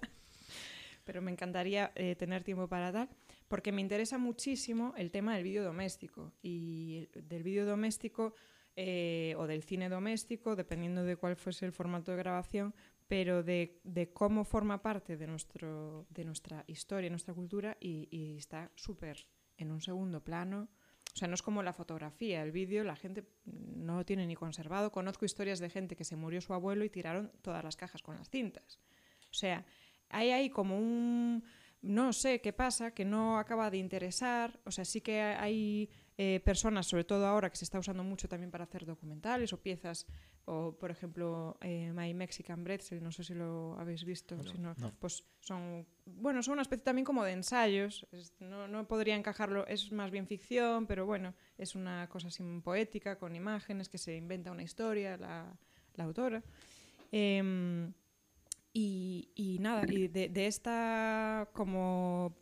Pero 1.03 1.21
me 1.21 1.29
encantaría 1.31 1.91
eh, 1.95 2.15
tener 2.15 2.43
tiempo 2.43 2.67
para 2.67 2.91
tal, 2.91 3.07
porque 3.47 3.71
me 3.71 3.81
interesa 3.81 4.17
muchísimo 4.17 4.93
el 4.97 5.11
tema 5.11 5.35
del 5.35 5.43
vídeo 5.43 5.63
doméstico. 5.63 6.33
Y 6.41 7.07
el- 7.13 7.27
del 7.29 7.43
vídeo 7.43 7.65
doméstico 7.67 8.33
eh, 8.77 9.35
o 9.37 9.47
del 9.47 9.63
cine 9.63 9.89
doméstico, 9.89 10.55
dependiendo 10.55 11.03
de 11.03 11.17
cuál 11.17 11.35
fuese 11.35 11.65
el 11.65 11.73
formato 11.73 12.11
de 12.11 12.17
grabación, 12.17 12.73
pero 13.09 13.43
de, 13.43 13.81
de 13.83 14.13
cómo 14.13 14.45
forma 14.45 14.81
parte 14.81 15.17
de, 15.17 15.27
nuestro, 15.27 16.05
de 16.09 16.23
nuestra 16.23 16.63
historia, 16.67 17.09
nuestra 17.09 17.33
cultura, 17.33 17.75
y, 17.81 18.07
y 18.11 18.37
está 18.37 18.71
súper 18.75 19.27
en 19.57 19.71
un 19.71 19.81
segundo 19.81 20.23
plano. 20.23 20.69
O 21.13 21.17
sea, 21.17 21.27
no 21.27 21.33
es 21.33 21.41
como 21.41 21.63
la 21.63 21.73
fotografía, 21.73 22.43
el 22.43 22.51
vídeo, 22.51 22.83
la 22.83 22.95
gente 22.95 23.27
no 23.45 23.95
lo 23.95 24.05
tiene 24.05 24.27
ni 24.27 24.35
conservado. 24.35 24.91
Conozco 24.91 25.25
historias 25.25 25.59
de 25.59 25.69
gente 25.69 25.95
que 25.95 26.03
se 26.03 26.15
murió 26.15 26.41
su 26.41 26.53
abuelo 26.53 26.85
y 26.85 26.89
tiraron 26.89 27.31
todas 27.41 27.63
las 27.63 27.75
cajas 27.75 28.03
con 28.03 28.15
las 28.15 28.29
cintas. 28.29 28.79
O 29.31 29.33
sea, 29.33 29.65
hay 30.09 30.29
ahí 30.29 30.49
como 30.49 30.77
un... 30.77 31.43
No 31.81 32.11
sé 32.11 32.41
qué 32.41 32.53
pasa, 32.53 32.91
que 32.91 33.05
no 33.05 33.37
acaba 33.37 33.69
de 33.69 33.77
interesar. 33.77 34.59
O 34.65 34.71
sea, 34.71 34.83
sí 34.83 34.99
que 35.01 35.21
hay 35.21 35.89
eh, 36.17 36.41
personas, 36.43 36.87
sobre 36.87 37.03
todo 37.03 37.25
ahora, 37.27 37.49
que 37.49 37.55
se 37.57 37.63
está 37.65 37.77
usando 37.79 38.03
mucho 38.03 38.27
también 38.27 38.49
para 38.51 38.63
hacer 38.63 38.85
documentales 38.85 39.53
o 39.53 39.61
piezas, 39.61 40.07
o 40.45 40.75
por 40.79 40.89
ejemplo, 40.89 41.57
eh, 41.61 41.91
My 41.93 42.13
Mexican 42.13 42.63
Bread, 42.63 42.81
no 43.01 43.11
sé 43.11 43.23
si 43.23 43.33
lo 43.35 43.77
habéis 43.79 44.03
visto, 44.05 44.35
no, 44.57 44.73
pues 44.99 45.23
son, 45.39 45.85
bueno, 46.05 46.41
son 46.41 46.53
una 46.53 46.63
especie 46.63 46.83
también 46.83 47.05
como 47.05 47.23
de 47.23 47.33
ensayos, 47.33 48.07
es- 48.11 48.33
no, 48.39 48.67
no 48.67 48.87
podría 48.87 49.15
encajarlo, 49.15 49.67
es 49.67 49.91
más 49.91 50.09
bien 50.09 50.25
ficción, 50.25 50.87
pero 50.87 51.05
bueno, 51.05 51.35
es 51.57 51.75
una 51.75 52.07
cosa 52.09 52.29
así 52.29 52.41
poética, 52.63 53.19
con 53.19 53.35
imágenes, 53.35 53.87
que 53.87 53.97
se 53.99 54.15
inventa 54.15 54.51
una 54.51 54.63
historia 54.63 55.15
la, 55.17 55.53
la 55.95 56.03
autora. 56.05 56.41
Em, 57.11 57.93
y, 58.77 59.29
y 59.33 59.57
nada, 59.57 59.91
y 59.91 60.07
de, 60.07 60.29
de 60.29 60.45
esta 60.45 61.49
como 61.53 62.37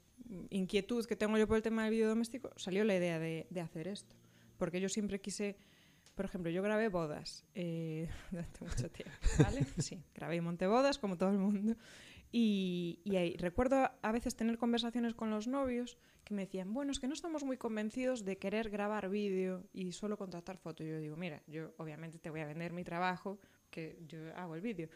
inquietud 0.49 1.05
que 1.05 1.15
tengo 1.15 1.38
yo 1.38 1.47
por 1.47 1.55
el 1.55 1.63
tema 1.63 1.83
del 1.83 1.91
vídeo 1.91 2.09
doméstico, 2.09 2.51
salió 2.57 2.83
la 2.83 2.93
idea 2.93 3.19
de, 3.19 3.47
de 3.49 3.61
hacer 3.61 3.88
esto. 3.88 4.17
Porque 4.57 4.81
yo 4.81 4.89
siempre 4.89 5.21
quise, 5.21 5.55
por 6.13 6.25
ejemplo, 6.25 6.51
yo 6.51 6.61
grabé 6.61 6.89
bodas 6.89 7.45
eh, 7.53 8.09
durante 8.31 8.65
mucho 8.65 8.91
tiempo, 8.91 9.15
¿vale? 9.39 9.65
Sí, 9.77 10.03
grabé 10.13 10.36
y 10.36 10.41
monté 10.41 10.67
bodas 10.67 10.99
como 10.99 11.17
todo 11.17 11.29
el 11.29 11.38
mundo. 11.38 11.77
Y, 12.33 12.99
y 13.05 13.15
ahí 13.15 13.38
recuerdo 13.38 13.89
a 14.01 14.11
veces 14.11 14.36
tener 14.36 14.57
conversaciones 14.57 15.13
con 15.13 15.29
los 15.29 15.47
novios 15.47 15.97
que 16.25 16.33
me 16.33 16.41
decían, 16.41 16.73
bueno, 16.73 16.91
es 16.91 16.99
que 16.99 17.07
no 17.07 17.13
estamos 17.13 17.45
muy 17.45 17.55
convencidos 17.55 18.25
de 18.25 18.38
querer 18.38 18.69
grabar 18.69 19.07
vídeo 19.07 19.63
y 19.71 19.93
solo 19.93 20.17
contratar 20.17 20.57
foto. 20.57 20.83
Y 20.83 20.89
yo 20.89 20.99
digo, 20.99 21.15
mira, 21.15 21.41
yo 21.47 21.71
obviamente 21.77 22.19
te 22.19 22.29
voy 22.29 22.41
a 22.41 22.45
vender 22.45 22.73
mi 22.73 22.83
trabajo, 22.83 23.39
que 23.69 24.03
yo 24.05 24.36
hago 24.36 24.55
el 24.55 24.61
vídeo. 24.61 24.89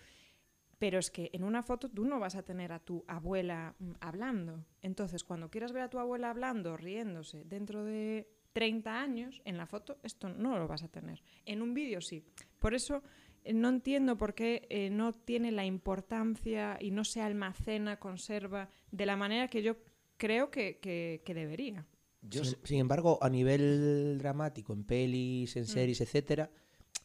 Pero 0.80 0.98
es 0.98 1.12
que 1.12 1.30
en 1.34 1.44
una 1.44 1.62
foto 1.62 1.90
tú 1.90 2.06
no 2.06 2.20
vas 2.20 2.36
a 2.36 2.44
tener 2.44 2.72
a 2.72 2.80
tu 2.80 3.04
abuela 3.08 3.76
mm, 3.80 3.92
hablando. 4.00 4.66
Entonces, 4.82 5.24
cuando 5.24 5.50
quieras 5.52 5.72
ver 5.74 5.84
a 5.84 5.90
tu 5.90 6.00
abuela 6.00 6.30
hablando, 6.30 6.76
riéndose, 6.78 7.44
dentro 7.44 7.84
de 7.84 8.28
30 8.54 9.00
años, 9.02 9.42
en 9.46 9.58
la 9.58 9.68
foto 9.68 9.98
esto 10.04 10.30
no 10.30 10.58
lo 10.58 10.68
vas 10.68 10.84
a 10.84 10.88
tener. 10.88 11.22
En 11.46 11.62
un 11.62 11.74
vídeo 11.74 12.02
sí. 12.02 12.24
Por 12.60 12.74
eso 12.74 13.04
eh, 13.44 13.54
no 13.54 13.70
entiendo 13.70 14.18
por 14.18 14.34
qué 14.34 14.66
eh, 14.70 14.90
no 14.90 15.14
tiene 15.14 15.52
la 15.52 15.66
importancia 15.66 16.78
y 16.82 16.92
no 16.92 17.04
se 17.04 17.22
almacena, 17.22 18.00
conserva 18.00 18.70
de 18.92 19.06
la 19.06 19.16
manera 19.16 19.48
que 19.50 19.62
yo 19.62 19.76
creo 20.18 20.50
que, 20.50 20.80
que- 20.80 21.22
que 21.26 21.34
debería. 21.34 21.86
Yo 22.22 22.44
sin, 22.44 22.80
embargo, 22.80 23.18
a 23.22 23.30
nivel 23.30 24.18
dramático, 24.18 24.74
en 24.74 24.84
pelis, 24.84 25.56
Mm. 25.56 25.60
en 25.60 25.66
series, 25.68 26.02
etcétera, 26.02 26.50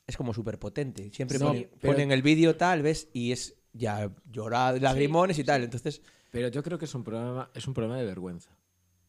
es 0.07 0.17
como 0.17 0.33
súper 0.35 0.59
potente. 0.59 1.11
Siempre 1.13 1.39
No, 1.39 1.49
ponen, 1.49 1.71
pero- 1.81 1.93
ponen 1.93 2.11
el 2.13 2.23
vídeo 2.23 2.57
tal, 2.57 2.83
¿ves? 2.83 3.09
Y 3.13 3.31
es 3.33 3.57
ya 3.75 4.11
llorar, 4.33 4.81
lagrimones 4.81 5.39
y 5.39 5.45
tal. 5.45 5.63
Entonces, 5.65 6.01
Pero 6.31 6.49
yo 6.49 6.63
creo 6.63 6.79
que 6.79 6.87
es 6.87 6.95
un 6.95 7.05
problema, 7.05 7.51
es 7.55 7.67
un 7.69 7.75
problema 7.75 7.99
de 7.99 8.07
vergüenza. 8.07 8.51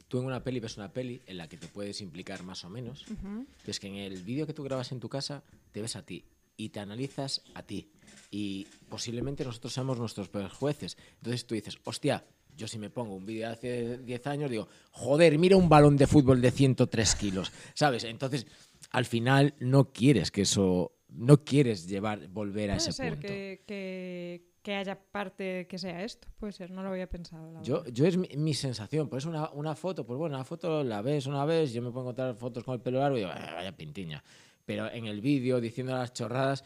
Tú 0.08 0.20
en 0.20 0.26
una 0.26 0.44
peli 0.44 0.60
ves 0.60 0.78
una 0.78 0.92
peli 0.92 1.22
en 1.26 1.38
la 1.38 1.48
que 1.48 1.58
te 1.58 1.68
puedes 1.68 2.02
implicar 2.02 2.44
más 2.44 2.64
o 2.66 2.70
menos. 2.70 3.06
pero 3.08 3.48
Es 3.66 3.80
que 3.80 3.88
en 3.88 3.96
el 3.96 4.22
vídeo 4.22 4.46
que 4.46 4.54
tú 4.54 4.64
grabas 4.64 4.92
en 4.92 5.00
tu 5.00 5.10
casa 5.10 5.44
te 5.72 5.82
ves 5.82 5.96
a 5.96 6.04
ti 6.04 6.26
y 6.58 6.70
te 6.70 6.80
analizas 6.80 7.42
a 7.56 7.64
ti. 7.64 7.90
Y 8.30 8.68
posiblemente 8.90 9.44
nosotros 9.44 9.74
seamos 9.74 9.98
nuestros 9.98 10.30
peores 10.30 10.54
jueces. 10.54 10.98
Entonces 11.18 11.48
tú 11.48 11.56
dices, 11.56 11.78
hostia, 11.84 12.24
yo 12.56 12.68
si 12.68 12.78
me 12.78 12.90
pongo 12.90 13.16
un 13.16 13.26
vídeo 13.26 13.48
de 13.48 13.54
hace 13.54 13.98
10 13.98 14.28
años, 14.28 14.52
digo, 14.52 14.68
joder, 14.92 15.38
mira 15.40 15.58
un 15.58 15.70
balón 15.70 15.98
de 15.98 16.08
fútbol 16.08 16.42
de 16.42 16.52
103 16.52 17.16
kilos. 17.16 17.52
¿Sabes? 17.74 18.04
Entonces, 18.04 18.46
al 18.92 19.06
final 19.06 19.56
no 19.60 19.92
quieres 19.92 20.32
que 20.32 20.42
eso. 20.44 20.92
No 21.10 21.44
quieres 21.46 21.88
llevar, 21.88 22.28
volver 22.28 22.72
a 22.72 22.76
ese 22.76 22.92
ser 22.92 23.14
punto. 23.14 23.28
que, 23.28 23.64
que, 23.66 24.44
que 24.66 24.74
haya 24.74 25.00
parte 25.00 25.68
que 25.68 25.78
sea 25.78 26.04
esto. 26.04 26.28
Puede 26.40 26.52
ser, 26.52 26.72
no 26.72 26.82
lo 26.82 26.90
había 26.90 27.08
pensado. 27.08 27.52
La 27.52 27.62
Yo, 27.62 27.86
yo 27.86 28.08
es 28.08 28.18
mi, 28.18 28.28
mi 28.36 28.56
sensación, 28.56 29.08
pues 29.08 29.26
una, 29.26 29.52
una 29.52 29.76
foto, 29.76 30.04
pues 30.08 30.18
bueno, 30.18 30.36
una 30.36 30.44
foto 30.44 30.84
la 30.84 31.04
ves 31.04 31.28
una 31.28 31.46
vez, 31.46 31.72
yo 31.72 31.84
me 31.84 31.92
puedo 31.92 32.06
encontrar 32.06 32.36
fotos 32.36 32.64
con 32.64 32.74
el 32.74 32.82
pelo 32.82 32.98
largo 32.98 33.16
y 33.16 33.20
digo, 33.20 33.32
"Ah, 33.32 33.52
vaya 33.58 33.78
pintiña. 33.78 34.24
Pero 34.66 34.90
en 34.92 35.06
el 35.06 35.22
vídeo, 35.22 35.62
diciendo 35.62 35.94
las 35.94 36.14
chorradas, 36.14 36.64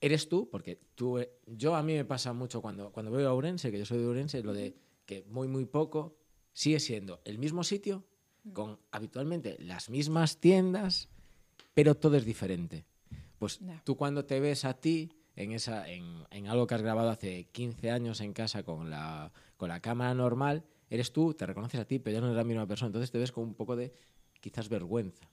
eres 0.00 0.30
tú, 0.30 0.48
porque 0.50 0.80
tú, 0.94 1.18
eh, 1.18 1.30
yo 1.46 1.74
a 1.76 1.82
mí 1.82 1.92
me 1.92 2.06
pasa 2.06 2.32
mucho 2.32 2.62
cuando, 2.62 2.90
cuando 2.90 3.12
voy 3.12 3.22
a 3.24 3.32
Ourense, 3.34 3.70
que 3.70 3.78
yo 3.78 3.84
soy 3.84 3.98
de 3.98 4.06
Ourense, 4.06 4.42
lo 4.42 4.54
de 4.54 4.74
que 5.04 5.24
muy, 5.28 5.46
muy 5.46 5.66
poco 5.66 6.16
sigue 6.54 6.80
siendo 6.80 7.20
el 7.26 7.38
mismo 7.38 7.64
sitio, 7.64 8.02
con 8.54 8.78
habitualmente 8.92 9.56
las 9.60 9.90
mismas 9.90 10.38
tiendas, 10.38 11.10
pero 11.74 11.94
todo 11.94 12.16
es 12.16 12.24
diferente. 12.24 12.86
Pues 13.38 13.58
Ya. 13.60 13.82
tú 13.84 13.94
cuando 13.94 14.24
te 14.24 14.40
ves 14.40 14.64
a 14.64 14.72
ti 14.72 15.10
en, 15.36 15.52
esa, 15.52 15.88
en, 15.88 16.24
en 16.30 16.46
algo 16.46 16.66
que 16.66 16.74
has 16.74 16.82
grabado 16.82 17.10
hace 17.10 17.44
15 17.52 17.90
años 17.90 18.20
en 18.20 18.32
casa 18.32 18.62
con 18.62 18.90
la, 18.90 19.32
con 19.56 19.68
la 19.68 19.80
cámara 19.80 20.14
normal, 20.14 20.64
eres 20.90 21.12
tú, 21.12 21.34
te 21.34 21.46
reconoces 21.46 21.80
a 21.80 21.84
ti, 21.84 21.98
pero 21.98 22.14
ya 22.14 22.20
no 22.20 22.26
eres 22.26 22.36
la 22.36 22.44
misma 22.44 22.66
persona. 22.66 22.88
Entonces 22.88 23.10
te 23.10 23.18
ves 23.18 23.32
con 23.32 23.44
un 23.44 23.54
poco 23.54 23.76
de 23.76 23.92
quizás 24.40 24.68
vergüenza. 24.68 25.28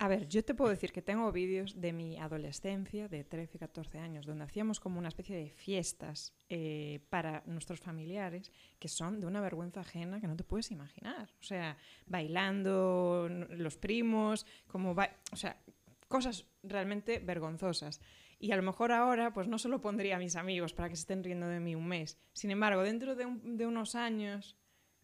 A 0.00 0.06
ver, 0.06 0.28
yo 0.28 0.44
te 0.44 0.54
puedo 0.54 0.70
decir 0.70 0.92
que 0.92 1.02
tengo 1.02 1.32
vídeos 1.32 1.80
de 1.80 1.92
mi 1.92 2.18
adolescencia, 2.18 3.08
de 3.08 3.24
13, 3.24 3.58
14 3.58 3.98
años, 3.98 4.26
donde 4.26 4.44
hacíamos 4.44 4.78
como 4.78 5.00
una 5.00 5.08
especie 5.08 5.36
de 5.36 5.50
fiestas 5.50 6.32
eh, 6.48 7.00
para 7.10 7.42
nuestros 7.46 7.80
familiares 7.80 8.52
que 8.78 8.86
son 8.86 9.18
de 9.18 9.26
una 9.26 9.40
vergüenza 9.40 9.80
ajena 9.80 10.20
que 10.20 10.28
no 10.28 10.36
te 10.36 10.44
puedes 10.44 10.70
imaginar. 10.70 11.30
O 11.40 11.42
sea, 11.42 11.76
bailando, 12.06 13.28
los 13.28 13.76
primos, 13.76 14.46
como 14.68 14.92
o 14.92 15.36
sea, 15.36 15.60
cosas 16.06 16.46
realmente 16.62 17.18
vergonzosas. 17.18 18.00
Y 18.38 18.52
a 18.52 18.56
lo 18.56 18.62
mejor 18.62 18.92
ahora, 18.92 19.32
pues 19.32 19.48
no 19.48 19.58
se 19.58 19.68
lo 19.68 19.80
pondría 19.80 20.16
a 20.16 20.18
mis 20.18 20.36
amigos 20.36 20.72
para 20.72 20.88
que 20.88 20.96
se 20.96 21.00
estén 21.00 21.24
riendo 21.24 21.46
de 21.48 21.58
mí 21.60 21.74
un 21.74 21.88
mes. 21.88 22.18
Sin 22.32 22.50
embargo, 22.50 22.82
dentro 22.82 23.16
de, 23.16 23.26
un- 23.26 23.56
de 23.56 23.66
unos 23.66 23.94
años, 23.96 24.56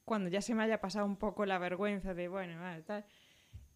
cuando 0.04 0.30
ya 0.30 0.40
se 0.40 0.54
me 0.54 0.62
haya 0.62 0.80
pasado 0.80 1.04
un 1.06 1.16
poco 1.16 1.44
la 1.44 1.58
vergüenza 1.58 2.14
de, 2.14 2.28
bueno, 2.28 2.60
vale, 2.60 2.82
tal, 2.82 3.04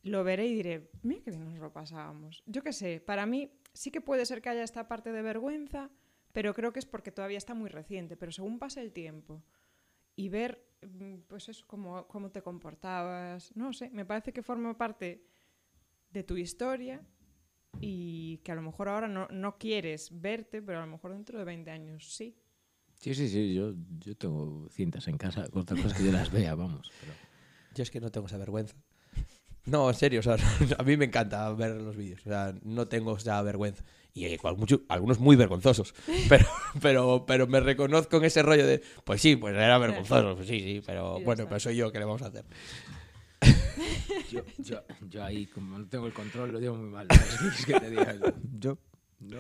lo 0.04 0.22
veré 0.22 0.46
y 0.46 0.54
diré, 0.54 0.90
mira 1.02 1.22
que 1.22 1.30
bien 1.32 1.44
nos 1.44 1.59
lo 1.59 1.72
pasábamos. 1.72 2.42
Yo 2.46 2.62
qué 2.62 2.72
sé, 2.72 3.00
para 3.00 3.26
mí 3.26 3.50
sí 3.72 3.90
que 3.90 4.00
puede 4.00 4.26
ser 4.26 4.40
que 4.42 4.48
haya 4.48 4.62
esta 4.62 4.86
parte 4.86 5.11
de 5.11 5.22
vergüenza, 5.22 5.90
pero 6.32 6.54
creo 6.54 6.72
que 6.72 6.78
es 6.78 6.86
porque 6.86 7.11
todavía 7.11 7.38
está 7.38 7.54
muy 7.54 7.68
reciente. 7.68 8.16
Pero 8.16 8.30
según 8.30 8.61
pase 8.61 8.80
el 8.80 8.92
tiempo 8.92 9.42
y 10.14 10.28
ver, 10.28 10.64
mm, 10.82 11.22
pues 11.26 11.48
eso, 11.48 11.64
cómo, 11.66 12.06
cómo 12.06 12.30
te 12.30 12.42
comportabas, 12.42 13.54
no 13.56 13.72
sé, 13.72 13.90
me 13.90 14.04
parece 14.04 14.32
que 14.32 14.42
forma 14.42 14.78
parte 14.78 15.24
de 16.11 16.22
tu 16.22 16.36
historia 16.36 17.02
y 17.81 18.39
que 18.39 18.53
a 18.53 18.55
lo 18.55 18.62
mejor 18.62 18.89
ahora 18.89 19.09
no, 19.09 19.29
no 19.31 19.57
quieres 19.59 20.09
verte, 20.12 20.62
pero 20.62 20.79
a 20.79 20.87
lo 20.87 20.91
mejor 20.91 21.12
dentro 21.12 21.39
de 21.39 21.45
20 21.45 21.71
años 21.71 22.05
sí. 22.12 22.35
Sí, 22.95 23.14
sí, 23.14 23.29
sí, 23.29 23.55
yo, 23.55 23.75
yo 24.01 24.16
tengo 24.16 24.69
cintas 24.71 25.07
en 25.07 25.16
casa 25.19 25.49
con 25.49 25.62
otras 25.62 25.81
cosas 25.81 25.97
que 25.99 26.05
yo 26.05 26.12
las 26.12 26.31
vea, 26.33 26.55
vamos. 26.55 26.91
pero- 27.01 27.12
yo 27.75 27.83
es 27.83 27.91
que 27.91 28.01
no 28.01 28.11
tengo 28.11 28.27
esa 28.27 28.39
vergüenza. 28.39 28.75
No, 29.66 29.89
en 29.91 29.95
serio, 29.95 30.21
o 30.21 30.23
sea, 30.23 30.37
a 30.79 30.83
mí 30.83 30.97
me 30.97 31.05
encanta 31.05 31.53
ver 31.53 31.77
los 31.77 31.95
vídeos, 31.95 32.21
o 32.27 32.29
sea, 32.31 32.55
no 32.64 32.89
tengo 32.89 33.16
esa 33.16 33.41
vergüenza. 33.43 33.85
Y 34.14 34.25
hay 34.25 34.37
cual- 34.39 34.57
mucho- 34.57 34.83
algunos 34.89 35.21
muy 35.21 35.37
vergonzosos, 35.37 35.95
pero, 36.29 36.47
pero, 36.83 37.25
pero 37.27 37.47
me 37.47 37.61
reconozco 37.61 38.16
en 38.16 38.25
ese 38.25 38.43
rollo 38.43 38.66
de, 38.66 38.83
pues 39.05 39.21
sí, 39.21 39.37
pues 39.37 39.55
era 39.55 39.79
vergonzoso, 39.79 40.35
pues 40.35 40.49
sí, 40.49 40.59
sí, 40.61 40.83
pero 40.85 41.21
bueno, 41.21 41.43
está. 41.43 41.49
pues 41.51 41.62
soy 41.62 41.77
yo, 41.77 41.93
¿qué 41.93 41.99
le 42.01 42.07
vamos 42.07 42.23
a 42.23 42.27
hacer? 42.27 42.45
Yo, 44.31 44.43
yo, 44.59 44.83
yo 45.09 45.24
ahí, 45.24 45.47
como 45.47 45.79
no 45.79 45.87
tengo 45.89 46.07
el 46.07 46.12
control, 46.12 46.53
lo 46.53 46.61
digo 46.61 46.74
muy 46.74 46.91
mal. 46.91 47.07
¿no? 47.09 47.16
¿Qué 47.16 47.37
quieres 47.39 47.66
que 47.66 47.81
te 47.81 47.91
diga? 47.91 48.14
Yo 48.59 48.79
no. 49.20 49.39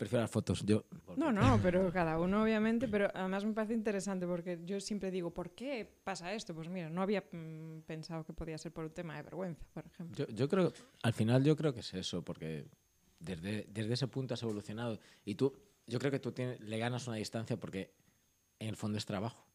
Prefiero 0.00 0.22
las 0.22 0.30
fotos, 0.30 0.64
yo. 0.64 0.86
No, 1.18 1.30
no, 1.30 1.60
pero 1.62 1.92
cada 1.92 2.18
uno 2.18 2.42
obviamente, 2.42 2.88
pero 2.88 3.10
además 3.12 3.44
me 3.44 3.52
parece 3.52 3.74
interesante 3.74 4.26
porque 4.26 4.58
yo 4.64 4.80
siempre 4.80 5.10
digo, 5.10 5.30
¿por 5.30 5.50
qué 5.50 5.86
pasa 6.02 6.32
esto? 6.32 6.54
Pues 6.54 6.70
mira, 6.70 6.88
no 6.88 7.02
había 7.02 7.22
mm, 7.30 7.82
pensado 7.82 8.24
que 8.24 8.32
podía 8.32 8.56
ser 8.56 8.72
por 8.72 8.86
un 8.86 8.92
tema 8.92 9.16
de 9.16 9.22
vergüenza, 9.24 9.62
por 9.74 9.84
ejemplo. 9.84 10.26
Yo, 10.26 10.34
yo 10.34 10.48
creo, 10.48 10.72
al 11.02 11.12
final 11.12 11.44
yo 11.44 11.54
creo 11.54 11.74
que 11.74 11.80
es 11.80 11.92
eso, 11.92 12.24
porque 12.24 12.64
desde, 13.18 13.66
desde 13.68 13.92
ese 13.92 14.08
punto 14.08 14.32
has 14.32 14.42
evolucionado 14.42 14.98
y 15.26 15.34
tú, 15.34 15.52
yo 15.86 15.98
creo 15.98 16.10
que 16.10 16.18
tú 16.18 16.32
tienes, 16.32 16.58
le 16.60 16.78
ganas 16.78 17.06
una 17.06 17.16
distancia 17.18 17.60
porque 17.60 17.92
en 18.58 18.68
el 18.68 18.76
fondo 18.76 18.96
es 18.96 19.04
trabajo. 19.04 19.46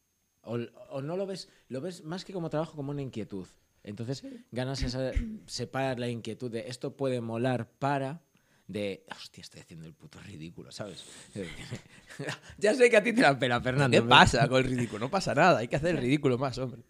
O, 0.42 0.58
o 0.90 1.02
no 1.02 1.16
lo 1.16 1.26
ves, 1.26 1.48
lo 1.66 1.80
ves 1.80 2.04
más 2.04 2.24
que 2.24 2.32
como 2.32 2.50
trabajo, 2.50 2.76
como 2.76 2.92
una 2.92 3.02
inquietud. 3.02 3.48
Entonces 3.86 4.22
ganas 4.52 4.82
esa, 4.82 5.12
separar 5.46 5.98
la 5.98 6.08
inquietud 6.08 6.50
de 6.50 6.68
esto 6.68 6.94
puede 6.96 7.20
molar 7.22 7.70
para 7.78 8.20
de, 8.66 9.06
hostia, 9.16 9.42
estoy 9.42 9.60
haciendo 9.60 9.86
el 9.86 9.94
puto 9.94 10.18
ridículo, 10.20 10.72
¿sabes? 10.72 11.04
ya 12.58 12.74
sé 12.74 12.90
que 12.90 12.96
a 12.96 13.02
ti 13.02 13.12
te 13.12 13.22
la 13.22 13.38
pena, 13.38 13.60
Fernando. 13.60 13.94
¿Qué 13.94 14.00
pero- 14.02 14.08
pasa 14.08 14.48
con 14.48 14.58
el 14.58 14.64
ridículo? 14.70 14.98
No 15.06 15.10
pasa 15.10 15.34
nada, 15.34 15.58
hay 15.60 15.68
que 15.68 15.76
hacer 15.76 15.94
el 15.94 16.02
ridículo 16.02 16.36
más, 16.36 16.58
hombre. 16.58 16.82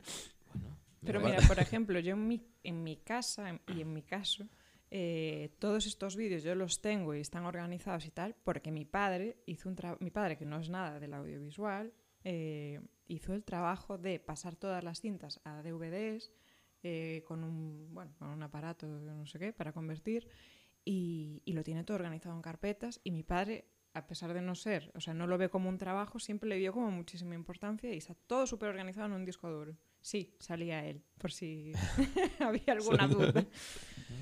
Pero 1.05 1.21
Vale. 1.21 1.37
mira, 1.37 1.47
por 1.47 1.59
ejemplo, 1.61 2.01
yo 2.01 2.15
en 2.15 2.27
mi, 2.27 2.43
en 2.65 2.83
mi 2.83 2.97
casa 2.97 3.61
y 3.69 3.81
en 3.83 3.93
mi 3.93 4.03
caso, 4.03 4.49
eh, 4.91 5.51
todos 5.59 5.87
estos 5.87 6.17
vídeos 6.17 6.43
yo 6.43 6.55
los 6.55 6.81
tengo 6.81 7.15
y 7.15 7.21
están 7.21 7.45
organizados 7.45 8.07
y 8.07 8.11
tal, 8.11 8.35
porque 8.43 8.73
mi 8.73 8.85
padre 8.87 9.37
hizo 9.47 9.69
un 9.69 9.77
tra- 9.77 9.99
mi 10.01 10.11
padre, 10.11 10.37
que 10.37 10.47
no 10.47 10.59
es 10.59 10.69
nada 10.71 10.99
del 10.99 11.13
audiovisual, 11.15 11.93
eh, 12.25 12.81
hizo 13.07 13.35
el 13.35 13.45
trabajo 13.45 13.99
de 13.99 14.19
pasar 14.19 14.57
todas 14.57 14.83
las 14.83 15.01
cintas 15.01 15.41
a 15.45 15.63
DVDs 15.63 16.33
eh, 16.89 17.24
con 17.26 17.43
un 17.43 17.89
bueno, 17.93 18.12
con 18.18 18.28
un 18.28 18.43
aparato, 18.43 18.87
no 18.87 19.26
sé 19.26 19.39
qué, 19.41 19.53
para 19.53 19.72
convertir, 19.72 20.28
y, 20.84 21.43
y 21.45 21.53
lo 21.53 21.64
tiene 21.64 21.82
todo 21.82 21.97
organizado 21.97 22.37
en 22.37 22.43
carpetas. 22.43 23.01
Y 23.03 23.11
mi 23.11 23.24
padre, 23.24 23.64
a 23.93 24.07
pesar 24.07 24.32
de 24.34 24.41
no 24.43 24.55
ser, 24.55 24.93
o 24.95 25.01
sea, 25.01 25.14
no 25.14 25.26
lo 25.26 25.37
ve 25.37 25.49
como 25.49 25.68
un 25.68 25.78
trabajo, 25.78 26.18
siempre 26.20 26.49
le 26.49 26.59
dio 26.59 26.72
como 26.72 26.91
muchísima 26.93 27.34
importancia 27.34 27.93
y 27.93 27.97
está 27.97 28.14
todo 28.14 28.47
súper 28.47 28.68
organizado 28.68 29.07
en 29.07 29.12
un 29.14 29.24
disco 29.24 29.51
duro. 29.51 29.76
Sí, 30.01 30.32
salía 30.39 30.84
él, 30.87 31.03
por 31.18 31.32
si 31.32 31.72
había 32.39 32.72
alguna 32.74 33.09
duda. 33.09 33.45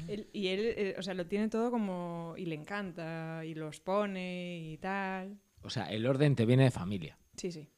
Él- 0.09 0.31
y 0.33 0.47
él, 0.49 0.61
eh, 0.77 0.95
o 0.99 1.03
sea, 1.03 1.13
lo 1.13 1.27
tiene 1.27 1.49
todo 1.49 1.71
como. 1.71 2.35
y 2.39 2.47
le 2.47 2.55
encanta, 2.55 3.45
y 3.45 3.55
los 3.55 3.81
pone 3.81 4.71
y 4.73 4.79
tal. 4.79 5.39
O 5.63 5.69
sea, 5.69 5.85
el 5.91 6.07
orden 6.07 6.35
te 6.35 6.47
viene 6.47 6.65
de 6.65 6.71
familia. 6.71 7.19
Sí, 7.37 7.53
sí. 7.53 7.69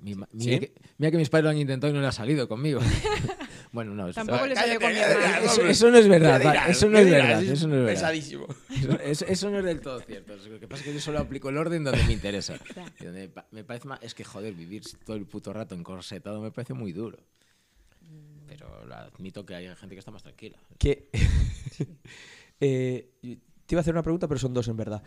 Mi 0.00 0.12
¿Sí? 0.14 0.20
mira, 0.32 0.58
que, 0.58 0.74
mira 0.98 1.10
que 1.12 1.16
mis 1.16 1.30
padres 1.30 1.44
lo 1.44 1.50
han 1.50 1.58
intentado 1.58 1.90
y 1.90 1.94
no 1.94 2.00
le 2.02 2.08
ha 2.08 2.12
salido 2.12 2.46
conmigo. 2.48 2.80
bueno, 3.74 3.94
no, 3.94 4.08
eso, 4.08 4.14
Tampoco 4.24 4.46
le 4.46 4.54
salió 4.54 4.80
con 4.80 4.92
mi 4.92 4.98
eso, 4.98 5.66
eso 5.66 5.90
no 5.90 5.98
es 5.98 6.08
verdad. 6.08 6.40
vale, 6.42 6.60
eso 6.70 6.88
no 6.88 6.98
es 6.98 7.10
verdad. 7.10 7.42
Eso 7.42 7.68
no 7.68 7.74
es 7.74 7.80
verdad. 7.80 7.92
Pesadísimo. 7.92 8.46
Eso, 8.70 8.92
eso- 9.00 9.26
eso 9.26 9.50
no 9.50 9.58
es 9.58 9.64
del 9.64 9.80
todo 9.80 10.00
cierto. 10.00 10.34
Lo 10.36 10.60
que 10.60 10.68
pasa 10.68 10.82
es 10.82 10.88
que 10.88 10.94
yo 10.94 11.00
solo 11.00 11.18
aplico 11.18 11.48
el 11.50 11.56
orden 11.58 11.84
donde 11.84 12.02
me 12.04 12.12
interesa. 12.12 12.54
Ya. 12.76 12.86
Y 13.00 13.04
donde 13.04 13.28
pa- 13.28 13.46
me 13.50 13.64
parece 13.64 13.86
más, 13.88 13.98
es 14.02 14.14
que 14.14 14.24
joder, 14.24 14.54
vivir 14.54 14.82
todo 15.04 15.16
el 15.16 15.26
puto 15.26 15.52
rato 15.52 15.74
encorsetado 15.74 16.40
me 16.40 16.50
parece 16.52 16.72
muy 16.72 16.92
duro. 16.92 17.18
Pero 18.46 18.84
lo 18.86 18.94
admito 18.94 19.44
que 19.44 19.54
hay 19.56 19.66
gente 19.74 19.94
que 19.94 19.98
está 19.98 20.10
más 20.12 20.22
tranquila. 20.22 20.56
Que, 20.78 21.10
eh, 22.60 23.10
te 23.66 23.74
iba 23.74 23.80
a 23.80 23.82
hacer 23.82 23.94
una 23.94 24.02
pregunta, 24.02 24.28
pero 24.28 24.38
son 24.38 24.54
dos 24.54 24.68
en 24.68 24.76
verdad. 24.76 25.02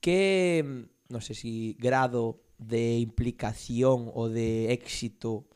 ¿Qué, 0.00 0.64
mm, 0.66 1.12
no 1.12 1.20
sé 1.20 1.34
si 1.34 1.76
grado 1.78 2.42
de 2.58 2.96
implicación 2.98 4.10
o 4.14 4.28
de 4.28 4.72
éxito 4.72 5.46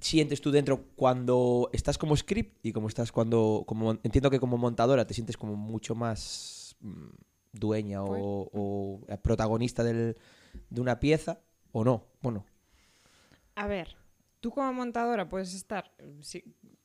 sientes 0.00 0.40
tú 0.40 0.50
dentro 0.50 0.84
cuando 0.96 1.70
estás 1.72 1.98
como 1.98 2.16
script 2.16 2.64
y 2.64 2.72
como 2.72 2.88
estás 2.88 3.12
cuando, 3.12 3.64
como 3.66 3.92
entiendo 4.02 4.30
que 4.30 4.40
como 4.40 4.58
montadora 4.58 5.06
te 5.06 5.14
sientes 5.14 5.36
como 5.36 5.56
mucho 5.56 5.94
más 5.94 6.76
mm, 6.80 7.08
dueña 7.52 8.02
o, 8.04 8.50
o, 8.52 9.00
protagonista 9.22 9.84
del- 9.84 10.16
de 10.70 10.80
una 10.80 11.00
pieza 11.00 11.40
o 11.72 11.84
no? 11.84 12.06
Bueno, 12.22 12.46
A 13.54 13.66
ver, 13.66 13.96
tú 14.40 14.50
como 14.50 14.72
montadora 14.72 15.28
puedes 15.28 15.54
estar, 15.54 15.92
sí, 16.20 16.44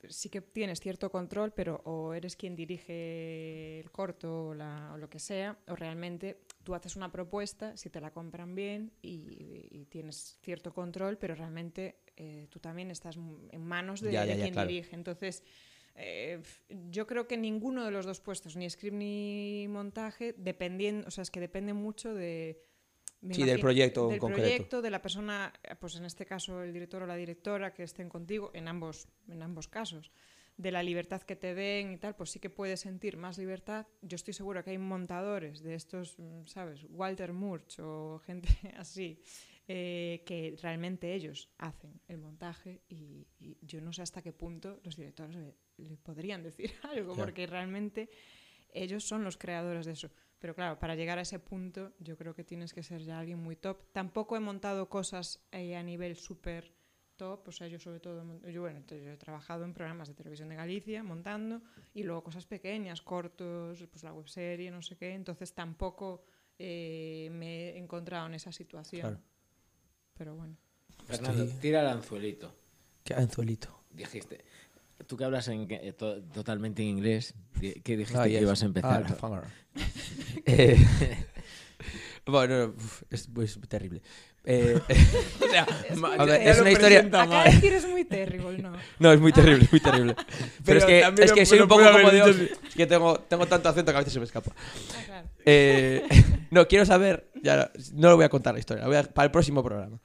sí 0.10 0.30
que 0.30 0.42
tienes 0.42 0.80
cierto 0.80 1.10
control, 1.10 1.54
pero 1.54 1.82
o 1.86 2.14
eres 2.14 2.36
quien 2.36 2.56
dirige 2.56 3.80
el 3.80 3.92
corto 3.92 4.48
o, 4.50 4.54
la- 4.54 4.92
o 4.94 4.98
lo 4.98 5.10
que 5.10 5.20
sea, 5.20 5.58
o 5.68 5.76
realmente 5.76 6.42
tú 6.64 6.76
haces 6.76 6.96
una 6.96 7.12
propuesta, 7.12 7.78
si 7.78 7.90
te 7.90 8.02
la 8.02 8.12
compran 8.12 8.56
bien 8.56 8.92
y, 9.02 9.68
y 9.72 9.86
tienes 9.86 10.38
cierto 10.42 10.74
control, 10.74 11.18
pero 11.18 11.36
realmente 11.36 12.00
eh, 12.18 12.48
tú 12.50 12.60
también 12.60 12.92
estás 12.92 13.18
en 13.18 13.66
manos 13.66 14.02
de, 14.02 14.12
Ya, 14.12 14.26
ya, 14.26 14.36
quien 14.36 14.54
claro. 14.54 14.68
dirige. 14.68 14.96
Entonces, 14.96 15.44
eh, 15.96 16.42
yo 16.90 17.08
creo 17.08 17.28
que 17.28 17.38
ninguno 17.38 17.86
de 17.86 17.92
los 17.92 18.06
dos 18.06 18.20
puestos, 18.20 18.56
ni 18.56 18.70
script 18.70 18.96
ni 18.96 19.66
montaje, 19.70 20.34
dependiendo, 20.38 21.08
o 21.08 21.12
sea, 21.12 21.22
es 21.22 21.32
que 21.32 21.40
depende 21.40 21.74
mucho 21.74 22.14
de... 22.14 22.62
Sí, 23.32 23.44
del 23.44 23.60
proyecto 23.60 24.04
en 24.04 24.10
del 24.12 24.20
concreto. 24.20 24.42
proyecto, 24.44 24.82
de 24.84 24.90
la 24.92 25.02
persona, 25.02 25.52
pues 25.80 25.96
en 25.96 26.06
este 26.06 26.28
caso 26.28 26.62
el 26.62 26.72
director 26.72 27.02
o 27.02 27.08
la 27.08 27.16
directora 27.16 27.74
que 27.74 27.82
estén 27.82 28.08
contigo, 28.08 28.52
en 28.54 28.68
ambos, 28.68 29.08
en 29.28 29.42
ambos 29.42 29.68
casos, 29.68 30.12
de 30.58 30.72
la 30.72 30.84
libertad 30.84 31.22
que 31.22 31.36
te 31.36 31.54
den 31.54 31.94
y 31.94 31.98
tal, 31.98 32.16
pues 32.16 32.30
sí 32.30 32.40
que 32.40 32.50
puedes 32.50 32.82
sentir 32.82 33.18
más 33.18 33.38
libertad. 33.38 33.88
Yo 34.02 34.16
estoy 34.16 34.34
segura 34.34 34.64
que 34.64 34.72
hay 34.72 34.78
montadores 34.78 35.64
de 35.64 35.76
estos, 35.76 36.20
mm, 36.20 36.46
¿sabes? 36.46 36.86
Walter 36.90 37.34
Murch 37.34 37.80
o 37.80 38.20
gente 38.20 38.48
así, 38.78 39.20
eh, 39.68 40.24
que 40.26 40.56
realmente 40.62 41.14
ellos 41.14 41.50
hacen 41.58 42.00
el 42.08 42.18
montaje 42.18 42.82
y, 42.88 43.28
y 43.40 43.58
yo 43.62 43.82
no 43.82 43.92
sé 43.94 44.02
hasta 44.04 44.22
qué 44.22 44.32
punto 44.34 44.80
los 44.84 44.96
directores 44.96 45.36
le, 45.36 45.56
le 45.78 45.98
podrían 45.98 46.44
decir 46.44 46.72
algo, 46.84 47.14
Claro. 47.14 47.26
porque 47.28 47.48
realmente 47.48 48.10
ellos 48.70 49.04
son 49.04 49.24
los 49.24 49.38
creadores 49.38 49.86
de 49.86 49.94
eso. 49.94 50.12
Pero 50.40 50.54
claro, 50.54 50.78
para 50.78 50.96
llegar 50.96 51.18
a 51.18 51.22
ese 51.22 51.40
punto 51.40 51.94
yo 52.00 52.16
creo 52.18 52.36
que 52.36 52.44
tienes 52.44 52.74
que 52.74 52.84
ser 52.84 53.02
ya 53.02 53.20
alguien 53.20 53.40
muy 53.40 53.56
top. 53.56 53.84
Tampoco 53.92 54.36
he 54.36 54.40
montado 54.40 54.90
cosas 54.90 55.40
eh, 55.52 55.76
a 55.76 55.82
nivel 55.82 56.16
súper 56.16 56.76
top, 57.16 57.48
o 57.48 57.52
sea, 57.54 57.68
yo 57.68 57.80
sobre 57.80 58.02
todo, 58.02 58.24
yo, 58.50 58.62
bueno, 58.62 58.82
yo 58.88 58.98
he 59.14 59.18
trabajado 59.18 59.64
en 59.64 59.74
programas 59.74 60.10
de 60.10 60.14
televisión 60.16 60.50
de 60.50 60.56
Galicia 60.58 61.02
montando 61.02 61.62
y 61.94 62.04
luego 62.04 62.22
cosas 62.24 62.46
pequeñas, 62.46 63.02
cortos, 63.02 63.82
pues 63.90 64.04
la 64.04 64.12
webserie, 64.14 64.70
no 64.70 64.82
sé 64.82 64.98
qué, 64.98 65.14
entonces 65.14 65.54
tampoco 65.54 66.26
eh, 66.60 67.30
me 67.32 67.70
he 67.70 67.78
encontrado 67.78 68.28
en 68.28 68.34
esa 68.34 68.52
situación. 68.52 69.02
Claro. 69.02 69.22
Pero 70.18 70.36
bueno. 70.36 70.56
Fernando, 71.06 71.44
Estoy- 71.44 71.60
tira 71.60 71.82
el 71.82 71.88
anzuelito. 71.88 72.56
qué 73.04 73.14
anzuelito. 73.14 73.84
Dijiste. 73.92 74.44
Tú 75.08 75.18
que 75.18 75.26
hablas 75.26 75.48
en, 75.50 75.68
eh, 75.70 75.94
to- 75.94 76.22
totalmente 76.24 76.82
en 76.82 76.88
inglés, 76.90 77.34
¿qué 77.60 77.98
dijiste 77.98 78.18
Ah, 78.18 78.24
que 78.24 78.32
yes. 78.32 78.42
ibas 78.42 78.64
a 78.64 78.66
empezar? 78.66 79.06
Ah. 79.22 79.44
Eh, 80.48 80.78
bueno, 82.26 82.74
uf, 82.76 83.04
es, 83.10 83.30
es 83.44 83.60
terrible. 83.70 84.02
Eh, 84.44 84.80
o 85.46 85.50
sea, 85.50 85.66
a 86.18 86.26
ver, 86.26 86.48
es 86.48 86.60
una 86.60 86.72
historia. 86.72 87.00
Acá 87.00 87.44
decir 87.46 87.74
es 87.74 87.88
muy 87.88 88.06
terrible, 88.06 88.58
¿no? 88.60 88.74
No, 89.00 89.12
es 89.12 89.20
muy 89.20 89.32
terrible, 89.34 89.66
es 89.66 89.72
muy 89.72 89.80
terrible. 89.80 90.16
Pero, 90.16 90.26
Pero 90.66 90.80
es 90.80 90.86
que, 90.86 91.00
es 91.24 91.30
lo- 91.30 91.36
que 91.36 91.46
soy 91.46 91.58
lo 91.60 91.66
un 91.66 91.70
poco 91.70 91.84
como 91.92 92.12
dicho 92.12 92.30
Es 92.68 92.76
que 92.76 92.86
tengo, 92.86 93.20
tengo 93.22 93.46
tanto 93.48 93.70
acento 93.70 93.92
que 93.92 93.98
a 93.98 94.00
veces 94.02 94.14
se 94.14 94.20
me 94.20 94.26
escapa. 94.26 94.52
Ah, 94.56 95.02
claro. 95.06 95.28
Eh, 95.46 96.04
no, 96.52 96.68
quiero 96.68 96.86
saber. 96.86 97.30
Ya, 97.42 97.72
no 97.94 98.10
lo 98.10 98.16
voy 98.16 98.26
a 98.26 98.30
contar 98.30 98.54
la 98.54 98.60
historia. 98.60 98.82
la 98.84 98.88
voy 98.88 98.98
a- 98.98 99.04
para 99.04 99.26
el 99.26 99.32
próximo 99.32 99.64
programa. 99.64 100.00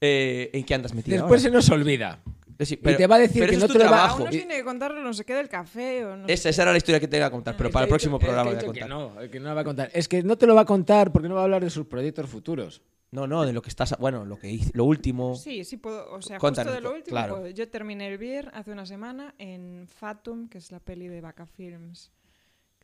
Eh, 0.00 0.50
¿En 0.52 0.64
qué 0.64 0.74
andas 0.74 0.94
metido? 0.94 1.16
Después 1.16 1.42
se 1.42 1.50
nos 1.50 1.68
olvida. 1.70 2.20
Y 2.58 2.76
te 2.76 3.06
va 3.06 3.16
a 3.16 3.18
decir 3.20 3.40
pero 3.40 3.50
que 3.50 3.56
eso 3.56 3.60
no 3.60 3.66
es 3.66 3.72
tu 3.72 3.78
te 3.78 3.84
lo 3.84 3.90
va- 3.90 3.96
trabajo. 3.98 4.22
Uno 4.22 4.30
tiene 4.30 4.56
que 4.56 4.64
contarlo 4.64 5.00
no 5.00 5.12
sé 5.12 5.24
qué 5.24 5.34
del 5.34 5.48
café 5.48 6.04
o 6.04 6.16
no 6.16 6.26
sé 6.26 6.32
Esa, 6.32 6.48
esa 6.48 6.62
era 6.62 6.72
la 6.72 6.78
historia 6.78 6.98
que 6.98 7.06
te 7.06 7.16
iba 7.16 7.26
a 7.26 7.30
contar, 7.30 7.56
pero 7.56 7.70
para 7.70 7.84
el 7.84 7.88
próximo 7.88 8.18
dicho- 8.18 8.26
programa 8.26 8.50
voy 8.50 8.58
a 8.60 8.64
contar. 8.64 8.82
Que 8.84 8.88
no, 8.88 9.20
el 9.20 9.30
que 9.30 9.38
no 9.40 9.46
la 9.46 9.54
va 9.54 9.60
a 9.60 9.64
contar. 9.64 9.90
Es 9.94 10.08
que 10.08 10.22
no 10.22 10.36
te 10.36 10.46
lo 10.46 10.54
va 10.54 10.62
a 10.62 10.64
contar 10.64 11.12
porque 11.12 11.28
no 11.28 11.34
va 11.36 11.42
a 11.42 11.44
hablar 11.44 11.62
de 11.62 11.70
sus 11.70 11.86
proyectos 11.86 12.28
futuros. 12.28 12.82
No, 13.10 13.26
no, 13.26 13.46
de 13.46 13.52
lo 13.54 13.62
que 13.62 13.70
estás. 13.70 13.96
Bueno, 13.98 14.24
lo 14.26 14.38
que 14.38 14.50
hice, 14.50 14.70
lo 14.74 14.84
último. 14.84 15.34
Sí, 15.36 15.64
sí 15.64 15.76
puedo. 15.78 16.10
O 16.12 16.20
sea, 16.20 16.38
Cuéntanos, 16.38 16.72
justo 16.74 16.82
de 16.84 16.88
lo 16.90 16.94
último 16.96 17.14
claro. 17.14 17.36
puedo. 17.36 17.48
Yo 17.48 17.68
terminé 17.70 18.08
el 18.08 18.18
Bier 18.18 18.50
hace 18.52 18.70
una 18.70 18.84
semana 18.84 19.34
en 19.38 19.86
Fatum, 19.88 20.48
que 20.48 20.58
es 20.58 20.70
la 20.72 20.80
peli 20.80 21.08
de 21.08 21.20
Vaca 21.22 21.46
Films, 21.46 22.10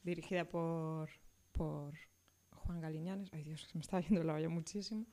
dirigida 0.02 0.44
por, 0.44 1.10
por 1.52 1.92
Juan 2.66 2.80
Galiñanes. 2.80 3.28
Ay, 3.32 3.42
Dios, 3.42 3.60
se 3.70 3.76
me 3.78 3.80
está 3.82 4.00
yendo 4.00 4.22
la 4.24 4.34
olla 4.34 4.48
muchísimo. 4.48 5.04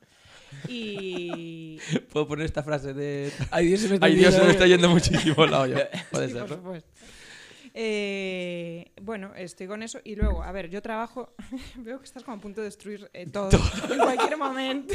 Y. 0.68 1.78
Puedo 2.12 2.26
poner 2.28 2.46
esta 2.46 2.62
frase 2.62 2.94
de. 2.94 3.32
Ay, 3.50 3.66
Dios, 3.66 3.80
se 3.80 3.88
me 3.88 3.94
está 3.94 4.06
Ay, 4.06 4.14
Dios, 4.16 4.32
se 4.34 4.40
me 4.40 4.46
yendo- 4.46 4.52
está 4.52 4.66
yendo 4.66 4.88
muchísimo 4.90 5.46
la 5.46 5.60
olla. 5.60 5.88
Puede 6.10 6.26
Sí, 6.28 6.32
ser, 6.32 6.42
por 6.42 6.50
¿no? 6.50 6.56
supuesto. 6.56 6.90
Eh, 7.74 8.92
bueno, 9.00 9.32
estoy 9.34 9.66
con 9.66 9.82
eso. 9.82 9.98
Y 10.04 10.14
luego, 10.16 10.42
a 10.42 10.52
ver, 10.52 10.68
yo 10.68 10.82
trabajo. 10.82 11.34
Veo 11.76 11.98
que 11.98 12.04
estás 12.04 12.22
como 12.22 12.36
a 12.36 12.40
punto 12.40 12.60
de 12.60 12.66
destruir 12.66 13.10
eh, 13.14 13.26
todo 13.30 13.50
en 13.90 13.98
cualquier 13.98 14.36
momento. 14.36 14.94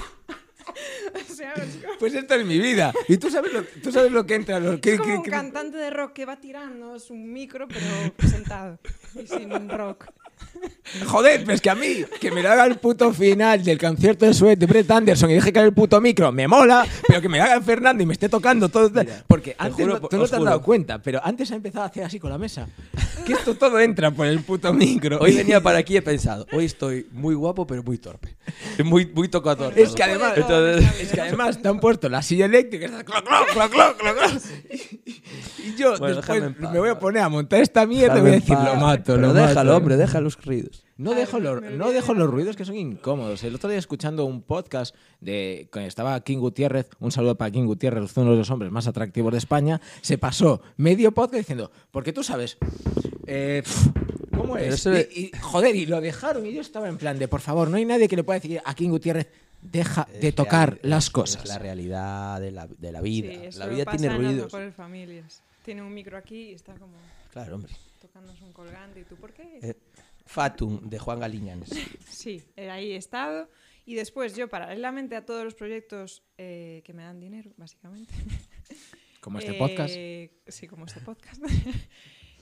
o 1.16 1.34
sea, 1.34 1.54
es 1.54 1.78
como, 1.78 1.98
Pues 2.00 2.14
esta 2.14 2.36
es 2.36 2.46
mi 2.46 2.60
vida. 2.60 2.94
Y 3.08 3.18
tú 3.18 3.30
sabes 3.32 3.52
lo, 3.54 3.64
tú 3.64 3.92
sabes 3.92 4.12
lo 4.12 4.26
que 4.26 4.36
entra. 4.36 4.60
Lo 4.60 4.80
que, 4.80 4.94
es 4.94 5.00
como 5.00 5.12
que- 5.12 5.18
un 5.18 5.24
que- 5.24 5.32
cantante 5.32 5.78
de 5.78 5.90
rock 5.90 6.14
que 6.14 6.26
va 6.26 6.40
tirando 6.40 7.00
su 7.00 7.16
micro, 7.16 7.68
pero 7.68 8.30
sentado 8.30 8.80
y 9.16 9.26
sin 9.28 9.70
rock. 9.70 10.06
Joder, 11.06 11.44
pues 11.44 11.60
que 11.60 11.70
a 11.70 11.76
mí, 11.76 12.06
que 12.20 12.32
me 12.32 12.42
lo 12.42 12.50
haga 12.50 12.66
el 12.66 12.78
puto 12.78 13.14
final 13.14 13.62
del 13.62 13.78
concierto 13.78 14.26
de 14.26 14.34
Sweat 14.34 14.58
de 14.58 14.66
Brett 14.66 14.90
Anderson 14.90 15.30
y 15.30 15.34
deje 15.34 15.52
caer 15.52 15.66
el 15.68 15.74
puto 15.74 16.00
micro, 16.00 16.32
me 16.32 16.48
mola, 16.48 16.88
pero 17.08 17.22
que 17.22 17.28
me 17.28 17.42
haga 17.42 17.60
Fernando 17.62 18.02
y 18.02 18.06
me 18.06 18.14
esté 18.14 18.30
tocando 18.30 18.70
todo. 18.70 18.90
porque 19.28 19.54
antes 19.60 19.86
juro, 19.86 20.00
no- 20.00 20.08
tú 20.08 20.18
no 20.18 20.26
te 20.28 20.36
has 20.38 20.44
dado 20.44 20.62
cuenta, 20.62 21.00
pero 21.00 21.20
antes 21.24 21.52
ha 21.52 21.56
empezado 21.56 21.84
a 21.84 21.88
hacer 21.88 22.04
así 22.06 22.20
con 22.20 22.30
la 22.30 22.38
mesa. 22.38 22.68
Que 23.26 23.34
esto 23.34 23.56
todo 23.56 23.80
entra 23.82 24.12
por 24.12 24.26
el 24.28 24.40
puto 24.42 24.74
micro. 24.74 25.20
Hoy 25.20 25.36
venía 25.36 25.60
para 25.62 25.80
aquí 25.80 25.96
y 25.96 25.98
he 25.98 26.02
pensado, 26.02 26.48
hoy 26.54 26.64
estoy 26.66 27.06
muy 27.12 27.36
guapo, 27.36 27.68
pero 27.68 27.84
muy 27.84 27.98
torpe. 27.98 28.36
Muy, 28.84 29.06
muy 29.08 29.28
tocador. 29.28 29.74
Es 29.78 29.92
que 29.92 30.04
además, 30.04 30.34
es 30.38 31.12
que 31.12 31.20
además 31.22 31.62
te 31.62 31.68
han 31.68 31.80
puesto 31.82 32.08
la 32.08 32.22
silla 32.22 32.46
eléctrica, 32.46 32.88
cloc, 33.04 33.24
cloc, 33.52 33.98
cloc. 33.98 34.42
Y, 35.06 35.12
y 35.68 35.76
yo 35.78 35.98
Bueno, 35.98 36.16
después 36.18 36.44
me 36.72 36.80
voy 36.80 36.90
a 36.90 36.98
poner 36.98 37.24
a 37.24 37.30
montar 37.30 37.60
esta 37.62 37.86
mierda 37.86 38.18
y 38.18 38.22
voy 38.22 38.30
a 38.30 38.34
decir, 38.36 38.56
lo 38.58 38.76
mato, 38.76 39.16
Pero 39.16 39.28
lo 39.28 39.34
déjalo, 39.34 39.72
mato. 39.72 39.78
hombre, 39.78 39.98
deja 39.98 40.22
los 40.36 40.46
ruidos. 40.46 40.84
No 40.98 41.12
Ay, 41.12 41.18
dejo, 41.18 41.40
los, 41.40 41.62
no 41.62 41.92
dejo 41.92 42.14
de- 42.14 42.20
los 42.20 42.30
ruidos 42.30 42.56
que 42.56 42.66
son 42.66 42.76
incómodos. 42.76 43.44
El 43.44 43.56
otro 43.56 43.70
día 43.70 43.80
escuchando 43.80 44.26
un 44.26 44.42
podcast 44.42 44.96
de 45.22 45.68
cuando 45.72 45.88
estaba 45.88 46.20
King 46.22 46.38
Gutiérrez, 46.40 46.90
un 47.00 47.12
saludo 47.12 47.36
para 47.38 47.52
King 47.52 47.66
Gutiérrez, 47.66 48.16
uno 48.18 48.32
de 48.32 48.38
los 48.38 48.50
hombres 48.52 48.72
más 48.72 48.88
atractivos 48.88 49.32
de 49.32 49.38
España, 49.40 49.80
se 50.02 50.18
pasó 50.18 50.62
medio 50.78 51.12
podcast 51.12 51.40
diciendo, 51.40 51.72
porque 51.92 52.14
tú 52.14 52.24
sabes, 52.24 52.58
eh, 53.26 53.64
¿cómo 54.36 54.58
es? 54.58 54.74
eso 54.76 54.90
de- 54.92 55.10
Y, 55.14 55.20
y, 55.26 55.32
joder, 55.42 55.76
y 55.76 55.86
lo 55.86 56.02
dejaron 56.02 56.46
y 56.46 56.54
yo 56.54 56.62
estaba 56.62 56.88
en 56.90 56.98
plan 56.98 57.18
de, 57.20 57.28
por 57.28 57.42
favor, 57.42 57.70
no 57.70 57.78
hay 57.78 57.86
nadie 57.86 58.08
que 58.08 58.16
le 58.16 58.24
pueda 58.24 58.40
decir 58.40 58.62
a 58.64 58.74
King 58.76 58.90
Gutiérrez, 58.90 59.28
deja 59.62 60.08
de 60.22 60.32
tocar 60.32 60.76
real- 60.76 60.80
las 60.84 61.10
cosas. 61.10 61.44
Es 61.44 61.50
la 61.50 61.60
realidad 61.60 62.40
de 62.40 62.52
la, 62.52 62.68
de 62.68 62.92
la 62.92 63.02
vida. 63.02 63.30
Sí, 63.32 63.40
eso 63.48 63.60
la 63.60 63.68
vida 63.68 63.86
pasa 63.86 63.98
tiene 63.98 64.16
en 64.16 64.22
ruidos. 64.22 64.54
familias. 64.76 65.42
Tiene 65.66 65.82
un 65.82 65.94
micro 65.94 66.18
aquí 66.18 66.52
y 66.52 66.54
está 66.54 66.74
como... 66.76 66.94
Claro, 67.34 67.56
hombre. 67.56 67.74
tocándose 68.02 68.44
un 68.44 68.54
colgante 68.54 69.02
y 69.02 69.04
tú, 69.04 69.16
¿por 69.16 69.34
qué? 69.34 69.60
Eh, 69.62 69.76
Fatum, 70.28 70.90
de 70.90 71.00
Juan 71.00 71.20
Galiñanes. 71.20 71.70
Sí, 72.08 72.44
ahí 72.58 72.92
he 72.92 72.98
estado. 72.98 73.50
Y 73.86 73.96
después 73.96 74.36
yo, 74.36 74.50
paralelamente 74.50 75.16
a 75.16 75.26
todos 75.26 75.44
los 75.46 75.56
proyectos 75.56 76.24
eh, 76.38 76.82
que 76.84 76.94
me 76.94 77.04
dan 77.04 77.20
dinero, 77.20 77.52
básicamente. 77.58 78.14
Como 79.22 79.40
este 79.40 79.52
eh, 79.52 79.58
podcast. 79.58 79.94
Sí, 80.48 80.68
como 80.68 80.86
este 80.86 81.02
podcast. 81.02 81.42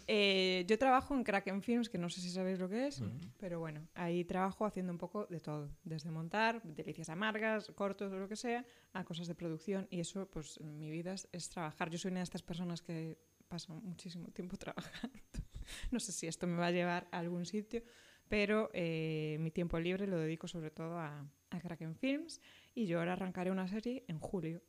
Eh, 0.07 0.65
yo 0.67 0.77
trabajo 0.77 1.15
en 1.15 1.23
Kraken 1.23 1.63
Films, 1.63 1.89
que 1.89 1.97
no 1.97 2.09
sé 2.09 2.21
si 2.21 2.29
sabéis 2.29 2.59
lo 2.59 2.69
que 2.69 2.85
es, 2.85 3.01
pero 3.39 3.59
bueno, 3.59 3.87
ahí 3.95 4.23
trabajo 4.23 4.63
haciendo 4.63 4.91
un 4.91 4.99
poco 4.99 5.25
de 5.25 5.39
todo, 5.39 5.71
desde 5.83 6.11
montar, 6.11 6.61
delicias 6.61 7.09
amargas, 7.09 7.71
cortos 7.73 8.13
o 8.13 8.19
lo 8.19 8.29
que 8.29 8.35
sea, 8.35 8.63
a 8.93 9.03
cosas 9.03 9.25
de 9.25 9.33
producción 9.33 9.87
y 9.89 9.99
eso, 9.99 10.29
pues 10.29 10.59
mi 10.61 10.91
vida 10.91 11.13
es, 11.13 11.27
es 11.31 11.49
trabajar. 11.49 11.89
Yo 11.89 11.97
soy 11.97 12.11
una 12.11 12.19
de 12.19 12.25
estas 12.25 12.43
personas 12.43 12.83
que 12.83 13.17
pasan 13.47 13.81
muchísimo 13.83 14.27
tiempo 14.27 14.57
trabajando. 14.57 15.17
no 15.91 15.99
sé 15.99 16.11
si 16.11 16.27
esto 16.27 16.47
me 16.47 16.57
va 16.57 16.67
a 16.67 16.71
llevar 16.71 17.07
a 17.11 17.19
algún 17.19 17.45
sitio, 17.45 17.83
pero 18.27 18.69
eh, 18.73 19.37
mi 19.39 19.51
tiempo 19.51 19.79
libre 19.79 20.07
lo 20.07 20.17
dedico 20.17 20.47
sobre 20.47 20.71
todo 20.71 20.97
a, 20.97 21.27
a 21.49 21.59
Kraken 21.59 21.95
Films 21.95 22.41
y 22.73 22.87
yo 22.87 22.99
ahora 22.99 23.13
arrancaré 23.13 23.51
una 23.51 23.67
serie 23.67 24.03
en 24.07 24.19
julio. 24.19 24.61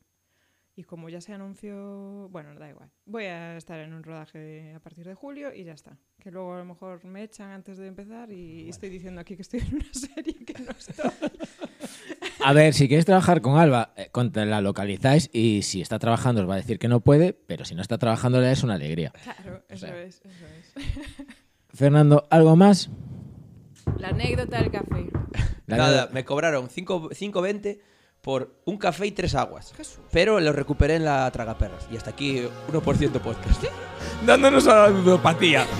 Y 0.78 0.84
como 0.84 1.08
ya 1.08 1.22
se 1.22 1.32
anunció, 1.32 2.28
bueno, 2.28 2.54
da 2.54 2.68
igual. 2.68 2.90
Voy 3.06 3.24
a 3.24 3.56
estar 3.56 3.80
en 3.80 3.94
un 3.94 4.02
rodaje 4.02 4.74
a 4.74 4.80
partir 4.80 5.06
de 5.06 5.14
julio 5.14 5.54
y 5.54 5.64
ya 5.64 5.72
está. 5.72 5.96
Que 6.18 6.30
luego 6.30 6.52
a 6.52 6.58
lo 6.58 6.66
mejor 6.66 7.02
me 7.06 7.22
echan 7.22 7.50
antes 7.50 7.78
de 7.78 7.86
empezar 7.86 8.30
y 8.30 8.68
estoy 8.68 8.90
diciendo 8.90 9.22
aquí 9.22 9.36
que 9.36 9.42
estoy 9.42 9.60
en 9.60 9.74
una 9.74 9.88
serie 9.94 10.34
que 10.44 10.62
no 10.62 10.72
estoy. 10.72 11.30
A 12.46 12.52
ver, 12.52 12.74
si 12.74 12.86
queréis 12.86 13.04
trabajar 13.04 13.40
con 13.40 13.58
Alba, 13.58 13.92
eh, 13.96 14.08
con- 14.12 14.30
la 14.32 14.60
localizáis 14.60 15.28
y 15.32 15.62
si 15.62 15.80
está 15.80 15.98
trabajando 15.98 16.42
os 16.42 16.48
va 16.48 16.54
a 16.54 16.58
decir 16.58 16.78
que 16.78 16.86
no 16.86 17.00
puede, 17.00 17.32
pero 17.32 17.64
si 17.64 17.74
no 17.74 17.82
está 17.82 17.98
trabajando 17.98 18.40
le 18.40 18.52
es 18.52 18.62
una 18.62 18.74
alegría. 18.74 19.12
Claro, 19.24 19.64
eso 19.68 19.86
sea. 19.86 20.00
es, 20.04 20.22
eso 20.24 20.46
es. 20.76 20.84
Fernando, 21.74 22.24
¿algo 22.30 22.54
más? 22.54 22.88
La 23.98 24.10
anécdota 24.10 24.58
del 24.62 24.70
café. 24.70 25.08
La 25.66 25.76
Nada, 25.76 26.08
me 26.12 26.24
cobraron 26.24 26.68
5 26.70 27.10
5.20 27.10 27.80
por 28.20 28.62
un 28.64 28.78
café 28.78 29.08
y 29.08 29.10
tres 29.10 29.34
aguas. 29.34 29.72
Jesús. 29.76 29.98
Pero 30.12 30.38
lo 30.38 30.52
recuperé 30.52 30.94
en 30.94 31.04
la 31.04 31.28
tragaperras. 31.32 31.88
Y 31.90 31.96
hasta 31.96 32.10
aquí 32.10 32.44
1% 32.72 33.10
podcast. 33.22 33.64
Dándonos 34.24 34.68
a 34.68 34.82
la 34.82 34.88
ludopatía. 34.90 35.66